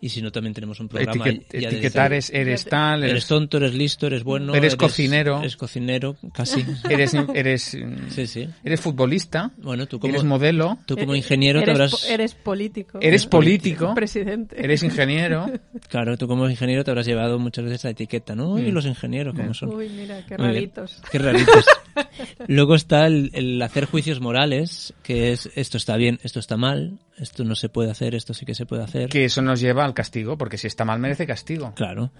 Y 0.00 0.10
si 0.10 0.22
no, 0.22 0.30
también 0.30 0.54
tenemos 0.54 0.78
un 0.80 0.88
programa. 0.88 1.24
Etiquet- 1.26 1.44
ya 1.52 1.58
de 1.70 1.76
etiquetar 1.76 2.10
decir, 2.12 2.34
es 2.36 2.40
eres 2.40 2.64
tal, 2.66 3.00
Eres 3.02 3.10
eres, 3.12 3.26
tonto, 3.26 3.56
eres 3.56 3.74
listo, 3.74 4.06
eres 4.06 4.22
bueno. 4.22 4.54
Eres 4.54 4.76
cocinero. 4.76 5.40
Eres 5.40 5.56
cocinero, 5.56 6.16
casi. 6.32 6.64
eres, 6.90 7.14
eres, 7.34 7.62
Sí, 8.10 8.26
sí. 8.26 8.48
eres 8.62 8.80
futbolista, 8.80 9.50
Bueno, 9.58 9.86
tú 9.86 9.98
como, 9.98 10.12
eres 10.12 10.24
modelo, 10.24 10.78
tú 10.86 10.96
como 10.96 11.14
Eh, 11.14 11.18
ingeniero 11.18 11.60
te 11.60 11.64
eres, 11.70 11.74
habrás... 11.74 11.90
po- 11.90 12.06
eres 12.12 12.34
político. 12.34 12.98
Eres 13.00 13.24
¿no? 13.24 13.30
político. 13.30 13.94
Presidente. 13.94 14.56
eres 14.62 14.82
ingeniero. 14.82 15.50
Claro, 15.88 16.16
tú 16.16 16.28
como 16.28 16.48
ingeniero 16.48 16.84
te 16.84 16.90
habrás 16.92 17.06
llevado 17.06 17.38
muchas 17.38 17.64
veces 17.64 17.84
la 17.84 17.90
etiqueta, 17.90 18.34
¿no? 18.34 18.58
Y 18.58 18.70
Mm. 18.70 18.74
los 18.74 18.86
ingenieros, 18.86 19.34
como 19.34 19.52
son. 19.54 19.74
Uy, 19.74 19.88
mira, 19.88 20.24
qué 20.26 20.36
raritos. 20.36 21.02
Qué 21.10 21.18
raritos. 21.18 21.64
Luego 22.46 22.74
está 22.74 23.06
el, 23.06 23.30
el 23.34 23.60
hacer 23.62 23.86
juicios 23.86 24.20
morales, 24.20 24.94
que 25.02 25.32
es 25.32 25.50
esto 25.54 25.76
está 25.76 25.96
bien, 25.96 26.18
esto 26.22 26.40
está 26.40 26.56
mal, 26.56 26.98
esto 27.18 27.44
no 27.44 27.54
se 27.54 27.68
puede 27.68 27.90
hacer, 27.90 28.14
esto 28.14 28.34
sí 28.34 28.44
que 28.46 28.54
se 28.54 28.66
puede 28.66 28.82
hacer. 28.84 29.08
Que 29.08 29.24
eso 29.24 29.42
nos 29.42 29.60
lleva 29.60 29.84
al 29.84 29.94
castigo, 29.94 30.36
porque 30.38 30.58
si 30.58 30.66
está 30.66 30.84
mal 30.84 30.98
merece 30.98 31.26
castigo. 31.26 31.72
Claro. 31.74 32.10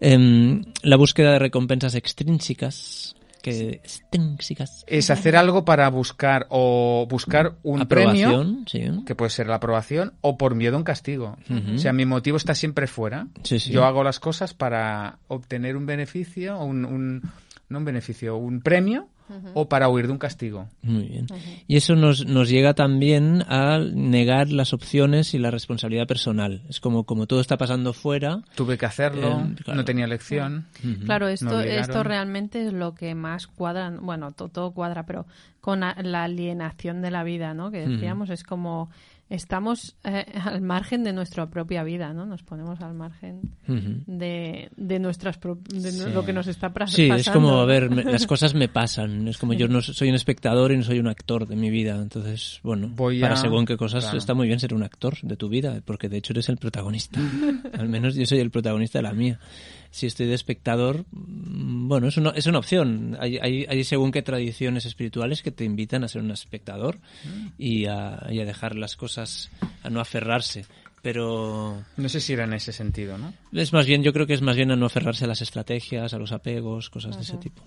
Em, 0.00 0.62
la 0.82 0.96
búsqueda 0.96 1.32
de 1.32 1.38
recompensas 1.38 1.94
extrínsecas, 1.94 3.14
que 3.42 3.70
extrínsecas. 3.70 4.84
Es 4.88 5.10
hacer 5.10 5.36
algo 5.36 5.64
para 5.64 5.88
buscar 5.90 6.46
o 6.50 7.06
buscar 7.08 7.56
un 7.62 7.86
premio, 7.86 8.28
Aprobación, 8.28 8.64
sí. 8.68 8.82
que 9.06 9.14
puede 9.14 9.30
ser 9.30 9.46
la 9.46 9.56
aprobación, 9.56 10.14
o 10.20 10.36
por 10.36 10.54
miedo 10.54 10.74
a 10.74 10.78
un 10.78 10.84
castigo. 10.84 11.36
O 11.74 11.78
sea, 11.78 11.92
mi 11.92 12.04
motivo 12.04 12.36
está 12.36 12.54
siempre 12.54 12.86
fuera. 12.86 13.28
Sí, 13.44 13.58
sí. 13.60 13.70
Yo 13.70 13.84
hago 13.84 14.02
las 14.02 14.18
cosas 14.20 14.54
para 14.54 15.18
obtener 15.28 15.76
un 15.76 15.86
beneficio, 15.86 16.58
un, 16.58 16.84
un- 16.84 17.22
no 17.68 17.78
un 17.78 17.84
beneficio, 17.84 18.36
un 18.36 18.60
premio, 18.60 19.08
o 19.54 19.68
para 19.68 19.88
huir 19.88 20.06
de 20.06 20.12
un 20.12 20.18
castigo. 20.18 20.68
Muy 20.82 21.04
bien. 21.04 21.26
Y 21.66 21.76
eso 21.76 21.94
nos, 21.96 22.26
nos 22.26 22.48
llega 22.48 22.74
también 22.74 23.42
a 23.48 23.78
negar 23.78 24.50
las 24.50 24.72
opciones 24.72 25.34
y 25.34 25.38
la 25.38 25.50
responsabilidad 25.50 26.06
personal. 26.06 26.62
Es 26.68 26.80
como, 26.80 27.04
como 27.04 27.26
todo 27.26 27.40
está 27.40 27.56
pasando 27.58 27.92
fuera. 27.92 28.42
Tuve 28.54 28.78
que 28.78 28.86
hacerlo, 28.86 29.40
Eh, 29.40 29.54
claro. 29.64 29.76
no 29.78 29.84
tenía 29.84 30.04
elección. 30.04 30.66
Claro, 31.04 31.28
esto, 31.28 31.60
esto 31.60 32.02
realmente 32.02 32.66
es 32.66 32.72
lo 32.72 32.94
que 32.94 33.14
más 33.14 33.46
cuadra, 33.46 33.90
bueno, 34.00 34.32
to- 34.32 34.48
todo 34.48 34.72
cuadra, 34.72 35.04
pero 35.06 35.26
con 35.60 35.82
a- 35.82 35.96
la 36.02 36.24
alienación 36.24 37.02
de 37.02 37.10
la 37.10 37.24
vida, 37.24 37.52
¿no? 37.54 37.70
Que 37.70 37.86
decíamos, 37.86 38.30
es 38.30 38.42
como 38.44 38.90
estamos 39.30 39.96
eh, 40.04 40.24
al 40.42 40.60
margen 40.62 41.04
de 41.04 41.12
nuestra 41.12 41.50
propia 41.50 41.82
vida, 41.84 42.12
¿no? 42.14 42.24
Nos 42.26 42.42
ponemos 42.42 42.80
al 42.80 42.94
margen 42.94 43.42
de, 44.06 44.70
de 44.76 44.98
nuestras 44.98 45.38
pro- 45.38 45.58
de 45.68 45.92
Sí. 45.92 46.10
lo 46.12 46.24
que 46.24 46.32
nos 46.32 46.46
está 46.46 46.72
pra- 46.72 46.86
Sí, 46.86 47.08
pasando. 47.08 47.20
es 47.20 47.30
como, 47.30 47.58
a 47.60 47.64
ver, 47.66 47.90
me- 47.90 48.04
las 48.04 48.26
cosas 48.26 48.54
me 48.54 48.68
pasan. 48.68 49.28
Es 49.28 49.38
como 49.38 49.52
yo 49.52 49.68
no 49.68 49.82
soy 49.82 50.08
un 50.08 50.14
espectador 50.14 50.72
y 50.72 50.76
no 50.78 50.82
soy 50.82 50.98
un 50.98 51.08
actor 51.08 51.46
de 51.46 51.56
mi 51.56 51.70
vida. 51.70 51.96
Entonces, 52.00 52.60
bueno, 52.62 52.88
Voy 52.94 53.20
para 53.20 53.34
a- 53.34 53.36
según 53.36 53.66
qué 53.66 53.76
cosas 53.76 54.04
claro. 54.04 54.18
está 54.18 54.34
muy 54.34 54.46
bien 54.46 54.60
ser 54.60 54.72
un 54.74 54.82
actor 54.82 55.14
de 55.22 55.36
tu 55.36 55.48
vida, 55.48 55.80
porque 55.84 56.08
de 56.08 56.18
hecho 56.18 56.32
eres 56.32 56.48
el 56.48 56.56
protagonista. 56.56 57.20
Al 57.78 57.88
menos 57.88 58.14
yo 58.14 58.24
soy 58.26 58.38
el 58.40 58.50
protagonista 58.50 58.98
de 58.98 59.02
la 59.02 59.12
mía. 59.12 59.38
Si 59.90 60.06
estoy 60.06 60.26
de 60.26 60.34
espectador, 60.34 61.04
mm, 61.10 61.88
bueno, 61.88 62.08
es 62.08 62.16
una, 62.16 62.30
es 62.30 62.46
una 62.46 62.58
opción. 62.58 63.16
Hay, 63.20 63.38
hay, 63.38 63.64
hay 63.68 63.84
según 63.84 64.12
qué 64.12 64.22
tradiciones 64.22 64.84
espirituales 64.86 65.42
que 65.42 65.50
te 65.50 65.64
invitan 65.64 66.04
a 66.04 66.08
ser 66.08 66.22
un 66.22 66.30
espectador 66.30 66.98
y 67.56 67.86
a, 67.86 68.26
y 68.30 68.40
a 68.40 68.44
dejar 68.44 68.74
las 68.76 68.96
cosas, 68.96 69.50
a 69.82 69.90
no 69.90 70.00
aferrarse. 70.00 70.66
Pero 71.00 71.84
No 71.96 72.08
sé 72.08 72.20
si 72.20 72.32
era 72.32 72.42
en 72.44 72.52
ese 72.54 72.72
sentido, 72.72 73.16
¿no? 73.18 73.32
es 73.52 73.72
más 73.72 73.86
bien, 73.86 74.02
yo 74.02 74.12
creo 74.12 74.26
que 74.26 74.34
es 74.34 74.42
más 74.42 74.56
bien 74.56 74.72
a 74.72 74.76
no 74.76 74.86
aferrarse 74.86 75.24
a 75.24 75.28
las 75.28 75.40
estrategias, 75.40 76.12
a 76.12 76.18
los 76.18 76.32
apegos, 76.32 76.90
cosas 76.90 77.16
de 77.16 77.22
ese 77.22 77.36
tipo. 77.36 77.62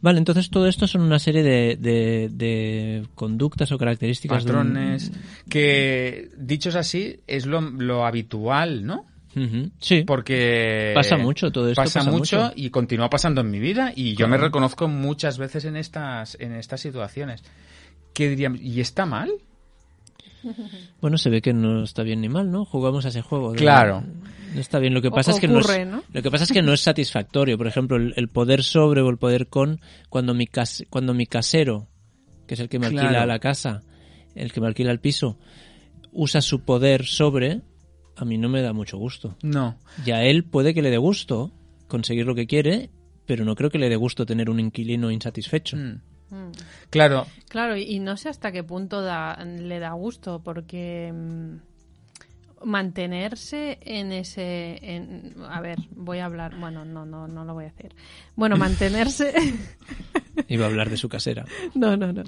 Vale, 0.00 0.18
entonces 0.18 0.50
todo 0.50 0.66
esto 0.66 0.86
son 0.88 1.02
una 1.02 1.20
serie 1.20 1.44
de, 1.44 1.76
de, 1.76 2.28
de 2.32 3.06
conductas 3.14 3.70
o 3.70 3.78
características. 3.78 4.44
de 4.44 4.50
un- 4.50 4.56
Patrones, 4.56 5.12
que 5.48 6.30
dichos 6.36 6.74
así 6.74 7.20
es 7.28 7.46
lo, 7.46 7.60
lo 7.60 8.04
habitual, 8.04 8.84
¿no? 8.84 9.06
Sí. 9.80 10.04
Porque 10.06 10.92
Pasa 10.94 11.16
mucho 11.16 11.50
todo 11.50 11.68
esto, 11.68 11.80
Pasa, 11.82 12.00
pasa 12.00 12.10
mucho, 12.10 12.42
mucho. 12.42 12.52
y 12.56 12.70
continúa 12.70 13.08
pasando 13.08 13.40
en 13.40 13.50
mi 13.50 13.58
vida 13.60 13.92
y 13.96 14.14
yo 14.14 14.28
me 14.28 14.36
reconozco 14.36 14.88
muchas 14.88 15.38
veces 15.38 15.64
en 15.64 15.76
estas 15.76 16.36
en 16.40 16.52
estas 16.52 16.80
situaciones. 16.80 17.42
¿Qué 18.12 18.28
diríamos? 18.28 18.60
¿Y 18.60 18.80
está 18.80 19.06
mal? 19.06 19.30
Bueno, 21.00 21.18
se 21.18 21.30
ve 21.30 21.40
que 21.40 21.52
no 21.52 21.82
está 21.84 22.02
bien 22.02 22.20
ni 22.20 22.28
mal, 22.28 22.50
¿no? 22.50 22.64
Jugamos 22.64 23.04
a 23.04 23.08
ese 23.08 23.22
juego. 23.22 23.52
Claro. 23.52 24.02
No 24.54 24.60
está 24.60 24.78
bien. 24.78 24.92
Lo 24.94 25.00
que 25.02 25.08
O- 25.08 25.12
pasa 25.12 25.30
es 25.32 25.40
que 25.40 25.48
no 25.48 25.58
ocurre, 25.58 25.82
es, 25.82 25.88
¿no? 25.88 26.02
lo 26.12 26.22
que 26.22 26.30
pasa 26.30 26.44
es 26.44 26.52
que 26.52 26.62
no 26.62 26.72
es 26.72 26.80
satisfactorio. 26.82 27.56
Por 27.56 27.66
ejemplo, 27.66 27.96
el, 27.96 28.12
el 28.16 28.28
poder 28.28 28.62
sobre 28.62 29.00
o 29.02 29.08
el 29.08 29.18
poder 29.18 29.46
con 29.48 29.80
cuando 30.08 30.34
mi 30.34 30.46
cas- 30.46 30.84
cuando 30.90 31.14
mi 31.14 31.26
casero, 31.26 31.86
que 32.46 32.54
es 32.54 32.60
el 32.60 32.68
que 32.68 32.78
me 32.78 32.86
alquila 32.86 33.08
Claro. 33.08 33.26
la 33.26 33.38
casa, 33.38 33.82
el 34.34 34.52
que 34.52 34.60
me 34.60 34.66
alquila 34.66 34.90
el 34.90 35.00
piso, 35.00 35.38
usa 36.12 36.40
su 36.40 36.60
poder 36.64 37.04
sobre, 37.06 37.60
a 38.22 38.26
mí 38.26 38.38
no 38.38 38.48
me 38.48 38.62
da 38.62 38.72
mucho 38.72 38.96
gusto. 38.98 39.36
No. 39.42 39.76
Y 40.04 40.10
a 40.12 40.22
él 40.24 40.44
puede 40.44 40.72
que 40.74 40.82
le 40.82 40.90
dé 40.90 40.98
gusto, 40.98 41.50
conseguir 41.88 42.26
lo 42.26 42.34
que 42.34 42.46
quiere, 42.46 42.90
pero 43.26 43.44
no 43.44 43.54
creo 43.54 43.70
que 43.70 43.78
le 43.78 43.88
dé 43.88 43.96
gusto 43.96 44.24
tener 44.26 44.48
un 44.50 44.60
inquilino 44.60 45.10
insatisfecho. 45.10 45.76
Mm. 45.76 46.00
Mm. 46.30 46.52
Claro, 46.90 47.26
Claro, 47.48 47.76
y 47.76 47.98
no 47.98 48.16
sé 48.16 48.30
hasta 48.30 48.50
qué 48.52 48.64
punto 48.64 49.02
da- 49.02 49.36
le 49.44 49.78
da 49.78 49.92
gusto, 49.92 50.40
porque 50.42 51.12
mm, 51.12 51.56
mantenerse 52.64 53.78
en 53.82 54.12
ese... 54.12 54.78
en- 54.82 55.34
a 55.48 55.60
ver, 55.60 55.78
voy 55.94 56.18
a 56.18 56.26
hablar... 56.26 56.58
Bueno, 56.58 56.84
no, 56.84 57.04
no, 57.04 57.26
no 57.28 57.44
lo 57.44 57.54
voy 57.54 57.64
a 57.64 57.68
hacer. 57.68 57.94
Bueno, 58.36 58.56
mantenerse... 58.56 59.34
Iba 60.48 60.64
a 60.64 60.68
hablar 60.68 60.88
de 60.90 60.96
su 60.96 61.08
casera. 61.08 61.44
no, 61.74 61.96
no, 61.96 62.12
no. 62.12 62.22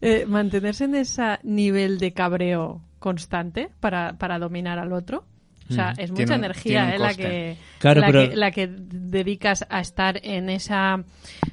Eh, 0.00 0.24
mantenerse 0.26 0.84
en 0.84 0.94
ese 0.94 1.38
nivel 1.42 1.98
de 1.98 2.12
cabreo 2.12 2.82
constante 2.98 3.70
para, 3.80 4.16
para 4.18 4.38
dominar 4.38 4.78
al 4.78 4.92
otro. 4.92 5.24
O 5.70 5.74
sea, 5.74 5.92
Mm. 5.92 6.00
es 6.00 6.10
mucha 6.10 6.34
energía 6.34 6.80
tiene 6.82 6.96
eh, 6.96 6.98
la, 6.98 7.08
coste. 7.08 7.22
que, 7.22 7.56
Claro, 7.78 8.00
la, 8.00 8.06
pero- 8.08 8.28
que, 8.30 8.36
la 8.36 8.50
que 8.50 8.68
dedicas 8.70 9.64
a 9.70 9.80
estar 9.80 10.18
en 10.22 10.50
esa... 10.50 11.04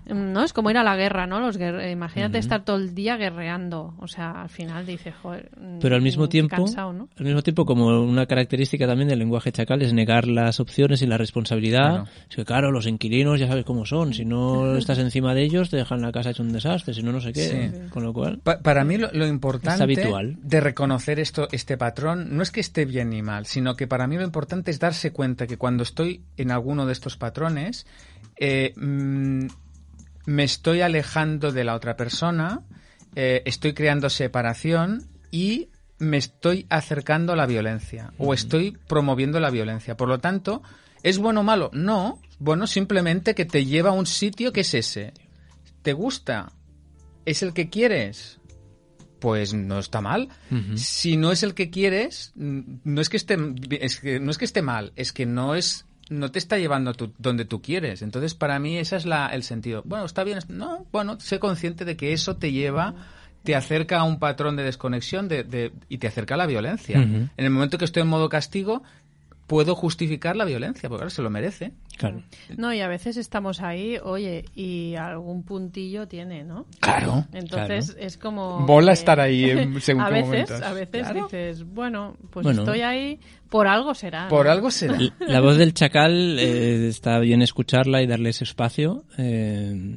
mm, 0.09 0.31
¿No? 0.33 0.43
Es 0.43 0.53
como 0.53 0.69
ir 0.71 0.77
a 0.77 0.83
la 0.83 0.95
guerra, 0.95 1.27
¿no? 1.27 1.39
Los 1.39 1.59
guer- 1.59 1.91
Imagínate 1.91 2.37
estar 2.37 2.63
todo 2.63 2.77
el 2.77 2.93
día 2.95 3.17
guerreando. 3.17 3.93
O 3.99 4.07
sea, 4.07 4.41
al 4.41 4.49
final 4.49 4.85
dices, 4.85 5.13
joder... 5.21 5.49
mm, 5.59 5.79
Pero 5.79 5.95
al 5.95 6.01
mismo 6.01 6.23
qué 6.25 6.29
tiempo, 6.29 6.55
cansado, 6.55 6.93
¿no? 6.93 7.09
al 7.17 7.25
mismo 7.25 7.41
tiempo, 7.41 7.65
como 7.65 8.01
una 8.01 8.25
característica 8.25 8.87
también 8.87 9.07
del 9.09 9.19
lenguaje 9.19 9.51
chacal 9.51 9.81
es 9.81 9.93
negar 9.93 10.27
las 10.27 10.59
opciones 10.59 11.01
y 11.01 11.07
la 11.07 11.17
responsabilidad. 11.17 11.89
Claro. 11.89 12.07
Es 12.29 12.35
que 12.35 12.45
claro, 12.45 12.71
los 12.71 12.87
inquilinos 12.87 13.39
ya 13.39 13.47
sabes 13.47 13.65
cómo 13.65 13.85
son. 13.85 14.13
Si 14.13 14.25
no 14.25 14.75
estás 14.77 14.99
encima 14.99 15.33
de 15.33 15.43
ellos, 15.43 15.69
te 15.69 15.77
dejan 15.77 16.01
la 16.01 16.11
casa 16.11 16.29
hecho 16.31 16.43
un 16.43 16.53
desastre. 16.53 16.93
Si 16.93 17.03
no, 17.03 17.11
no 17.11 17.21
sé 17.21 17.33
qué. 17.33 17.69
Sí. 17.71 17.89
Con 17.89 18.03
lo 18.03 18.13
cual, 18.13 18.39
Pa- 18.43 18.59
para 18.59 18.83
mí 18.83 18.97
lo, 18.97 19.09
lo 19.13 19.25
importante 19.27 19.83
habitual. 19.83 20.37
de 20.41 20.61
reconocer 20.61 21.19
esto, 21.19 21.47
este 21.51 21.77
patrón 21.77 22.35
no 22.35 22.43
es 22.43 22.51
que 22.51 22.59
esté 22.59 22.85
bien 22.85 23.09
ni 23.09 23.21
mal, 23.21 23.45
sino 23.45 23.75
que 23.75 23.87
para 23.87 24.07
mí 24.07 24.15
lo 24.17 24.23
importante 24.23 24.71
es 24.71 24.79
darse 24.79 25.11
cuenta 25.11 25.47
que 25.47 25.57
cuando 25.57 25.83
estoy 25.83 26.21
en 26.37 26.51
alguno 26.51 26.85
de 26.85 26.93
estos 26.93 27.17
patrones, 27.17 27.85
eh, 28.37 28.73
mm, 28.75 29.47
me 30.28 30.43
estoy 30.43 30.82
alejando 30.82 31.53
de 31.53 31.63
la 31.63 31.73
otra 31.73 31.95
persona, 31.95 32.61
eh, 33.15 33.41
estoy 33.45 33.73
creando 33.73 34.09
separación 34.09 35.07
y 35.32 35.69
me 35.99 36.17
estoy 36.17 36.67
acercando 36.69 37.32
a 37.32 37.38
la 37.38 37.45
violencia 37.45 38.11
o 38.17 38.34
estoy 38.34 38.78
promoviendo 38.88 39.39
la 39.39 39.49
violencia. 39.49 39.95
Por 39.95 40.09
lo 40.09 40.19
tanto, 40.19 40.61
¿es 41.01 41.17
bueno 41.17 41.39
o 41.39 41.43
malo? 41.43 41.71
No. 41.73 42.21
Bueno, 42.39 42.67
simplemente 42.67 43.36
que 43.36 43.45
te 43.45 43.65
lleva 43.65 43.91
a 43.91 43.93
un 43.93 44.05
sitio 44.05 44.51
que 44.51 44.61
es 44.61 44.73
ese. 44.73 45.13
¿Te 45.82 45.93
gusta? 45.93 46.51
¿Es 47.25 47.41
el 47.41 47.53
que 47.53 47.69
quieres? 47.69 48.41
Pues 49.21 49.53
no 49.53 49.80
está 49.80 50.01
mal. 50.01 50.28
Si 50.75 51.15
no 51.15 51.32
es 51.32 51.41
el 51.41 51.53
que 51.53 51.69
quieres, 51.69 52.34
no 52.36 52.99
es 52.99 53.07
que 53.07 53.17
esté, 53.17 53.38
es 53.80 54.01
que, 54.01 54.19
no 54.19 54.30
es 54.30 54.38
que 54.38 54.45
esté 54.45 54.61
mal, 54.61 54.91
es 54.97 55.13
que 55.13 55.25
no 55.25 55.55
es 55.55 55.86
no 56.09 56.31
te 56.31 56.39
está 56.39 56.57
llevando 56.57 56.91
a 56.91 56.93
tu- 56.93 57.13
donde 57.17 57.45
tú 57.45 57.61
quieres. 57.61 58.01
Entonces, 58.01 58.33
para 58.35 58.59
mí, 58.59 58.77
ese 58.77 58.95
es 58.95 59.05
la, 59.05 59.27
el 59.27 59.43
sentido. 59.43 59.81
Bueno, 59.85 60.05
está 60.05 60.23
bien. 60.23 60.39
No, 60.49 60.85
bueno, 60.91 61.19
sé 61.19 61.39
consciente 61.39 61.85
de 61.85 61.97
que 61.97 62.13
eso 62.13 62.37
te 62.37 62.51
lleva, 62.51 62.93
te 63.43 63.55
acerca 63.55 63.99
a 63.99 64.03
un 64.03 64.19
patrón 64.19 64.55
de 64.55 64.63
desconexión 64.63 65.27
de, 65.27 65.43
de- 65.43 65.71
y 65.89 65.97
te 65.99 66.07
acerca 66.07 66.35
a 66.35 66.37
la 66.37 66.45
violencia. 66.45 67.01
En 67.37 67.45
el 67.45 67.49
momento 67.49 67.77
que 67.77 67.85
estoy 67.85 68.01
en 68.03 68.07
modo 68.09 68.29
castigo, 68.29 68.83
puedo 69.47 69.75
justificar 69.75 70.35
la 70.35 70.43
violencia, 70.45 70.89
porque 70.89 70.99
claro, 71.03 71.09
se 71.09 71.21
lo 71.21 71.29
merece. 71.29 71.71
claro. 71.97 72.21
No, 72.57 72.73
y 72.73 72.81
a 72.81 72.87
veces 72.87 73.15
estamos 73.17 73.61
ahí, 73.61 73.97
oye, 74.03 74.43
y 74.53 74.95
algún 74.95 75.43
puntillo 75.43 76.07
tiene, 76.07 76.43
¿no? 76.43 76.65
Claro. 76.81 77.25
Entonces 77.33 77.95
es 77.99 78.17
como... 78.17 78.65
Que- 78.65 78.91
estar 78.91 79.19
ahí 79.19 79.49
en- 79.49 79.79
según 79.81 80.01
a 80.03 80.07
qué 80.07 80.13
veces, 80.15 80.27
momentos. 80.29 80.61
A 80.61 80.73
veces 80.73 81.01
Claro. 81.03 81.23
dices, 81.23 81.63
bueno, 81.65 82.17
pues 82.29 82.43
Bueno. 82.43 82.63
estoy 82.63 82.81
ahí, 82.81 83.19
por 83.49 83.67
algo 83.67 83.93
será. 83.95 84.27
Por 84.27 84.45
¿no? 84.47 84.51
algo 84.51 84.69
será. 84.69 84.97
La 85.19 85.39
voz 85.39 85.57
del 85.57 85.73
chacal 85.73 86.37
eh, 86.39 86.87
está 86.89 87.17
bien 87.19 87.41
escucharla 87.41 88.01
y 88.01 88.07
darle 88.07 88.29
ese 88.31 88.43
espacio. 88.43 89.05
eh, 89.17 89.95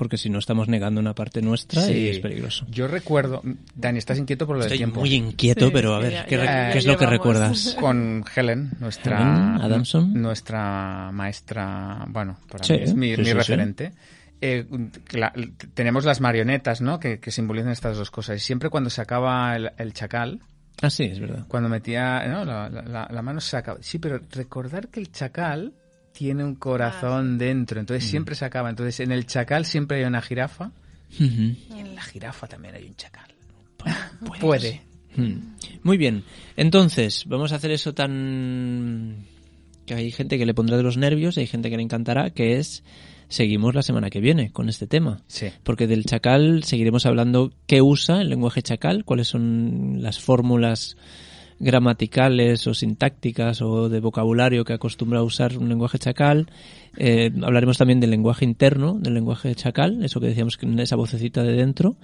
porque 0.00 0.16
si 0.16 0.30
no 0.30 0.38
estamos 0.38 0.66
negando 0.66 0.98
una 0.98 1.14
parte 1.14 1.42
nuestra 1.42 1.82
Sí. 1.82 1.92
y 1.92 2.08
es 2.08 2.20
peligroso. 2.20 2.64
Yo 2.70 2.88
recuerdo, 2.88 3.42
Dani, 3.74 3.98
estás 3.98 4.16
inquieto 4.18 4.46
por 4.46 4.56
lo 4.56 4.62
del 4.62 4.68
Estoy 4.68 4.78
tiempo. 4.78 5.00
muy 5.00 5.12
inquieto, 5.12 5.66
Sí, 5.66 5.72
pero 5.74 5.94
a 5.94 5.98
ver, 5.98 6.12
ya- 6.12 6.24
¿qué, 6.24 6.36
ya- 6.36 6.40
re- 6.40 6.46
ya 6.46 6.72
qué 6.72 6.78
es 6.78 6.86
lo 6.86 6.96
que 6.96 7.04
recuerdas? 7.04 7.76
con 7.78 8.24
Helen, 8.34 8.70
nuestra 8.80 9.18
Helen 9.20 9.60
Adamson. 9.62 10.14
nuestra 10.14 11.10
maestra, 11.12 12.06
bueno, 12.08 12.38
para 12.50 12.64
Sí, 12.64 12.72
mí 12.72 12.78
es 12.82 12.94
mi, 12.94 13.10
sí, 13.14 13.18
mi 13.18 13.24
sí, 13.26 13.30
sí. 13.30 13.36
referente. 13.36 13.92
Eh, 14.40 14.64
la- 15.12 15.34
tenemos 15.74 16.06
las 16.06 16.22
marionetas, 16.22 16.80
¿no? 16.80 16.98
Que, 16.98 17.20
que 17.20 17.30
simbolizan 17.30 17.72
estas 17.72 17.98
dos 17.98 18.10
cosas. 18.10 18.38
Y 18.38 18.40
siempre 18.40 18.70
cuando 18.70 18.88
se 18.88 19.02
acaba 19.02 19.54
el, 19.54 19.70
el 19.76 19.92
chacal, 19.92 20.40
Ah, 20.80 20.88
sí, 20.88 21.04
es 21.04 21.20
verdad. 21.20 21.44
cuando 21.46 21.68
metía 21.68 22.26
¿no? 22.26 22.46
la, 22.46 22.70
la- 22.70 23.06
la 23.10 23.22
mano 23.22 23.42
se 23.42 23.58
acaba. 23.58 23.80
Sí, 23.82 23.98
pero 23.98 24.18
recordar 24.30 24.88
que 24.88 24.98
el 25.00 25.12
chacal 25.12 25.74
tiene 26.20 26.44
un 26.44 26.54
corazón 26.54 27.38
dentro, 27.38 27.80
entonces 27.80 28.04
siempre 28.06 28.34
se 28.34 28.44
acaba. 28.44 28.68
Entonces 28.68 29.00
en 29.00 29.10
el 29.10 29.24
chacal 29.24 29.64
siempre 29.64 29.96
hay 29.96 30.04
una 30.04 30.20
jirafa 30.20 30.70
y 31.18 31.78
en 31.78 31.94
la 31.94 32.02
jirafa 32.02 32.46
también 32.46 32.74
hay 32.74 32.84
un 32.84 32.94
chacal. 32.94 33.32
Puede. 34.38 34.82
Muy 35.82 35.96
bien. 35.96 36.24
Entonces, 36.58 37.24
vamos 37.26 37.52
a 37.52 37.56
hacer 37.56 37.70
eso 37.70 37.94
tan... 37.94 39.24
que 39.86 39.94
hay 39.94 40.10
gente 40.10 40.36
que 40.36 40.44
le 40.44 40.52
pondrá 40.52 40.76
de 40.76 40.82
los 40.82 40.98
nervios 40.98 41.38
y 41.38 41.40
hay 41.40 41.46
gente 41.46 41.70
que 41.70 41.78
le 41.78 41.82
encantará, 41.84 42.28
que 42.28 42.58
es... 42.58 42.84
Seguimos 43.28 43.74
la 43.74 43.82
semana 43.82 44.10
que 44.10 44.20
viene 44.20 44.52
con 44.52 44.68
este 44.68 44.86
tema. 44.86 45.22
Sí. 45.26 45.46
Porque 45.62 45.86
del 45.86 46.04
chacal 46.04 46.64
seguiremos 46.64 47.06
hablando 47.06 47.50
qué 47.66 47.80
usa 47.80 48.20
el 48.20 48.28
lenguaje 48.28 48.60
chacal, 48.60 49.06
cuáles 49.06 49.28
son 49.28 50.02
las 50.02 50.20
fórmulas 50.20 50.98
gramaticales 51.60 52.66
o 52.66 52.74
sintácticas 52.74 53.60
o 53.62 53.88
de 53.88 54.00
vocabulario 54.00 54.64
que 54.64 54.72
acostumbra 54.72 55.20
a 55.20 55.22
usar 55.22 55.56
un 55.58 55.68
lenguaje 55.68 55.98
chacal. 55.98 56.50
Eh, 56.96 57.30
hablaremos 57.42 57.78
también 57.78 58.00
del 58.00 58.10
lenguaje 58.10 58.44
interno, 58.44 58.98
del 58.98 59.14
lenguaje 59.14 59.54
chacal, 59.54 60.02
eso 60.02 60.20
que 60.20 60.26
decíamos 60.26 60.56
que 60.56 60.66
esa 60.82 60.96
vocecita 60.96 61.44
de 61.44 61.52
dentro. 61.52 61.96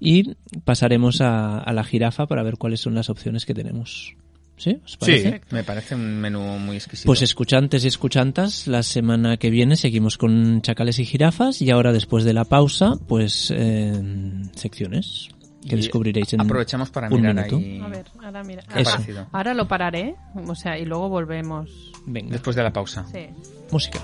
Y 0.00 0.34
pasaremos 0.64 1.20
a, 1.20 1.58
a 1.58 1.72
la 1.72 1.84
jirafa 1.84 2.26
para 2.26 2.42
ver 2.42 2.56
cuáles 2.56 2.80
son 2.80 2.94
las 2.94 3.10
opciones 3.10 3.46
que 3.46 3.54
tenemos. 3.54 4.16
¿Sí? 4.56 4.78
¿Os 4.84 4.96
parece? 4.96 5.32
Sí, 5.32 5.54
me 5.54 5.64
parece 5.64 5.94
un 5.94 6.20
menú 6.20 6.40
muy 6.58 6.76
exquisito. 6.76 7.06
Pues 7.06 7.22
escuchantes 7.22 7.84
y 7.84 7.88
escuchantas, 7.88 8.66
la 8.66 8.82
semana 8.82 9.36
que 9.36 9.50
viene 9.50 9.76
seguimos 9.76 10.18
con 10.18 10.62
chacales 10.62 10.98
y 10.98 11.04
jirafas 11.04 11.60
y 11.62 11.70
ahora 11.70 11.92
después 11.92 12.24
de 12.24 12.32
la 12.32 12.44
pausa, 12.44 12.94
pues 13.08 13.52
eh, 13.54 13.92
secciones 14.54 15.30
que 15.68 15.76
descubriréis 15.76 16.32
en 16.32 16.40
aprovechamos 16.40 16.90
para 16.90 17.08
un 17.08 17.20
mirar 17.20 17.34
minuto. 17.34 17.56
ahí 17.56 17.80
A 17.82 17.88
ver, 17.88 18.06
ahora 18.22 18.44
mira. 18.44 18.62
Eso. 18.76 18.98
Ahora 19.32 19.54
lo 19.54 19.66
pararé, 19.68 20.16
o 20.34 20.54
sea, 20.54 20.78
y 20.78 20.84
luego 20.84 21.08
volvemos. 21.08 21.92
Venga, 22.06 22.32
Después 22.32 22.56
de 22.56 22.62
la 22.62 22.72
pausa. 22.72 23.06
Sí. 23.12 23.26
música. 23.70 24.00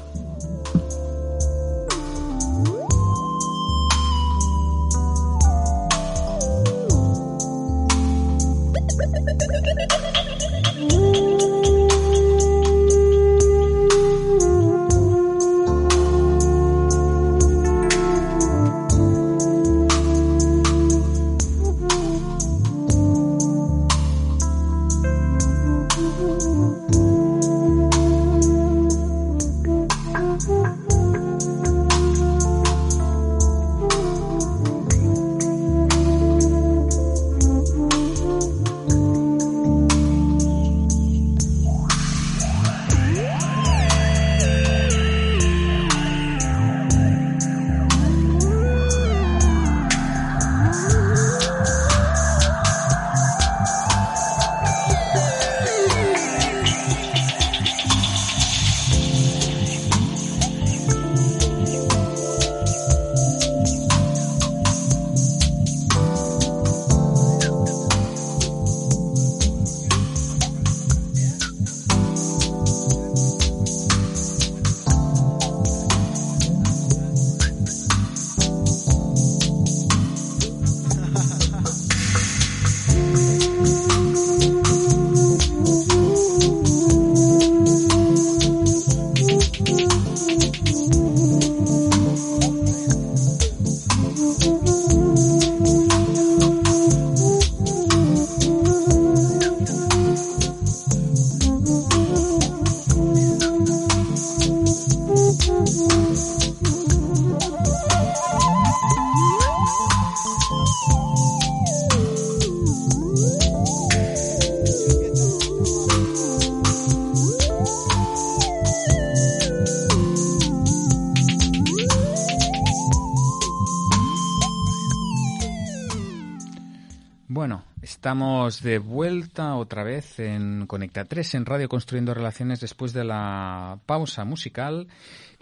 Estamos 127.99 128.63
de 128.63 128.79
vuelta 128.79 129.57
otra 129.57 129.83
vez 129.83 130.21
en 130.21 130.69
Conecta 130.69 131.05
3 131.05 131.35
en 131.35 131.47
Radio 131.47 131.69
Construyendo 131.69 132.15
Relaciones 132.15 132.61
después 132.61 132.93
de 132.93 133.03
la 133.03 133.81
pausa 133.87 134.25
musical 134.25 134.87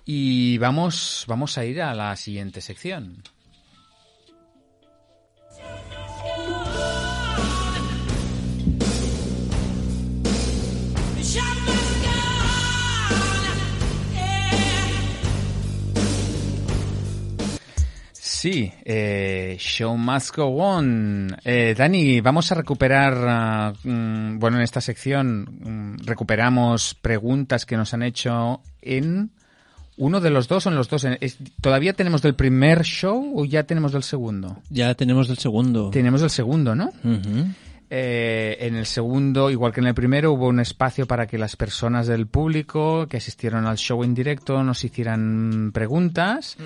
y 0.07 0.57
vamos, 0.57 1.27
vamos 1.29 1.59
a 1.59 1.67
ir 1.67 1.83
a 1.83 1.93
la 1.93 2.17
siguiente 2.17 2.63
sección. 2.63 3.23
Sí, 18.39 18.71
eh, 18.85 19.57
Show 19.59 19.97
Must 19.97 20.37
Go 20.37 20.45
On. 20.59 21.35
Eh, 21.43 21.75
Dani, 21.77 22.21
vamos 22.21 22.53
a 22.53 22.55
recuperar, 22.55 23.73
uh, 23.83 23.89
mm, 23.89 24.39
bueno, 24.39 24.59
en 24.59 24.63
esta 24.63 24.83
sección 24.83 25.97
mm, 26.01 26.05
recuperamos 26.07 26.95
preguntas 27.01 27.65
que 27.65 27.79
nos 27.79 27.95
han 27.95 28.03
hecho 28.03 28.61
en 28.83 29.31
uno 29.97 30.21
de 30.21 30.29
los 30.29 30.49
dos 30.49 30.67
o 30.67 30.69
en 30.69 30.75
los 30.77 30.91
dos. 30.91 31.07
Es- 31.21 31.39
¿Todavía 31.63 31.95
tenemos 31.95 32.21
del 32.21 32.35
primer 32.35 32.83
show 32.83 33.33
o 33.35 33.47
ya 33.47 33.63
tenemos 33.63 33.93
del 33.93 34.03
segundo? 34.03 34.59
Ya 34.69 34.95
tenemos 34.95 35.29
del 35.29 35.39
segundo. 35.39 35.89
Tenemos 35.91 36.21
del 36.21 36.29
segundo, 36.31 36.75
¿no? 36.75 36.91
Eh, 37.89 38.57
en 38.61 38.75
el 38.75 38.87
segundo, 38.87 39.51
igual 39.51 39.73
que 39.73 39.81
en 39.81 39.87
el 39.87 39.95
primero, 39.95 40.33
hubo 40.33 40.49
un 40.49 40.59
espacio 40.59 41.07
para 41.07 41.27
que 41.27 41.39
las 41.39 41.55
personas 41.55 42.07
del 42.07 42.27
público 42.27 43.07
que 43.07 43.19
asistieron 43.19 43.67
al 43.67 43.77
show 43.77 44.03
en 44.03 44.15
directo 44.15 44.63
nos 44.65 44.83
hicieran 44.85 45.71
preguntas. 45.73 46.57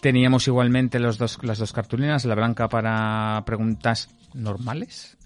Teníamos 0.00 0.46
igualmente 0.48 0.98
los 0.98 1.18
dos, 1.18 1.38
las 1.42 1.58
dos 1.58 1.72
cartulinas, 1.72 2.24
la 2.24 2.34
blanca 2.34 2.68
para 2.68 3.42
preguntas 3.44 4.08
normales 4.32 5.18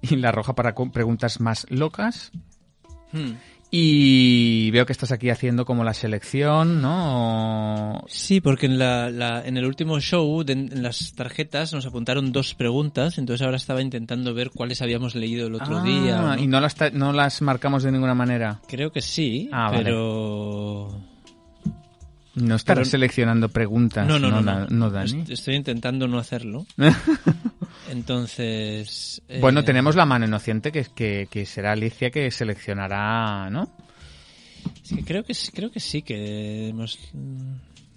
y 0.00 0.16
la 0.16 0.30
roja 0.30 0.54
para 0.54 0.74
preguntas 0.74 1.40
más 1.40 1.66
locas. 1.70 2.30
Hmm. 3.12 3.32
Y 3.72 4.68
veo 4.72 4.84
que 4.84 4.92
estás 4.92 5.12
aquí 5.12 5.30
haciendo 5.30 5.64
como 5.64 5.84
la 5.84 5.94
selección, 5.94 6.82
¿no? 6.82 8.02
Sí, 8.08 8.40
porque 8.40 8.66
en, 8.66 8.78
la, 8.78 9.10
la- 9.10 9.46
en 9.46 9.56
el 9.56 9.64
último 9.64 10.00
show, 10.00 10.42
de- 10.42 10.54
en 10.54 10.82
las 10.82 11.12
tarjetas, 11.14 11.72
nos 11.72 11.86
apuntaron 11.86 12.32
dos 12.32 12.54
preguntas, 12.54 13.16
entonces 13.18 13.44
ahora 13.44 13.58
estaba 13.58 13.80
intentando 13.80 14.34
ver 14.34 14.50
cuáles 14.50 14.82
habíamos 14.82 15.14
leído 15.14 15.46
el 15.46 15.54
otro 15.54 15.78
Ah, 15.78 15.82
día. 15.84 16.20
¿no? 16.20 16.38
Y 16.42 16.48
no 16.48 16.60
las, 16.60 16.74
no 16.94 17.12
las 17.12 17.42
marcamos 17.42 17.84
de 17.84 17.92
ninguna 17.92 18.14
manera. 18.14 18.60
Creo 18.66 18.90
que 18.90 19.02
sí, 19.02 19.48
Ah, 19.52 19.70
vale. 19.70 19.84
pero... 19.84 21.00
No 22.34 22.56
Pero- 22.64 22.84
seleccionando 22.84 23.48
preguntas, 23.48 24.06
No, 24.06 24.18
no, 24.18 24.30
no, 24.30 24.40
no. 24.40 24.66
no, 24.68 24.90
Dani. 24.90 25.20
Est- 25.22 25.30
Estoy 25.30 25.56
intentando 25.56 26.06
no 26.08 26.18
hacerlo. 26.18 26.64
Entonces... 27.90 29.22
eh, 29.28 29.38
Bueno, 29.40 29.64
tenemos 29.64 29.96
la 29.96 30.06
mano 30.06 30.26
inocente 30.26 30.70
que, 30.72 30.84
que, 30.94 31.28
que 31.30 31.46
será 31.46 31.72
Alicia 31.72 32.10
que 32.10 32.30
seleccionará, 32.30 33.50
¿no? 33.50 33.70
es 34.84 34.92
que 34.94 35.04
creo 35.04 35.24
que 35.24 35.32
sí- 35.34 35.52
creo 35.52 35.70
que 35.70 35.80
sí 35.80 36.02
que 36.02 36.68
hemos... 36.68 36.98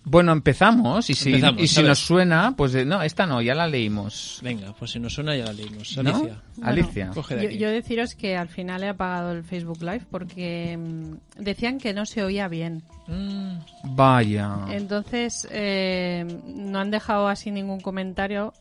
Bueno, 0.05 0.33
empezamos 0.33 1.09
y 1.09 1.13
si, 1.13 1.29
Empezamos, 1.29 1.61
y 1.63 1.67
si 1.67 1.81
nos 1.81 1.99
suena, 1.99 2.53
pues 2.57 2.73
de- 2.73 2.83
no, 2.83 3.01
esta 3.01 3.25
no, 3.25 3.41
ya 3.41 3.55
la 3.55 3.67
leímos. 3.67 4.39
Venga, 4.43 4.73
pues 4.77 4.91
si 4.91 4.99
nos 4.99 5.13
suena 5.13 5.33
ya 5.33 5.45
la 5.45 5.53
leímos. 5.53 5.97
¿No? 5.97 6.09
Alicia, 6.09 6.41
Alicia. 6.61 7.11
coge 7.13 7.35
de 7.35 7.41
Yo, 7.43 7.47
aquí. 7.47 7.57
yo 7.57 7.69
deciros 7.69 8.13
que 8.15 8.35
al 8.35 8.49
final 8.49 8.83
he 8.83 8.89
apagado 8.89 9.31
el 9.31 9.45
Facebook 9.45 9.79
Live 9.81 10.01
porque 10.11 10.77
mm, 10.77 11.41
decían 11.41 11.77
que 11.79 11.93
no 11.93 12.05
se 12.05 12.21
oía 12.21 12.49
bien. 12.49 12.83
Mm, 13.07 13.59
Vaya. 13.95 14.57
Entonces 14.71 15.47
eh, 15.51 16.25
no 16.53 16.79
han 16.79 16.91
dejado 16.91 17.29
así 17.29 17.49
ningún 17.51 17.79
comentario 17.79 18.53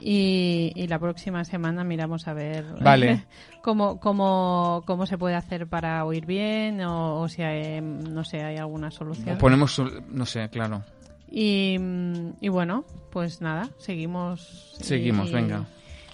y, 0.00 0.72
y 0.74 0.86
la 0.86 0.98
próxima 0.98 1.44
semana 1.44 1.84
miramos 1.84 2.28
a 2.28 2.32
ver 2.32 2.64
Vale. 2.80 3.24
cómo, 3.62 3.98
cómo, 4.00 4.82
cómo 4.86 5.06
se 5.06 5.18
puede 5.18 5.34
hacer 5.34 5.66
para 5.66 6.04
oír 6.04 6.24
bien 6.26 6.80
o, 6.82 7.20
o 7.20 7.28
si 7.28 7.42
hay, 7.42 7.80
no 7.80 8.24
sé, 8.24 8.42
hay 8.42 8.56
alguna 8.56 8.90
solución. 8.90 9.38
Ponemos, 9.38 9.80
no 10.10 10.26
sé, 10.26 10.48
claro. 10.50 10.82
Y, 11.30 11.76
mm, 11.78 12.30
y 12.40 12.48
bueno, 12.48 12.84
pues 13.10 13.40
nada, 13.40 13.68
seguimos. 13.78 14.76
Seguimos, 14.80 15.28
y- 15.30 15.32
venga. 15.32 15.66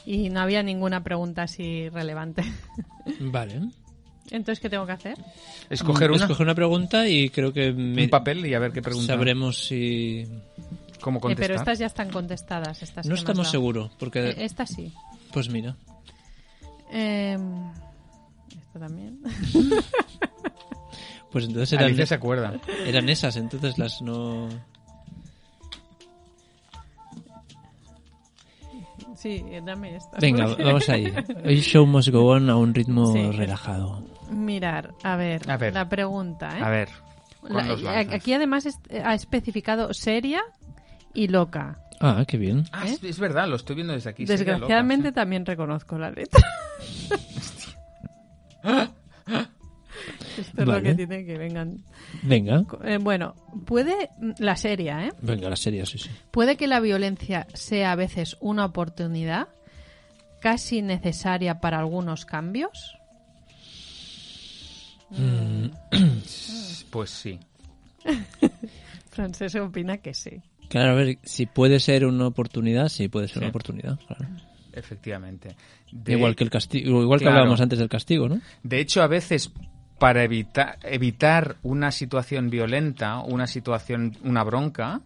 Y 0.06 0.28
no 0.28 0.40
había 0.40 0.62
ninguna 0.62 1.02
pregunta 1.02 1.42
así 1.44 1.88
relevante. 1.88 2.42
Vale. 3.20 3.60
Entonces, 4.30 4.60
¿qué 4.60 4.68
tengo 4.70 4.86
que 4.86 4.92
hacer? 4.92 5.18
Escoger 5.70 6.10
una, 6.10 6.22
Escoger 6.24 6.44
una 6.44 6.54
pregunta 6.54 7.06
y 7.08 7.28
creo 7.30 7.52
que 7.52 7.72
me- 7.72 8.04
un 8.04 8.10
papel 8.10 8.44
y 8.46 8.54
a 8.54 8.58
ver 8.58 8.72
qué 8.72 8.82
pregunta. 8.82 9.12
sabremos 9.14 9.64
si... 9.66 10.26
cómo 11.04 11.20
Eh, 11.30 11.36
pero 11.36 11.54
estas 11.54 11.78
ya 11.78 11.86
están 11.86 12.08
contestadas. 12.10 12.82
Estas 12.82 13.06
No 13.06 13.14
estamos 13.14 13.50
seguros, 13.50 13.90
porque... 13.98 14.30
Eh, 14.30 14.44
esta 14.44 14.66
sí. 14.66 14.92
Pues 15.32 15.48
mira. 15.50 15.76
Eh, 16.90 17.36
esto 18.48 18.78
también. 18.78 19.20
Pues 21.30 21.46
entonces 21.46 21.72
eran, 21.72 21.86
Alicia 21.86 22.06
se 22.06 22.14
acuerda. 22.14 22.60
eran 22.86 23.08
esas, 23.08 23.34
entonces 23.34 23.76
las 23.76 24.00
no... 24.00 24.48
sí, 29.16 29.44
dame 29.64 29.96
esta. 29.96 30.18
Venga, 30.20 30.54
vamos 30.54 30.88
ahí. 30.88 31.12
Hoy 31.44 31.60
show 31.60 31.86
must 31.86 32.08
go 32.10 32.26
on 32.30 32.48
a 32.50 32.56
un 32.56 32.74
ritmo 32.74 33.12
Sí. 33.12 33.30
relajado. 33.32 34.04
Mirar, 34.30 34.94
a 35.02 35.16
ver, 35.16 35.50
A 35.50 35.56
ver. 35.56 35.74
la 35.74 35.88
pregunta. 35.88 36.56
¿eh? 36.58 36.62
A 36.62 36.70
ver. 36.70 36.88
¿cuál 37.40 37.52
La- 37.54 37.62
nos 37.64 37.82
lanzas? 37.82 38.14
aquí 38.14 38.32
además 38.32 38.66
ha 39.04 39.14
especificado 39.14 39.92
seria 39.92 40.42
y 41.14 41.28
loca. 41.28 41.78
Ah, 42.00 42.24
qué 42.26 42.36
bien. 42.36 42.64
Ah, 42.72 42.86
es, 42.86 43.02
es 43.02 43.18
verdad, 43.18 43.48
lo 43.48 43.56
estoy 43.56 43.76
viendo 43.76 43.92
desde 43.92 44.10
aquí. 44.10 44.24
loca, 44.24 44.32
Desgraciadamente 44.36 45.08
sí. 45.08 45.14
también 45.14 45.46
reconozco 45.46 45.98
la 45.98 46.10
letra. 46.10 46.42
Esto 50.38 50.62
es 50.62 50.66
lo 50.68 50.82
que 50.82 50.94
tiene 50.94 51.24
que 51.24 51.38
vengan. 51.38 51.84
Venga. 52.22 52.64
Eh, 52.84 52.98
bueno, 52.98 53.34
puede 53.64 54.10
la 54.38 54.56
seria, 54.56 55.06
¿eh? 55.06 55.12
Venga, 55.22 55.48
la 55.48 55.56
serie, 55.56 55.86
sí, 55.86 55.98
sí. 55.98 56.10
Puede 56.30 56.56
que 56.56 56.66
la 56.66 56.80
violencia 56.80 57.46
sea 57.54 57.92
a 57.92 57.96
veces 57.96 58.36
una 58.40 58.64
oportunidad 58.64 59.48
casi 60.40 60.82
necesaria 60.82 61.60
para 61.60 61.78
algunos 61.78 62.24
cambios. 62.24 62.96
Pues 66.90 67.10
sí. 67.10 67.40
Francés 69.10 69.56
opina 69.56 69.98
que 69.98 70.14
sí. 70.14 70.40
Claro, 70.68 70.92
a 70.92 70.94
ver, 70.94 71.18
si 71.22 71.46
puede 71.46 71.78
ser 71.80 72.04
una 72.06 72.26
oportunidad, 72.26 72.88
sí 72.88 73.08
puede 73.08 73.28
ser 73.28 73.34
Sí. 73.34 73.38
una 73.40 73.48
oportunidad. 73.48 73.98
claro. 74.06 74.26
Efectivamente. 74.72 75.54
De- 75.92 76.12
Igual 76.14 76.34
que 76.34 76.42
el 76.44 76.50
castigo, 76.50 77.00
igual 77.02 77.20
que 77.20 77.28
hablábamos 77.28 77.60
antes 77.60 77.78
del 77.78 77.88
castigo, 77.88 78.28
¿no? 78.28 78.40
De 78.64 78.80
hecho, 78.80 79.02
a 79.02 79.06
veces 79.06 79.52
para 80.00 80.24
evitar, 80.24 80.78
evitar 80.82 81.56
una 81.62 81.92
situación 81.92 82.50
violenta, 82.50 83.20
una 83.20 83.46
situación, 83.46 84.16
una 84.24 84.42
bronca, 84.42 85.00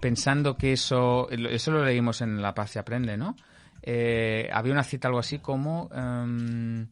pensando 0.00 0.56
que 0.56 0.72
eso, 0.72 1.28
eso 1.30 1.70
lo 1.72 1.84
leímos 1.84 2.22
en 2.22 2.40
La 2.40 2.54
Paz 2.54 2.70
se 2.70 2.78
aprende, 2.78 3.18
¿no? 3.18 3.36
Eh, 3.82 4.48
había 4.52 4.72
una 4.72 4.82
cita 4.84 5.08
algo 5.08 5.20
así 5.20 5.38
como 5.40 5.90
em, 5.94 6.86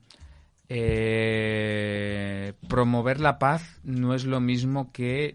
eh, 0.69 2.53
promover 2.69 3.21
la 3.21 3.39
paz 3.39 3.79
no 3.85 4.15
es 4.15 4.25
lo 4.25 4.41
mismo 4.41 4.93
que, 4.93 5.35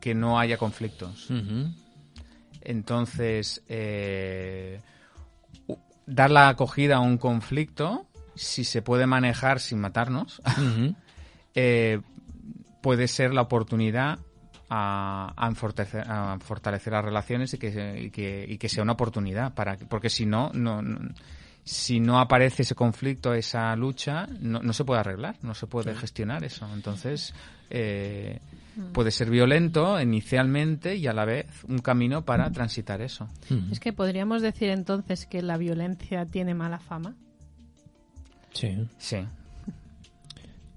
que 0.00 0.14
no 0.14 0.38
haya 0.38 0.56
conflictos. 0.56 1.30
Ujú. 1.30 1.70
Entonces, 2.68 3.62
eh, 3.68 4.80
dar 6.06 6.30
la 6.30 6.48
acogida 6.50 6.96
a 6.96 7.00
un 7.00 7.16
conflicto, 7.18 8.06
si 8.34 8.64
se 8.64 8.82
puede 8.82 9.06
manejar 9.06 9.58
sin 9.60 9.80
matarnos, 9.80 10.40
eh, 11.54 12.00
puede 12.82 13.08
ser 13.08 13.32
la 13.34 13.40
oportunidad 13.42 14.18
a, 14.70 15.32
a 15.34 15.54
fortalecer, 15.54 16.04
a 16.06 16.38
fortalecer 16.40 16.92
las 16.92 17.04
relaciones 17.04 17.54
y 17.54 17.58
que, 17.58 18.00
y 18.02 18.10
que, 18.10 18.44
y 18.48 18.58
que 18.58 18.68
sea 18.68 18.82
una 18.82 18.92
oportunidad 18.92 19.54
para 19.54 19.76
que- 19.78 19.86
porque 19.86 20.10
si 20.10 20.26
no, 20.26 20.50
no, 20.52 20.82
no- 20.82 21.08
si 21.64 22.00
no 22.00 22.18
aparece 22.20 22.62
ese 22.62 22.74
conflicto, 22.74 23.32
esa 23.34 23.74
lucha, 23.76 24.26
no, 24.40 24.60
no 24.60 24.72
se 24.72 24.84
puede 24.84 25.00
arreglar, 25.00 25.36
no 25.42 25.54
se 25.54 25.66
puede 25.66 25.94
gestionar 25.94 26.44
eso. 26.44 26.66
Entonces, 26.72 27.34
eh, 27.70 28.40
puede 28.92 29.10
ser 29.10 29.30
violento 29.30 30.00
inicialmente 30.00 30.96
y 30.96 31.06
a 31.06 31.12
la 31.12 31.24
vez 31.24 31.46
un 31.68 31.78
camino 31.78 32.24
para 32.24 32.50
transitar 32.50 33.00
eso. 33.00 33.28
Ujú. 33.50 33.72
Es 33.72 33.80
que 33.80 33.92
podríamos 33.92 34.42
decir 34.42 34.70
entonces 34.70 35.26
que 35.26 35.42
la 35.42 35.56
violencia 35.56 36.24
tiene 36.26 36.54
mala 36.54 36.78
fama. 36.78 37.14
Sí, 38.52 38.76
Sí, 38.98 39.18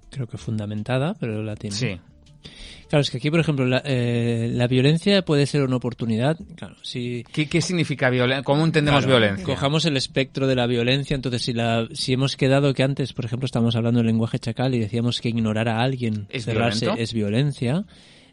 creo 0.09 0.27
que 0.27 0.37
fundamentada, 0.37 1.13
pero 1.19 1.41
la 1.43 1.55
tiene. 1.55 1.75
sí. 1.75 1.99
Claro, 2.89 3.01
es 3.03 3.09
que 3.09 3.17
aquí, 3.17 3.31
por 3.31 3.39
ejemplo, 3.39 3.65
la, 3.65 3.81
eh, 3.85 4.49
la 4.53 4.67
violencia 4.67 5.23
puede 5.23 5.45
ser 5.45 5.63
una 5.63 5.77
oportunidad. 5.77 6.37
Claro, 6.55 6.75
si 6.83 7.23
¿Qué, 7.31 7.47
qué 7.47 7.61
significa 7.61 8.09
violencia? 8.09 8.43
¿Cómo 8.43 8.65
entendemos 8.65 9.05
Claro, 9.05 9.19
violencia? 9.19 9.45
Cojamos 9.45 9.85
el 9.85 9.95
espectro 9.95 10.45
de 10.47 10.55
la 10.55 10.67
violencia, 10.67 11.15
entonces 11.15 11.41
si 11.41 11.53
la 11.53 11.87
si 11.93 12.11
hemos 12.13 12.35
quedado 12.35 12.73
que 12.73 12.83
antes, 12.83 13.13
por 13.13 13.23
ejemplo, 13.23 13.45
estábamos 13.45 13.75
hablando 13.77 13.99
del 13.99 14.07
lenguaje 14.07 14.39
chacal 14.39 14.75
y 14.75 14.79
decíamos 14.79 15.21
que 15.21 15.29
ignorar 15.29 15.69
a 15.69 15.81
alguien, 15.81 16.27
¿Es 16.29 16.43
cerrarse 16.45 16.85
violento? 16.85 17.01
es 17.03 17.13
violencia, 17.13 17.85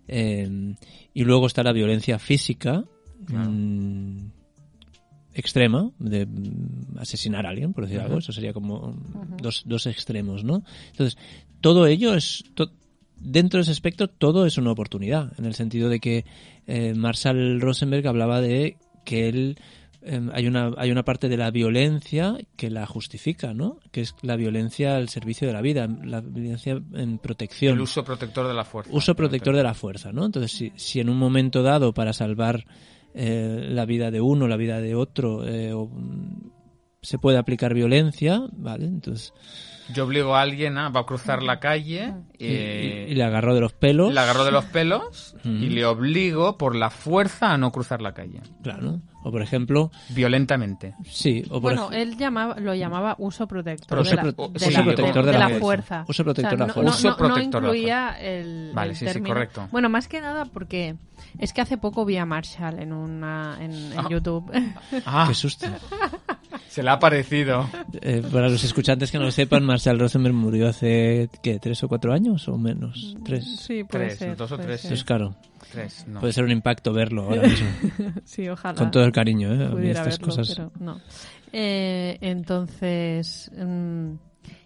eh, 0.08 0.74
y 1.14 1.24
luego 1.24 1.46
está 1.46 1.62
la 1.62 1.72
violencia 1.72 2.18
física, 2.18 2.82
Claro. 3.26 3.50
mm, 3.50 4.30
extrema 5.34 5.90
de 5.98 6.26
mm, 6.26 6.98
asesinar 6.98 7.46
a 7.46 7.50
alguien, 7.50 7.72
por 7.72 7.84
decir 7.86 8.00
algo. 8.00 8.18
Eso 8.18 8.32
sería 8.32 8.52
como 8.52 8.96
dos, 9.40 9.62
dos 9.66 9.86
extremos, 9.86 10.42
¿no? 10.42 10.64
Entonces, 10.90 11.16
todo 11.60 11.86
ello 11.86 12.14
es... 12.14 12.42
to- 12.54 12.72
Dentro 13.20 13.58
de 13.58 13.62
ese 13.62 13.72
espectro 13.72 14.08
todo 14.08 14.46
es 14.46 14.58
una 14.58 14.72
oportunidad, 14.72 15.32
en 15.38 15.44
el 15.44 15.54
sentido 15.54 15.88
de 15.88 16.00
que 16.00 16.24
eh, 16.66 16.94
Marshall 16.94 17.60
Rosenberg 17.60 18.06
hablaba 18.06 18.40
de 18.40 18.76
que 19.04 19.28
él 19.28 19.58
eh, 20.02 20.20
hay 20.32 20.46
una 20.46 20.70
hay 20.76 20.90
una 20.90 21.04
parte 21.04 21.28
de 21.28 21.36
la 21.36 21.50
violencia 21.50 22.36
que 22.56 22.70
la 22.70 22.86
justifica, 22.86 23.52
¿no? 23.52 23.78
Que 23.90 24.02
es 24.02 24.14
la 24.22 24.36
violencia 24.36 24.96
al 24.96 25.08
servicio 25.08 25.48
de 25.48 25.52
la 25.52 25.60
vida, 25.60 25.88
la 26.04 26.20
violencia 26.20 26.80
en 26.94 27.18
protección 27.18 27.74
El 27.74 27.80
uso 27.80 28.04
protector 28.04 28.46
de 28.46 28.54
la 28.54 28.64
fuerza. 28.64 28.90
uso 28.94 29.14
protector 29.14 29.56
de 29.56 29.62
la 29.62 29.74
fuerza, 29.74 30.12
¿no? 30.12 30.24
Entonces, 30.24 30.52
si, 30.52 30.72
si 30.76 31.00
en 31.00 31.08
un 31.08 31.18
momento 31.18 31.62
dado 31.62 31.92
para 31.92 32.12
salvar 32.12 32.64
eh, 33.14 33.66
la 33.70 33.84
vida 33.86 34.10
de 34.10 34.20
uno, 34.20 34.46
la 34.46 34.56
vida 34.56 34.80
de 34.80 34.94
otro, 34.94 35.46
eh, 35.46 35.72
o, 35.72 35.90
se 37.02 37.18
puede 37.18 37.38
aplicar 37.38 37.74
violencia, 37.74 38.42
¿vale? 38.52 38.84
Entonces, 38.86 39.32
Yo 39.94 40.04
obligo 40.04 40.34
a 40.36 40.42
alguien 40.42 40.76
a 40.76 40.90
va 40.90 41.00
a 41.00 41.06
cruzar 41.06 41.42
la 41.42 41.60
calle 41.60 42.12
y, 42.38 42.46
eh, 42.46 43.06
y- 43.08 43.12
y 43.12 43.14
le 43.14 43.24
agarró 43.24 43.54
de 43.54 43.60
los 43.62 43.72
pelos, 43.72 44.12
le 44.12 44.20
agarro 44.20 44.44
de 44.44 44.50
los 44.50 44.64
pelos 44.66 45.34
y 45.44 45.68
le 45.70 45.86
obligo 45.86 46.58
por 46.58 46.74
la 46.76 46.90
fuerza 46.90 47.52
a 47.52 47.56
no 47.58 47.72
cruzar 47.72 48.02
la 48.02 48.12
calle. 48.12 48.40
claro. 48.62 49.00
O 49.24 49.32
por 49.32 49.42
ejemplo, 49.42 49.90
Violentamente. 50.10 50.94
sí, 51.04 51.42
o 51.50 51.60
por 51.60 51.62
Bueno, 51.74 51.90
él 51.92 52.16
llamaba, 52.16 52.54
lo 52.60 52.72
llamaba 52.74 53.16
uso 53.18 53.46
protector 53.48 53.98
Uso 53.98 54.10
de 54.10 54.16
la, 54.16 54.22
pro- 54.22 54.48
de 54.48 54.56
uso 54.56 54.70
la- 54.70 54.84
protector 54.84 55.24
de 55.26 55.32
de 55.32 55.38
la 55.38 55.48
fuerza. 55.58 56.04
Uso 56.08 56.24
protector 56.24 56.52
de 56.58 56.66
la 56.66 56.72
fuerza. 56.72 56.90
no- 56.90 56.96
Uso 56.96 57.08
no- 57.10 57.16
protector 57.16 57.44
de 57.62 57.66
la 57.66 57.68
no 57.68 57.68
incluía 57.68 58.20
el, 58.20 58.70
Vale, 58.74 58.90
el 58.90 58.96
sí, 58.96 59.06
sí, 59.06 59.12
término. 59.12 59.34
correcto. 59.34 59.68
Bueno, 59.72 59.88
más 59.88 60.06
que 60.06 60.20
nada 60.20 60.44
porque 60.44 60.94
es 61.38 61.52
que 61.52 61.60
hace 61.60 61.78
poco 61.78 62.04
vi 62.04 62.16
a 62.16 62.24
Marshall 62.26 62.78
en 62.78 62.92
una 62.92 63.56
en, 63.60 63.72
en 63.72 63.98
Ah. 63.98 64.06
YouTube. 64.10 64.50
Ah, 65.06 65.26
qué 65.28 65.34
susto. 65.34 65.66
se 66.68 66.82
le 66.82 66.90
ha 66.90 66.98
parecido. 66.98 67.68
Eh, 68.00 68.22
para 68.32 68.48
los 68.48 68.62
escuchantes 68.64 69.10
que 69.10 69.18
no 69.18 69.24
lo 69.24 69.30
sepan, 69.30 69.64
Marshall 69.64 69.98
Rosenberg 69.98 70.34
murió 70.34 70.68
hace, 70.68 71.28
¿qué? 71.42 71.58
¿Tres 71.58 71.82
o 71.82 71.88
cuatro 71.88 72.12
años 72.12 72.48
o 72.48 72.56
menos? 72.58 73.16
Tres. 73.24 73.44
sí, 73.60 73.84
puede 73.84 74.06
Tres, 74.06 74.18
ser. 74.18 74.36
dos 74.36 74.52
o 74.52 74.58
tres, 74.58 74.80
ser. 74.80 74.90
Pues 74.90 75.04
claro, 75.04 75.34
Tres, 75.72 76.06
no. 76.08 76.20
puede 76.20 76.32
ser 76.32 76.44
un 76.44 76.50
impacto 76.50 76.92
verlo 76.92 77.24
ahora 77.24 77.42
mismo. 77.48 77.68
Sí, 78.24 78.48
ojalá. 78.48 78.78
Con 78.78 78.90
todo 78.90 79.04
el 79.04 79.12
cariño, 79.12 79.52
¿eh? 79.52 79.66
A 79.66 79.70
mí 79.70 79.88
estas 79.88 80.18
verlo, 80.18 80.26
cosas. 80.26 80.54
pero 80.56 80.72
no. 80.80 81.00
Eh, 81.52 82.18
entonces, 82.20 83.50
mm, 83.56 84.12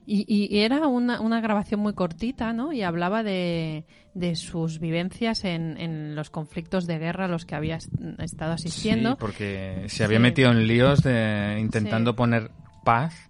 y, 0.07 0.24
y 0.28 0.59
era 0.61 0.86
una, 0.86 1.20
una 1.20 1.40
grabación 1.40 1.80
muy 1.80 1.92
cortita, 1.94 2.53
¿no? 2.53 2.72
Y 2.72 2.82
hablaba 2.82 3.22
de, 3.22 3.84
de 4.14 4.34
sus 4.36 4.78
vivencias 4.80 5.44
en, 5.44 5.76
en 5.78 6.14
los 6.14 6.30
conflictos 6.30 6.86
de 6.86 6.98
guerra 6.98 7.26
a 7.26 7.28
los 7.28 7.44
que 7.46 7.55
había 7.55 7.76
est- 7.76 7.92
estado 8.18 8.53
asistiendo. 8.53 9.11
Sí, 9.11 9.16
porque 9.20 9.84
se 9.88 10.05
había 10.05 10.18
Sí. 10.18 10.22
metido 10.22 10.50
en 10.50 10.66
líos 10.66 11.03
de 11.03 11.59
intentando 11.61 12.12
Sí. 12.12 12.16
poner 12.16 12.50
paz 12.84 13.28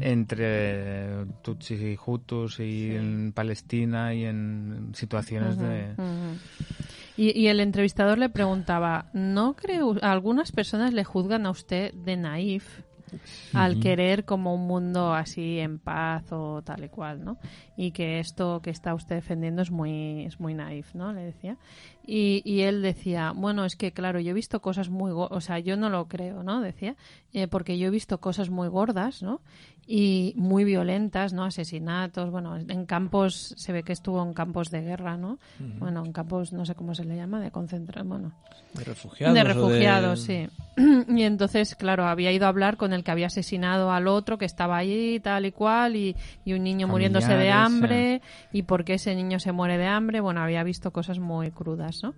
entre 0.00 1.26
Tutsis 1.42 1.80
y 1.80 1.98
Hutus 2.04 2.58
y 2.60 2.94
en 2.96 3.32
Palestina 3.32 4.14
y 4.14 4.24
en 4.24 4.92
situaciones 4.94 5.58
de... 5.58 5.94
Y, 7.16 7.38
y 7.38 7.48
el 7.48 7.60
entrevistador 7.60 8.16
le 8.18 8.28
preguntaba, 8.28 9.10
¿no 9.12 9.54
cree 9.56 9.80
algunas 10.02 10.52
personas 10.52 10.92
le 10.94 11.04
juzgan 11.04 11.46
a 11.46 11.50
usted 11.50 11.92
de 11.92 12.16
naif 12.16 12.64
al 13.52 13.80
querer 13.80 14.24
como 14.24 14.54
un 14.54 14.66
mundo 14.66 15.14
así 15.14 15.58
en 15.58 15.78
paz 15.78 16.30
o 16.32 16.62
tal 16.62 16.84
y 16.84 16.88
cual, 16.88 17.24
¿no? 17.24 17.38
Y 17.76 17.92
que 17.92 18.20
esto 18.20 18.60
que 18.62 18.70
está 18.70 18.94
usted 18.94 19.16
defendiendo 19.16 19.62
es 19.62 19.70
muy 19.70 20.24
es 20.24 20.40
muy 20.40 20.54
naif, 20.54 20.94
¿no? 20.94 21.12
Le 21.12 21.22
decía. 21.22 21.56
Y, 22.10 22.40
y 22.46 22.62
él 22.62 22.80
decía, 22.80 23.32
bueno, 23.36 23.66
es 23.66 23.76
que 23.76 23.92
claro, 23.92 24.18
yo 24.18 24.30
he 24.30 24.32
visto 24.32 24.62
cosas 24.62 24.88
muy, 24.88 25.12
o 25.14 25.40
sea, 25.42 25.58
yo 25.58 25.76
no 25.76 25.90
lo 25.90 26.08
creo, 26.08 26.42
¿no? 26.42 26.62
Decía, 26.62 26.96
eh, 27.34 27.48
porque 27.48 27.76
yo 27.76 27.88
he 27.88 27.90
visto 27.90 28.18
cosas 28.18 28.48
muy 28.48 28.68
gordas, 28.68 29.22
¿no? 29.22 29.42
Y 29.86 30.32
muy 30.36 30.64
violentas, 30.64 31.32
¿no? 31.34 31.44
Asesinatos, 31.44 32.30
bueno, 32.30 32.56
en 32.56 32.86
campos, 32.86 33.54
se 33.56 33.72
ve 33.72 33.82
que 33.82 33.92
estuvo 33.92 34.22
en 34.22 34.32
campos 34.34 34.70
de 34.70 34.82
guerra, 34.82 35.16
¿no? 35.18 35.38
Bueno, 35.78 36.04
en 36.04 36.12
campos, 36.12 36.52
no 36.52 36.64
sé 36.66 36.74
cómo 36.74 36.94
se 36.94 37.04
le 37.04 37.16
llama, 37.16 37.40
de 37.40 37.50
concentración, 37.50 38.08
bueno, 38.08 38.32
De 38.74 38.84
refugiados. 38.84 39.34
de 39.34 39.44
refugiados, 39.44 40.20
sí. 40.20 40.48
Y 41.08 41.22
entonces, 41.22 41.74
claro, 41.74 42.06
había 42.06 42.30
ido 42.32 42.44
a 42.46 42.50
hablar 42.50 42.76
con 42.76 42.92
el 42.92 43.02
que 43.02 43.10
había 43.10 43.26
asesinado 43.28 43.90
al 43.90 44.06
otro 44.08 44.36
que 44.38 44.44
estaba 44.44 44.76
allí, 44.76 45.20
tal 45.20 45.46
y 45.46 45.52
cual, 45.52 45.96
y, 45.96 46.14
y 46.44 46.52
un 46.52 46.62
niño 46.62 46.86
muriéndose 46.86 47.34
de 47.34 47.50
hambre, 47.50 48.20
y 48.52 48.62
por 48.62 48.84
qué 48.84 48.94
ese 48.94 49.14
niño 49.14 49.40
se 49.40 49.52
muere 49.52 49.78
de 49.78 49.86
hambre. 49.86 50.20
Bueno, 50.20 50.40
había 50.42 50.62
visto 50.64 50.90
cosas 50.92 51.18
muy 51.18 51.50
crudas, 51.50 51.97
¿no? 52.02 52.14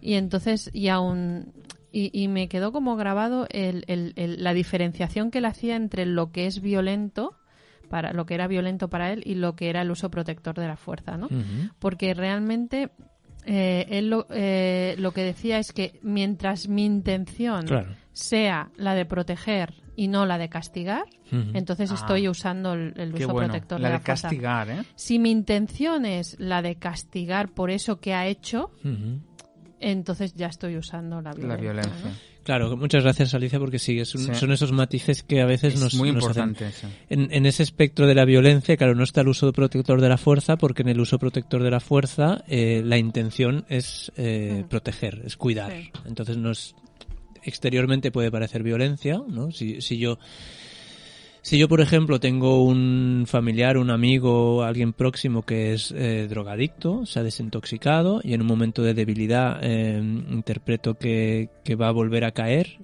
Y 0.00 0.14
entonces, 0.14 0.70
y 0.72 0.88
aún. 0.88 1.52
Y, 1.92 2.10
y 2.12 2.28
me 2.28 2.48
quedó 2.48 2.70
como 2.70 2.94
grabado 2.96 3.46
el, 3.50 3.84
el- 3.88 4.12
el- 4.14 4.44
la 4.44 4.54
diferenciación 4.54 5.30
que 5.32 5.38
él 5.38 5.44
hacía 5.44 5.74
entre 5.74 6.06
lo 6.06 6.30
que 6.30 6.46
es 6.46 6.60
violento, 6.60 7.34
para 7.88 8.12
lo 8.12 8.26
que 8.26 8.34
era 8.34 8.46
violento 8.46 8.88
para 8.88 9.12
él, 9.12 9.22
y 9.26 9.34
lo 9.34 9.56
que 9.56 9.68
era 9.70 9.82
el 9.82 9.90
uso 9.90 10.08
protector 10.10 10.54
de 10.54 10.68
la 10.68 10.76
fuerza, 10.76 11.18
porque 11.80 12.14
realmente 12.14 12.90
eh, 13.44 13.86
él 13.90 14.10
lo, 14.10 14.26
eh, 14.30 14.94
lo 14.98 15.10
que 15.12 15.22
decía 15.22 15.58
es 15.58 15.72
que 15.72 15.98
mientras 16.02 16.68
mi 16.68 16.84
intención 16.84 17.66
Claro. 17.66 17.96
sea 18.12 18.70
la 18.76 18.94
de 18.94 19.06
proteger 19.06 19.74
y 20.00 20.08
no 20.08 20.24
la 20.24 20.38
de 20.38 20.48
castigar, 20.48 21.04
entonces 21.52 21.90
Ah. 21.90 21.94
estoy 21.94 22.26
usando 22.26 22.72
el, 22.72 23.12
uso 23.14 23.28
bueno. 23.28 23.48
protector 23.48 23.78
La 23.80 23.88
de 23.88 23.92
de 23.92 23.98
la 23.98 24.04
fuerza. 24.04 24.28
castigar, 24.28 24.70
¿eh? 24.70 24.82
Si 24.94 25.18
mi 25.18 25.30
intención 25.30 26.06
es 26.06 26.36
la 26.38 26.62
de 26.62 26.76
castigar 26.76 27.50
por 27.52 27.70
eso 27.70 28.00
que 28.00 28.14
ha 28.14 28.26
hecho, 28.26 28.70
entonces 29.78 30.34
ya 30.34 30.46
estoy 30.48 30.76
usando 30.76 31.20
la 31.20 31.32
violencia. 31.32 31.56
La 31.56 31.60
violencia. 31.60 32.10
¿no? 32.10 32.30
Claro, 32.42 32.74
muchas 32.76 33.02
gracias 33.04 33.34
Alicia 33.34 33.58
porque 33.58 33.78
sí, 33.78 33.98
es 33.98 34.14
un- 34.14 34.22
Sí. 34.26 34.34
son 34.34 34.50
esos 34.52 34.72
matices 34.72 35.22
que 35.22 35.42
a 35.42 35.44
veces 35.46 35.74
Es 35.74 35.80
nos, 35.80 35.94
muy 35.94 36.10
nos 36.12 36.24
hacen- 36.26 36.48
importante. 36.48 36.74
En, 37.10 37.28
en 37.32 37.44
ese 37.46 37.62
espectro 37.62 38.06
de 38.06 38.14
la 38.14 38.24
violencia, 38.24 38.76
claro, 38.78 38.94
no 38.94 39.04
está 39.04 39.20
el 39.20 39.28
uso 39.28 39.52
protector 39.52 40.00
de 40.00 40.08
la 40.08 40.16
fuerza, 40.16 40.56
porque 40.56 40.80
en 40.82 40.88
el 40.88 41.00
uso 41.00 41.18
protector 41.18 41.62
de 41.62 41.70
la 41.70 41.80
fuerza 41.80 42.42
eh, 42.48 42.82
la 42.84 42.96
intención 42.96 43.66
es 43.68 44.10
eh, 44.16 44.64
proteger, 44.70 45.22
es 45.26 45.36
cuidar. 45.36 45.70
Sí. 45.70 45.90
Entonces 46.06 46.38
no 46.38 46.50
es, 46.50 46.74
exteriormente 47.42 48.10
puede 48.10 48.30
parecer 48.30 48.62
violencia, 48.62 49.20
¿no? 49.28 49.50
Si, 49.50 49.80
si 49.80 49.98
yo 49.98 50.18
si 51.42 51.58
yo, 51.58 51.68
por 51.68 51.80
ejemplo, 51.80 52.20
tengo 52.20 52.62
un 52.62 53.24
familiar, 53.26 53.78
un 53.78 53.90
amigo, 53.90 54.62
alguien 54.62 54.92
próximo 54.92 55.42
que 55.42 55.72
es 55.72 55.90
eh, 55.96 56.26
drogadicto, 56.28 57.06
se 57.06 57.18
ha 57.18 57.22
desintoxicado 57.22 58.20
y 58.22 58.34
en 58.34 58.42
un 58.42 58.46
momento 58.46 58.82
de 58.82 58.92
debilidad 58.92 59.58
eh, 59.62 59.98
interpreto 59.98 60.94
que, 60.94 61.48
que 61.64 61.76
va 61.76 61.88
a 61.88 61.92
volver 61.92 62.24
a 62.24 62.32
caer 62.32 62.78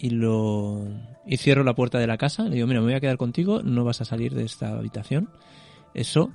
y 0.00 0.10
lo 0.10 0.84
y 1.26 1.36
cierro 1.36 1.62
la 1.62 1.74
puerta 1.74 1.98
de 2.00 2.08
la 2.08 2.16
casa, 2.16 2.44
le 2.44 2.56
digo, 2.56 2.66
mira, 2.66 2.80
me 2.80 2.86
voy 2.86 2.94
a 2.94 3.00
quedar 3.00 3.18
contigo, 3.18 3.62
no 3.62 3.84
vas 3.84 4.00
a 4.00 4.04
salir 4.04 4.34
de 4.34 4.44
esta 4.44 4.76
habitación. 4.76 5.30
Eso 5.94 6.32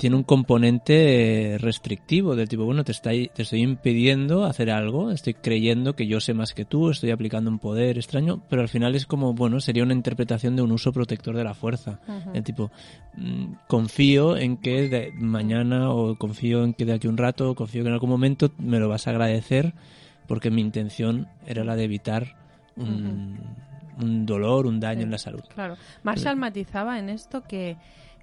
tiene 0.00 0.16
un 0.16 0.22
componente 0.22 1.52
eh, 1.54 1.58
restrictivo 1.58 2.34
del 2.34 2.48
tipo, 2.48 2.64
bueno, 2.64 2.84
te, 2.84 2.92
está, 2.92 3.10
te 3.10 3.42
estoy 3.42 3.60
impidiendo 3.60 4.46
hacer 4.46 4.70
algo, 4.70 5.10
estoy 5.10 5.34
creyendo 5.34 5.94
que 5.94 6.06
yo 6.06 6.20
sé 6.20 6.32
más 6.32 6.54
que 6.54 6.64
tú, 6.64 6.88
estoy 6.88 7.10
aplicando 7.10 7.50
un 7.50 7.58
poder 7.58 7.98
extraño, 7.98 8.40
pero 8.48 8.62
al 8.62 8.70
final 8.70 8.94
es 8.94 9.04
como, 9.04 9.34
bueno, 9.34 9.60
sería 9.60 9.82
una 9.82 9.92
interpretación 9.92 10.56
de 10.56 10.62
un 10.62 10.72
uso 10.72 10.90
protector 10.90 11.36
de 11.36 11.44
la 11.44 11.52
fuerza. 11.52 12.00
El 12.32 12.42
tipo, 12.42 12.70
mm, 13.18 13.52
confío 13.68 14.38
en 14.38 14.56
que 14.56 14.88
de 14.88 15.12
mañana 15.12 15.90
o 15.90 16.16
confío 16.16 16.64
en 16.64 16.72
que 16.72 16.86
de 16.86 16.94
aquí 16.94 17.06
un 17.06 17.18
rato, 17.18 17.50
o 17.50 17.54
confío 17.54 17.82
que 17.82 17.88
en 17.88 17.94
algún 17.94 18.08
momento 18.08 18.50
me 18.56 18.78
lo 18.80 18.88
vas 18.88 19.06
a 19.06 19.10
agradecer 19.10 19.74
porque 20.26 20.50
mi 20.50 20.62
intención 20.62 21.28
era 21.46 21.62
la 21.62 21.76
de 21.76 21.84
evitar 21.84 22.36
un, 22.74 23.36
un 24.00 24.24
dolor, 24.24 24.66
un 24.66 24.80
daño 24.80 25.00
Sí. 25.00 25.04
en 25.04 25.10
la 25.10 25.18
salud. 25.18 25.42
Claro. 25.54 25.76
Marshall 26.04 26.36
matizaba 26.36 26.98
en 26.98 27.10
esto 27.10 27.42
que 27.42 27.76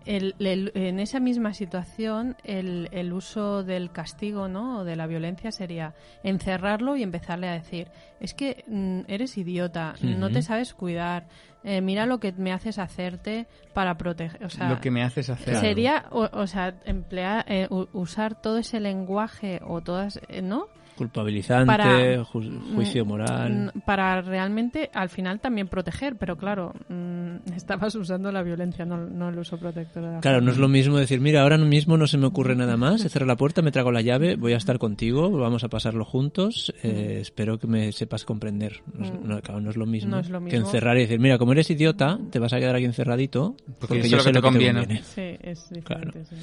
el- 0.08 0.36
el- 0.40 0.72
en 0.76 1.00
esa 1.00 1.20
misma 1.20 1.54
situación 1.54 2.36
el, 2.44 2.90
el 2.92 3.14
uso 3.14 3.64
del 3.64 3.92
castigo 3.92 4.48
¿no? 4.48 4.80
o 4.80 4.84
de 4.84 4.96
la 4.96 5.06
violencia 5.08 5.52
sería 5.52 5.94
encerrarlo 6.24 6.96
y 6.96 7.04
empezarle 7.04 7.48
a 7.48 7.54
decir 7.54 7.90
es 8.20 8.34
que 8.34 8.64
mm, 8.68 9.02
eres 9.08 9.38
idiota, 9.38 9.94
no 10.02 10.30
te 10.32 10.42
sabes 10.42 10.74
cuidar, 10.74 11.28
eh, 11.64 11.82
mira 11.82 12.06
lo 12.06 12.20
que 12.20 12.32
me 12.32 12.52
haces 12.52 12.80
hacerte 12.80 13.48
para 13.74 13.98
proteger. 13.98 14.44
O 14.46 14.50
sea, 14.50 14.70
Lo 14.70 14.80
que 14.82 14.90
me 14.90 15.04
haces 15.04 15.30
hacer. 15.30 15.58
sería, 15.58 16.06
o, 16.12 16.28
o 16.32 16.48
sea, 16.48 16.74
emplear, 16.86 17.46
eh, 17.48 17.68
usar 17.94 18.40
todo 18.42 18.58
ese 18.58 18.80
lenguaje 18.80 19.60
o 19.68 19.82
todas, 19.82 20.20
eh, 20.30 20.42
¿no? 20.42 20.68
Culpabilizante, 20.98 21.66
Para- 21.68 22.24
ju- 22.26 22.74
juicio 22.76 23.06
moral. 23.06 23.72
Mm, 23.76 23.80
Para 23.82 24.22
realmente, 24.22 24.90
al 24.94 25.10
final, 25.10 25.40
también 25.40 25.68
proteger, 25.68 26.16
pero 26.18 26.36
claro, 26.38 26.74
mm, 26.90 27.36
estabas 27.56 27.96
usando 27.96 28.32
la 28.32 28.44
violencia, 28.44 28.86
no, 28.86 28.98
no 28.98 29.30
el 29.30 29.40
uso 29.40 29.58
protector 29.58 30.04
de 30.04 30.12
la 30.14 30.20
Claro, 30.20 30.42
no 30.42 30.52
es 30.52 30.58
lo 30.58 30.68
mismo 30.68 30.98
decir, 30.98 31.22
mira, 31.22 31.42
ahora 31.44 31.58
mismo 31.58 31.98
no 31.98 32.08
se 32.08 32.18
me 32.18 32.26
ocurre 32.26 32.56
nada 32.56 32.76
más, 32.78 33.06
he 33.06 33.10
cerrado 33.10 33.28
la 33.28 33.38
puerta, 33.38 33.62
me 33.62 33.72
trago 33.72 33.92
la 33.92 34.02
llave, 34.02 34.36
voy 34.36 34.54
a 34.54 34.58
estar 34.58 34.78
contigo, 34.80 35.30
vamos 35.32 35.64
a 35.64 35.70
pasarlo 35.70 36.04
juntos, 36.06 36.74
eh, 36.84 37.20
espero 37.22 37.60
que 37.60 37.68
me 37.68 37.92
sepas 37.92 38.26
comprender. 38.26 38.82
No 38.94 39.06
es, 39.06 39.12
Mm. 39.12 39.28
no, 39.28 39.42
claro, 39.42 39.62
no 39.62 39.70
es 39.70 39.78
lo 39.78 39.86
mismo, 39.86 40.12
No 40.12 40.20
es 40.20 40.30
lo 40.30 40.40
que 40.40 40.46
mismo. 40.46 40.60
encerrar 40.60 40.98
y 40.98 41.02
decir, 41.02 41.20
mira, 41.20 41.38
como 41.38 41.52
eres 41.54 41.70
idiota, 41.70 42.20
te 42.32 42.40
vas 42.40 42.54
a 42.54 42.60
quedar 42.60 42.76
aquí 42.76 42.86
encerradito 42.86 43.56
porque, 43.80 44.08
yo 44.10 44.18
lo 44.18 44.24
sé 44.24 44.30
que 44.32 44.34
lo 44.34 44.42
te 44.42 44.48
que 44.48 44.52
conviene". 44.54 44.80
te 44.82 44.86
conviene. 44.88 45.04
Sí, 45.04 45.38
es 45.42 45.70
diferente. 45.70 46.26
sí. 46.26 46.36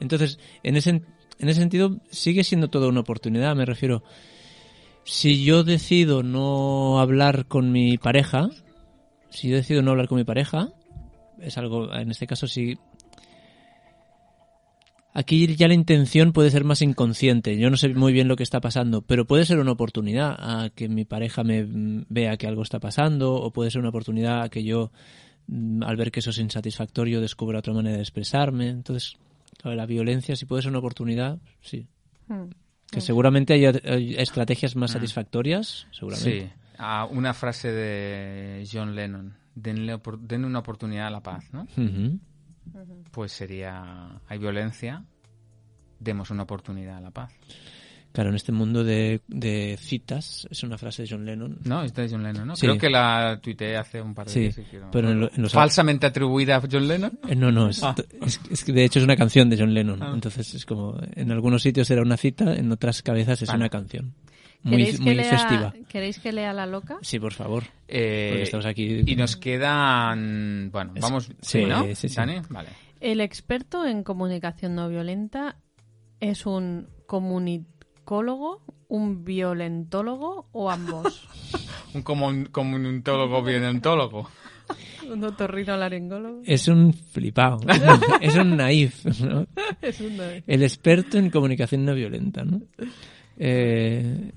Entonces, 0.00 0.38
en 0.62 0.76
ese, 0.76 1.02
en 1.38 1.48
ese 1.48 1.60
sentido, 1.60 1.98
sigue 2.10 2.44
siendo 2.44 2.68
toda 2.68 2.88
una 2.88 3.00
oportunidad, 3.00 3.54
me 3.54 3.64
refiero. 3.64 4.02
si 5.04 5.44
yo 5.44 5.64
decido 5.64 6.22
no 6.22 7.00
hablar 7.00 7.46
con 7.46 7.72
mi 7.72 7.96
pareja, 7.96 8.50
si 9.30 9.48
yo 9.48 9.56
decido 9.56 9.82
no 9.82 9.92
hablar 9.92 10.08
con 10.08 10.18
mi 10.18 10.24
pareja, 10.24 10.70
es 11.40 11.56
algo, 11.58 11.92
en 11.94 12.10
este 12.10 12.26
caso 12.26 12.46
sí. 12.46 12.76
Aquí 15.14 15.56
ya 15.56 15.66
la 15.66 15.74
intención 15.74 16.32
puede 16.32 16.50
ser 16.50 16.64
más 16.64 16.82
inconsciente. 16.82 17.56
Yo 17.58 17.70
no 17.70 17.76
sé 17.76 17.88
muy 17.88 18.12
bien 18.12 18.28
lo 18.28 18.36
que 18.36 18.42
está 18.42 18.60
pasando, 18.60 19.02
pero 19.02 19.26
puede 19.26 19.46
ser 19.46 19.58
una 19.58 19.72
oportunidad 19.72 20.36
a 20.38 20.70
que 20.70 20.88
mi 20.88 21.04
pareja 21.04 21.42
me 21.42 21.66
vea 22.08 22.36
que 22.36 22.46
algo 22.46 22.62
está 22.62 22.78
pasando, 22.78 23.34
o 23.34 23.50
puede 23.52 23.70
ser 23.70 23.80
una 23.80 23.88
oportunidad 23.88 24.42
a 24.42 24.48
que 24.48 24.62
yo, 24.62 24.92
mm, 25.46 25.82
al 25.82 25.96
ver 25.96 26.10
que 26.12 26.20
eso 26.20 26.30
es 26.30 26.38
insatisfactorio, 26.38 27.20
descubra 27.20 27.60
otra 27.60 27.72
manera 27.72 27.96
de 27.96 28.02
expresarme. 28.02 28.68
Entonces, 28.68 29.16
claro, 29.58 29.76
la 29.76 29.84
violencia, 29.86 30.34
si 30.36 30.46
puede 30.46 30.62
ser 30.62 30.70
una 30.70 30.78
oportunidad, 30.78 31.38
sí. 31.60 31.86
Hmm. 32.28 32.44
Que 32.90 33.02
seguramente 33.02 33.52
hay, 33.52 33.66
hay 33.66 34.14
estrategias 34.16 34.74
más 34.74 34.92
satisfactorias, 34.92 35.86
seguramente. 35.90 36.46
Sí, 36.46 36.72
a 36.78 37.04
una 37.04 37.34
frase 37.34 37.70
de 37.70 38.66
John 38.72 38.94
Lennon, 38.94 39.36
denle, 39.54 39.94
opor- 39.94 40.18
denle 40.20 40.46
una 40.46 40.60
oportunidad 40.60 41.08
a 41.08 41.10
la 41.10 41.22
paz, 41.22 41.44
¿no? 41.52 41.66
Pues 43.10 43.32
sería, 43.32 44.20
hay 44.26 44.38
violencia, 44.38 45.04
demos 46.00 46.30
una 46.30 46.44
oportunidad 46.44 46.96
a 46.96 47.00
la 47.00 47.10
paz. 47.10 47.32
Claro, 48.12 48.30
en 48.30 48.36
este 48.36 48.52
mundo 48.52 48.82
de, 48.84 49.20
de 49.28 49.76
citas, 49.80 50.48
es 50.50 50.62
una 50.64 50.76
frase 50.78 51.02
de 51.02 51.08
John 51.10 51.24
Lennon. 51.24 51.58
No, 51.64 51.82
esta 51.82 52.02
es 52.02 52.10
John 52.10 52.22
Lennon, 52.22 52.48
¿no? 52.48 52.56
Sí. 52.56 52.62
Creo 52.66 52.78
que 52.78 52.88
la 52.90 53.38
tuiteé 53.40 53.76
hace 53.76 54.00
un 54.02 54.14
par 54.14 54.26
de 54.26 54.32
Sí, 54.32 54.40
días. 54.40 54.60
pero 54.90 55.10
en 55.12 55.20
lo- 55.20 55.30
en 55.32 55.42
los- 55.42 55.52
Falsamente 55.52 56.06
atribuida 56.06 56.56
a 56.56 56.62
John 56.70 56.88
Lennon. 56.88 57.18
Eh, 57.28 57.36
No, 57.36 57.52
no, 57.52 57.68
es, 57.68 57.82
Ah. 57.82 57.94
es, 58.26 58.40
es 58.50 58.64
de 58.66 58.84
hecho 58.84 58.98
es 58.98 59.04
una 59.04 59.16
canción 59.16 59.48
de 59.50 59.58
John 59.58 59.72
Lennon. 59.74 60.02
Ah. 60.02 60.10
Entonces 60.14 60.52
es 60.54 60.64
como, 60.66 60.98
en 61.14 61.30
algunos 61.30 61.62
sitios 61.62 61.88
era 61.90 62.02
una 62.02 62.16
cita, 62.16 62.54
en 62.56 62.72
otras 62.72 63.02
cabezas 63.02 63.42
es 63.42 63.48
Vale. 63.48 63.58
una 63.60 63.68
canción. 63.68 64.14
Muy, 64.62 64.78
¿Queréis, 64.78 65.00
muy 65.00 65.10
que 65.10 65.14
lea, 65.22 65.30
festiva. 65.38 65.74
¿Queréis 65.88 66.18
que 66.18 66.32
lea 66.32 66.52
la 66.52 66.66
loca? 66.66 66.98
Sí, 67.02 67.20
por 67.20 67.32
favor. 67.32 67.62
Eh, 67.86 68.28
Porque 68.30 68.42
estamos 68.42 68.66
aquí- 68.66 69.02
Y 69.06 69.14
nos 69.14 69.36
quedan... 69.36 70.70
Bueno, 70.72 70.92
Es- 70.96 71.02
vamos... 71.02 71.30
sí, 71.40 71.64
¿no? 71.64 71.84
sí, 71.94 72.08
sí. 72.08 72.16
¿Dani? 72.16 72.40
Vale. 72.48 72.70
El 73.00 73.20
experto 73.20 73.84
en 73.86 74.02
comunicación 74.02 74.74
no 74.74 74.88
violenta 74.88 75.56
es 76.20 76.46
un 76.46 76.88
comunicólogo, 78.08 78.62
un 78.88 79.24
violentólogo 79.24 80.48
o 80.52 80.70
ambos. 80.70 81.28
Un 81.94 82.02
comun- 82.04 82.48
comunitólogo 82.50 83.42
violentólogo. 83.42 84.28
un 85.10 85.24
otorrinolaringólogo. 85.24 86.42
Es 86.44 86.68
un 86.68 86.92
flipado. 86.92 87.58
es 88.20 88.34
un 88.36 88.56
naif. 88.58 89.04
¿no? 89.22 89.46
Es 89.80 89.98
un 90.00 90.18
El 90.46 90.62
experto 90.62 91.16
en 91.18 91.30
comunicación 91.30 91.86
no 91.86 91.94
violenta, 91.94 92.44
¿no? 92.44 92.60
Eh, 93.38 94.32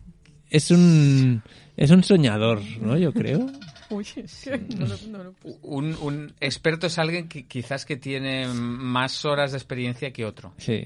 es 0.49 0.72
un 0.72 1.41
es 1.76 1.91
un 1.91 2.03
soñador, 2.03 2.61
¿no? 2.82 2.97
Yo 2.97 3.11
creo. 3.11 3.47
Uy, 3.89 4.07
es 4.15 4.43
que 4.45 4.57
no 4.78 4.86
lo- 4.86 5.07
no 5.09 5.24
lo- 5.26 5.36
Un, 5.63 5.95
un 6.01 6.34
experto 6.39 6.88
es 6.88 6.97
alguien 6.99 7.28
que 7.28 7.47
quizás 7.47 7.86
que 7.86 7.97
tiene 7.97 8.47
más 8.47 9.26
horas 9.26 9.51
de 9.51 9.57
experiencia 9.57 10.13
que 10.13 10.24
otro, 10.26 10.53
Sí. 10.57 10.84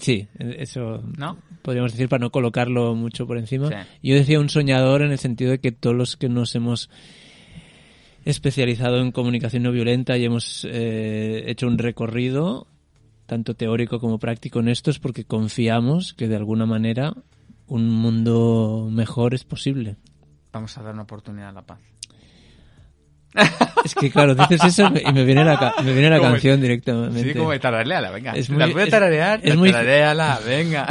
Sí, 0.00 0.28
eso 0.38 1.02
¿no? 1.16 1.38
podríamos 1.62 1.92
decir 1.92 2.08
para 2.08 2.20
no 2.20 2.30
colocarlo 2.30 2.94
mucho 2.94 3.26
por 3.26 3.38
encima. 3.38 3.68
Sí. 3.68 3.74
Yo 4.02 4.14
decía 4.14 4.38
un 4.38 4.50
soñador 4.50 5.02
en 5.02 5.12
el 5.12 5.18
sentido 5.18 5.50
de 5.50 5.60
que 5.60 5.72
todos 5.72 5.96
los 5.96 6.16
que 6.16 6.28
nos 6.28 6.54
hemos 6.54 6.90
especializado 8.24 9.00
en 9.00 9.12
comunicación 9.12 9.62
no 9.62 9.72
violenta 9.72 10.16
y 10.18 10.24
hemos 10.24 10.66
eh, 10.70 11.44
hecho 11.46 11.66
un 11.66 11.78
recorrido 11.78 12.66
tanto 13.26 13.54
teórico 13.54 13.98
como 13.98 14.18
práctico 14.18 14.60
en 14.60 14.68
esto 14.68 14.90
es 14.90 14.98
porque 14.98 15.24
confiamos 15.24 16.12
que 16.12 16.28
de 16.28 16.36
alguna 16.36 16.66
manera 16.66 17.14
un 17.66 17.88
mundo 17.88 18.88
mejor 18.92 19.32
es 19.32 19.44
posible. 19.44 19.96
Vamos 20.52 20.76
a 20.76 20.82
dar 20.82 20.92
una 20.92 21.04
oportunidad 21.04 21.48
a 21.48 21.52
la 21.52 21.62
paz. 21.62 21.78
Es 23.84 23.94
que 23.94 24.10
claro, 24.10 24.34
dices 24.34 24.62
eso 24.64 24.92
y 25.04 25.12
me 25.12 25.24
viene 25.24 25.44
la, 25.44 25.74
me 25.82 25.92
viene 25.92 26.10
la 26.10 26.18
Como- 26.18 26.30
canción 26.32 26.60
directamente. 26.60 27.22
Sí, 27.22 27.34
como 27.38 27.50
de 27.50 27.58
tarareala, 27.58 28.10
venga. 28.10 28.32
Es 28.32 28.48
¿La 28.50 28.66
muy- 28.66 28.72
puedo 28.74 28.84
es- 28.86 28.90
tararear? 28.90 29.40
es 29.42 29.56
muy- 29.56 29.72
Tarareala, 29.72 30.40
venga. 30.46 30.86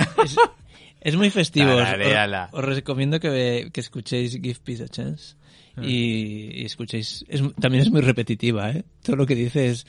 Es 0.99 1.15
muy 1.15 1.29
festivo. 1.29 1.71
Os, 1.75 1.83
Tarareala. 1.83 2.49
os- 2.51 2.59
os 2.59 2.65
recomiendo 2.75 3.19
que, 3.19 3.69
que 3.73 3.79
escuchéis 3.81 4.33
Give 4.41 4.57
Peace 4.63 4.83
a 4.83 4.87
Chance. 4.87 5.35
Ah. 5.77 5.81
Y, 5.83 6.61
y 6.61 6.65
escuchéis. 6.65 7.25
Es, 7.29 7.41
también 7.59 7.81
es 7.83 7.89
muy 7.91 8.01
repetitiva, 8.01 8.69
¿eh? 8.71 8.83
Todo 9.03 9.15
lo 9.15 9.25
que 9.25 9.35
dice 9.35 9.69
es. 9.69 9.85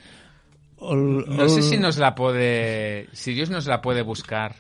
No 0.82 1.48
sé 1.48 1.62
si 1.62 1.78
nos 1.78 1.96
la 1.98 2.14
puede, 2.14 3.06
si 3.12 3.32
Dios 3.34 3.50
nos 3.50 3.66
la 3.66 3.80
puede 3.80 4.02
buscar. 4.02 4.56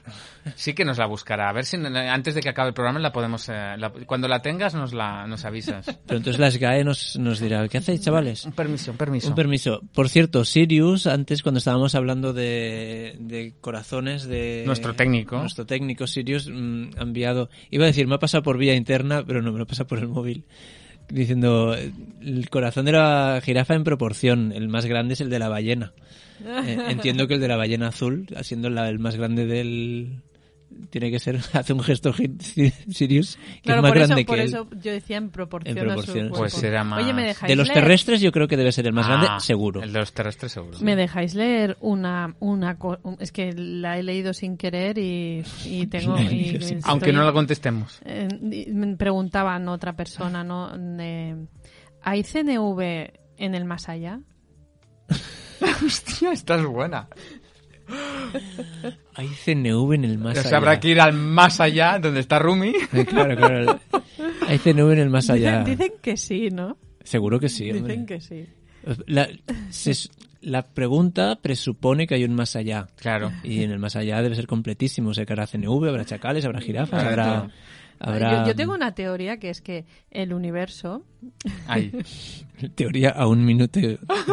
Sí 0.56 0.72
que 0.74 0.84
nos 0.84 0.98
la 0.98 1.06
buscará. 1.06 1.48
A 1.48 1.52
ver 1.52 1.64
si 1.64 1.76
antes 1.76 2.34
de 2.34 2.40
que 2.40 2.48
acabe 2.48 2.68
el 2.68 2.74
programa 2.74 2.98
la 2.98 3.12
podemos, 3.12 3.48
eh, 3.48 3.74
la- 3.78 3.90
cuando 4.06 4.26
la 4.28 4.40
tengas 4.42 4.74
nos 4.74 4.92
la, 4.92 5.26
nos 5.26 5.44
avisas. 5.44 5.84
Pero 6.06 6.18
entonces 6.18 6.38
las 6.40 6.56
GAE 6.58 6.84
nos, 6.84 7.16
nos 7.18 7.38
dirá: 7.40 7.66
¿Qué 7.68 7.78
hacéis, 7.78 8.00
chavales? 8.00 8.44
Un 8.44 8.52
permiso, 8.52 8.90
un 8.92 8.96
permiso. 8.96 9.28
Un 9.28 9.34
permiso. 9.34 9.80
Por 9.92 10.08
cierto, 10.08 10.44
Sirius, 10.44 11.06
antes 11.06 11.42
cuando 11.42 11.58
estábamos 11.58 11.94
hablando 11.94 12.32
de, 12.32 13.16
de 13.20 13.54
corazones 13.60 14.24
de... 14.26 14.64
Nuestro 14.66 14.94
técnico. 14.94 15.38
Nuestro 15.38 15.66
técnico 15.66 16.06
Sirius 16.06 16.48
mm, 16.52 16.90
ha 16.98 17.02
enviado... 17.02 17.48
Iba 17.70 17.84
a 17.84 17.88
decir, 17.88 18.06
me 18.08 18.16
ha 18.16 18.18
pasado 18.18 18.42
por 18.42 18.58
vía 18.58 18.74
interna, 18.74 19.24
pero 19.26 19.42
no, 19.42 19.52
me 19.52 19.58
lo 19.58 19.66
pasa 19.66 19.86
por 19.86 19.98
el 19.98 20.08
móvil. 20.08 20.44
Diciendo, 21.08 21.74
el 21.74 22.48
corazón 22.50 22.86
de 22.86 22.92
la 22.92 23.40
jirafa 23.44 23.74
en 23.74 23.84
proporción, 23.84 24.52
el 24.52 24.68
más 24.68 24.86
grande 24.86 25.14
es 25.14 25.20
el 25.20 25.30
de 25.30 25.38
la 25.38 25.48
ballena. 25.48 25.92
Eh, 26.44 26.76
entiendo 26.88 27.28
que 27.28 27.34
el 27.34 27.40
de 27.40 27.46
la 27.46 27.56
ballena 27.56 27.86
azul, 27.88 28.26
siendo 28.42 28.68
la- 28.68 28.88
el 28.88 28.98
más 28.98 29.14
grande 29.14 29.46
del... 29.46 30.22
Tiene 30.90 31.10
que 31.10 31.18
ser, 31.18 31.38
hace 31.54 31.72
un 31.72 31.80
gesto 31.80 32.12
Sirius, 32.12 33.36
que 33.36 33.60
Claro, 33.62 33.80
es 33.80 33.82
más 33.82 33.90
por, 33.90 33.98
eso, 33.98 34.06
grande 34.08 34.24
por 34.24 34.36
que 34.36 34.42
él. 34.42 34.48
eso 34.48 34.68
yo 34.82 34.92
decía 34.92 35.16
en 35.16 35.30
proporción, 35.30 35.78
En 35.78 35.84
proporción, 35.84 36.26
a 36.26 36.28
su. 36.30 36.34
Pues 36.36 36.52
será 36.52 36.84
más- 36.84 37.02
Oye, 37.02 37.12
¿me 37.12 37.24
dejáis 37.24 37.48
De 37.48 37.56
los 37.56 37.68
leer? 37.68 37.80
terrestres 37.80 38.20
yo 38.20 38.32
creo 38.32 38.48
que 38.48 38.56
debe 38.56 38.72
ser 38.72 38.86
el 38.86 38.92
más 38.92 39.06
grande, 39.08 39.26
Ah, 39.30 39.40
seguro. 39.40 39.82
El 39.82 39.92
de 39.92 39.98
los 40.00 40.12
terrestres 40.12 40.52
seguro. 40.52 40.78
¿Me 40.80 40.96
dejáis 40.96 41.34
leer 41.34 41.76
una, 41.80 42.34
una 42.40 42.76
Es 43.20 43.32
que 43.32 43.52
la 43.54 43.98
he 43.98 44.02
leído 44.02 44.32
sin 44.34 44.56
querer 44.56 44.98
y, 44.98 45.42
y 45.64 45.86
tengo... 45.88 46.18
Y 46.18 46.56
estoy- 46.56 46.80
Aunque 46.84 47.12
no 47.12 47.24
la 47.24 47.32
contestemos. 47.32 48.00
Eh, 48.04 48.28
me 48.72 48.96
preguntaban 48.96 49.68
otra 49.68 49.94
persona, 49.94 50.44
¿no? 50.44 50.76
De, 50.76 51.36
¿Hay 52.02 52.22
CNV 52.22 52.80
en 53.38 53.54
el 53.54 53.64
más 53.64 53.88
allá? 53.88 54.20
Hostia, 55.84 56.32
esta 56.32 56.56
es 56.56 56.64
buena. 56.64 57.08
Hay 59.14 59.28
CNV 59.28 59.92
en 59.94 60.04
el 60.04 60.18
más 60.18 60.36
o 60.36 60.40
allá. 60.40 60.48
sea, 60.48 60.58
habrá 60.58 60.80
que 60.80 60.88
ir 60.88 61.00
al 61.00 61.12
más 61.12 61.60
allá, 61.60 61.98
donde 61.98 62.20
está 62.20 62.38
Rumi. 62.38 62.72
Claro, 63.06 63.36
claro. 63.36 63.80
Hay 64.46 64.58
CNV 64.58 64.92
en 64.92 64.98
el 64.98 65.10
más 65.10 65.28
allá. 65.30 65.60
Dicen, 65.64 65.78
dicen 65.78 65.92
que 66.00 66.16
sí, 66.16 66.48
¿no? 66.50 66.76
Seguro 67.04 67.38
que 67.38 67.48
sí, 67.48 67.70
hombre. 67.70 67.92
Dicen 67.92 68.06
que 68.06 68.20
sí. 68.20 68.46
La, 69.06 69.28
se- 69.70 70.08
la 70.40 70.62
pregunta 70.62 71.38
presupone 71.40 72.06
que 72.06 72.14
hay 72.14 72.24
un 72.24 72.34
más 72.34 72.56
allá. 72.56 72.88
Claro. 72.96 73.30
Y 73.44 73.62
en 73.62 73.70
el 73.70 73.78
más 73.78 73.96
allá 73.96 74.22
debe 74.22 74.34
ser 74.34 74.46
completísimo. 74.46 75.10
O 75.10 75.14
sea, 75.14 75.24
que 75.26 75.32
habrá 75.32 75.46
CNV, 75.46 75.88
habrá 75.88 76.04
chacales, 76.04 76.44
habrá 76.44 76.60
jirafas, 76.60 77.04
Habrá. 77.04 77.48
Habrá 78.02 78.42
Yo, 78.42 78.48
yo 78.48 78.54
tengo 78.56 78.74
una 78.74 78.94
teoría 78.94 79.38
que 79.38 79.50
es 79.50 79.60
que 79.62 79.84
el 80.10 80.32
universo... 80.32 81.04
Ahí. 81.66 81.92
teoría 82.74 83.10
a 83.10 83.26
un 83.26 83.44
minuto 83.44 83.80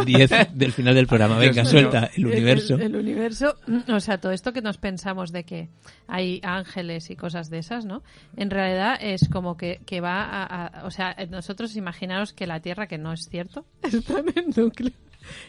diez 0.05 0.29
del 0.53 0.71
final 0.71 0.93
del 0.95 1.07
programa. 1.07 1.37
Venga, 1.37 1.65
suelta 1.65 2.09
el 2.15 2.27
universo. 2.27 2.75
El, 2.75 2.81
el 2.81 2.95
universo, 2.97 3.55
o 3.87 3.99
sea, 3.99 4.19
todo 4.19 4.31
esto 4.31 4.53
que 4.53 4.61
nos 4.61 4.77
pensamos 4.77 5.31
de 5.31 5.43
que 5.45 5.69
hay 6.07 6.39
ángeles 6.43 7.09
y 7.09 7.15
cosas 7.15 7.49
de 7.49 7.59
esas, 7.59 7.85
¿no? 7.85 8.03
En 8.37 8.49
realidad 8.51 8.97
es 9.01 9.27
como 9.29 9.57
que, 9.57 9.81
que 9.85 9.99
va 10.01 10.23
a, 10.23 10.65
a- 10.67 10.85
O 10.85 10.91
sea, 10.91 11.15
nosotros 11.29 11.75
imaginaros 11.75 12.33
que 12.33 12.45
la 12.47 12.59
Tierra, 12.59 12.87
que 12.87 12.97
no 12.97 13.13
es 13.13 13.27
cierto, 13.29 13.65
está 13.81 14.19
en 14.19 14.33
el 14.35 14.63
núcleo. 14.63 14.91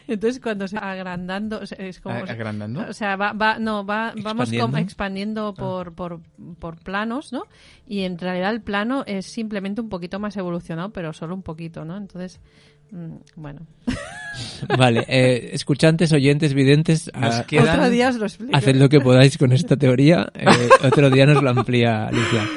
Entonces, 0.07 0.39
cuando 0.41 0.67
se 0.67 0.77
va 0.77 0.91
agrandando, 0.91 1.59
o 1.59 1.65
sea, 1.65 1.77
es 1.85 1.99
como... 1.99 2.15
¿A- 2.15 2.19
agrandando? 2.19 2.85
O 2.89 2.93
sea, 2.93 3.15
va, 3.15 3.33
va, 3.33 3.59
no, 3.59 3.85
va, 3.85 4.13
vamos 4.21 4.49
¿Expandiendo? 4.49 4.65
como 4.67 4.77
expandiendo 4.77 5.53
por, 5.53 5.93
por, 5.93 6.21
por 6.59 6.77
planos, 6.83 7.31
¿no? 7.33 7.43
Y 7.87 8.01
en 8.01 8.17
realidad 8.17 8.51
el 8.51 8.61
plano 8.61 9.03
es 9.05 9.25
simplemente 9.25 9.81
un 9.81 9.89
poquito 9.89 10.19
más 10.19 10.35
evolucionado, 10.37 10.91
pero 10.91 11.13
solo 11.13 11.35
un 11.35 11.43
poquito, 11.43 11.83
¿no? 11.85 11.97
Entonces, 11.97 12.39
mm, 12.91 13.15
bueno. 13.35 13.61
Vale, 14.77 15.05
eh, 15.09 15.49
escuchantes, 15.53 16.11
oyentes, 16.13 16.53
videntes, 16.53 17.11
Nos 17.13 17.35
a- 17.39 17.45
quedan- 17.45 17.77
Otro 17.79 17.89
día 17.89 18.09
os 18.09 18.15
lo 18.15 18.25
explico. 18.25 18.55
haced 18.55 18.75
lo 18.75 18.87
que 18.89 19.01
podáis 19.01 19.37
con 19.37 19.51
esta 19.51 19.75
teoría. 19.75 20.31
Eh, 20.33 20.45
otro 20.83 21.09
día 21.09 21.25
nos 21.25 21.41
lo 21.43 21.49
amplía 21.49 22.07
Alicia. 22.07 22.47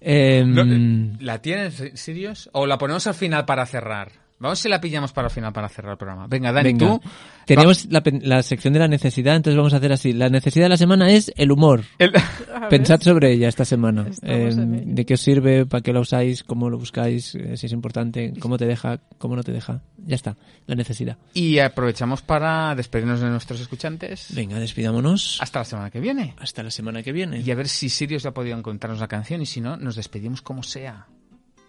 Em, 0.00 1.16
¿La 1.20 1.40
tienes, 1.42 1.82
Sirius? 1.94 2.48
¿O 2.52 2.66
la 2.66 2.78
ponemos 2.78 3.06
al 3.06 3.14
final 3.14 3.44
para 3.44 3.66
cerrar? 3.66 4.12
Vamos 4.38 4.58
si 4.58 4.68
la 4.68 4.80
pillamos 4.80 5.12
para 5.12 5.28
el 5.28 5.32
final 5.32 5.52
para 5.52 5.68
cerrar 5.68 5.92
el 5.92 5.98
programa. 5.98 6.26
Venga, 6.26 6.52
Dani, 6.52 6.72
Venga. 6.74 6.86
tú. 6.86 7.00
Teníamos 7.46 7.86
la, 7.86 8.42
sección 8.42 8.74
de 8.74 8.80
la 8.80 8.88
necesidad, 8.88 9.34
entonces 9.36 9.56
vamos 9.56 9.72
a 9.72 9.76
hacer 9.78 9.92
así. 9.92 10.12
La 10.12 10.28
necesidad 10.28 10.66
de 10.66 10.68
la 10.70 10.76
semana 10.76 11.10
es 11.10 11.32
el 11.36 11.52
humor. 11.52 11.84
El- 11.98 12.12
Pensad 12.70 12.98
ver. 12.98 13.04
sobre 13.04 13.32
ella 13.32 13.48
esta 13.48 13.64
semana. 13.64 14.06
Eh, 14.22 14.50
ello. 14.52 14.62
¿De 14.66 15.06
qué 15.06 15.14
os 15.14 15.20
sirve? 15.20 15.64
¿Para 15.64 15.80
qué 15.80 15.92
la 15.92 16.00
usáis? 16.00 16.44
¿Cómo 16.44 16.68
lo 16.68 16.76
buscáis? 16.78 17.34
eh, 17.34 17.56
si 17.56 17.66
es 17.66 17.72
importante. 17.72 18.34
¿Cómo 18.38 18.58
te 18.58 18.66
deja? 18.66 18.98
¿Cómo 19.18 19.36
no 19.36 19.42
te 19.42 19.52
deja? 19.52 19.80
Ya 20.04 20.16
está. 20.16 20.36
La 20.66 20.74
necesidad. 20.74 21.16
Y 21.32 21.58
aprovechamos 21.60 22.20
para 22.20 22.74
despedirnos 22.74 23.20
de 23.20 23.30
nuestros 23.30 23.60
escuchantes. 23.60 24.34
Venga, 24.34 24.58
despidámonos. 24.58 25.38
Hasta 25.40 25.60
la 25.60 25.64
semana 25.64 25.90
que 25.90 26.00
viene. 26.00 26.34
Hasta 26.38 26.62
la 26.62 26.70
semana 26.70 27.02
que 27.02 27.12
viene. 27.12 27.40
Y 27.40 27.50
a 27.50 27.54
ver 27.54 27.68
si 27.68 27.88
Sirius 27.88 28.24
ya 28.24 28.30
ha 28.30 28.34
podido 28.34 28.58
encontrarnos 28.58 29.00
la 29.00 29.08
canción 29.08 29.40
y 29.40 29.46
si 29.46 29.60
no, 29.62 29.76
nos 29.76 29.96
despedimos 29.96 30.42
como 30.42 30.62
sea. 30.62 31.06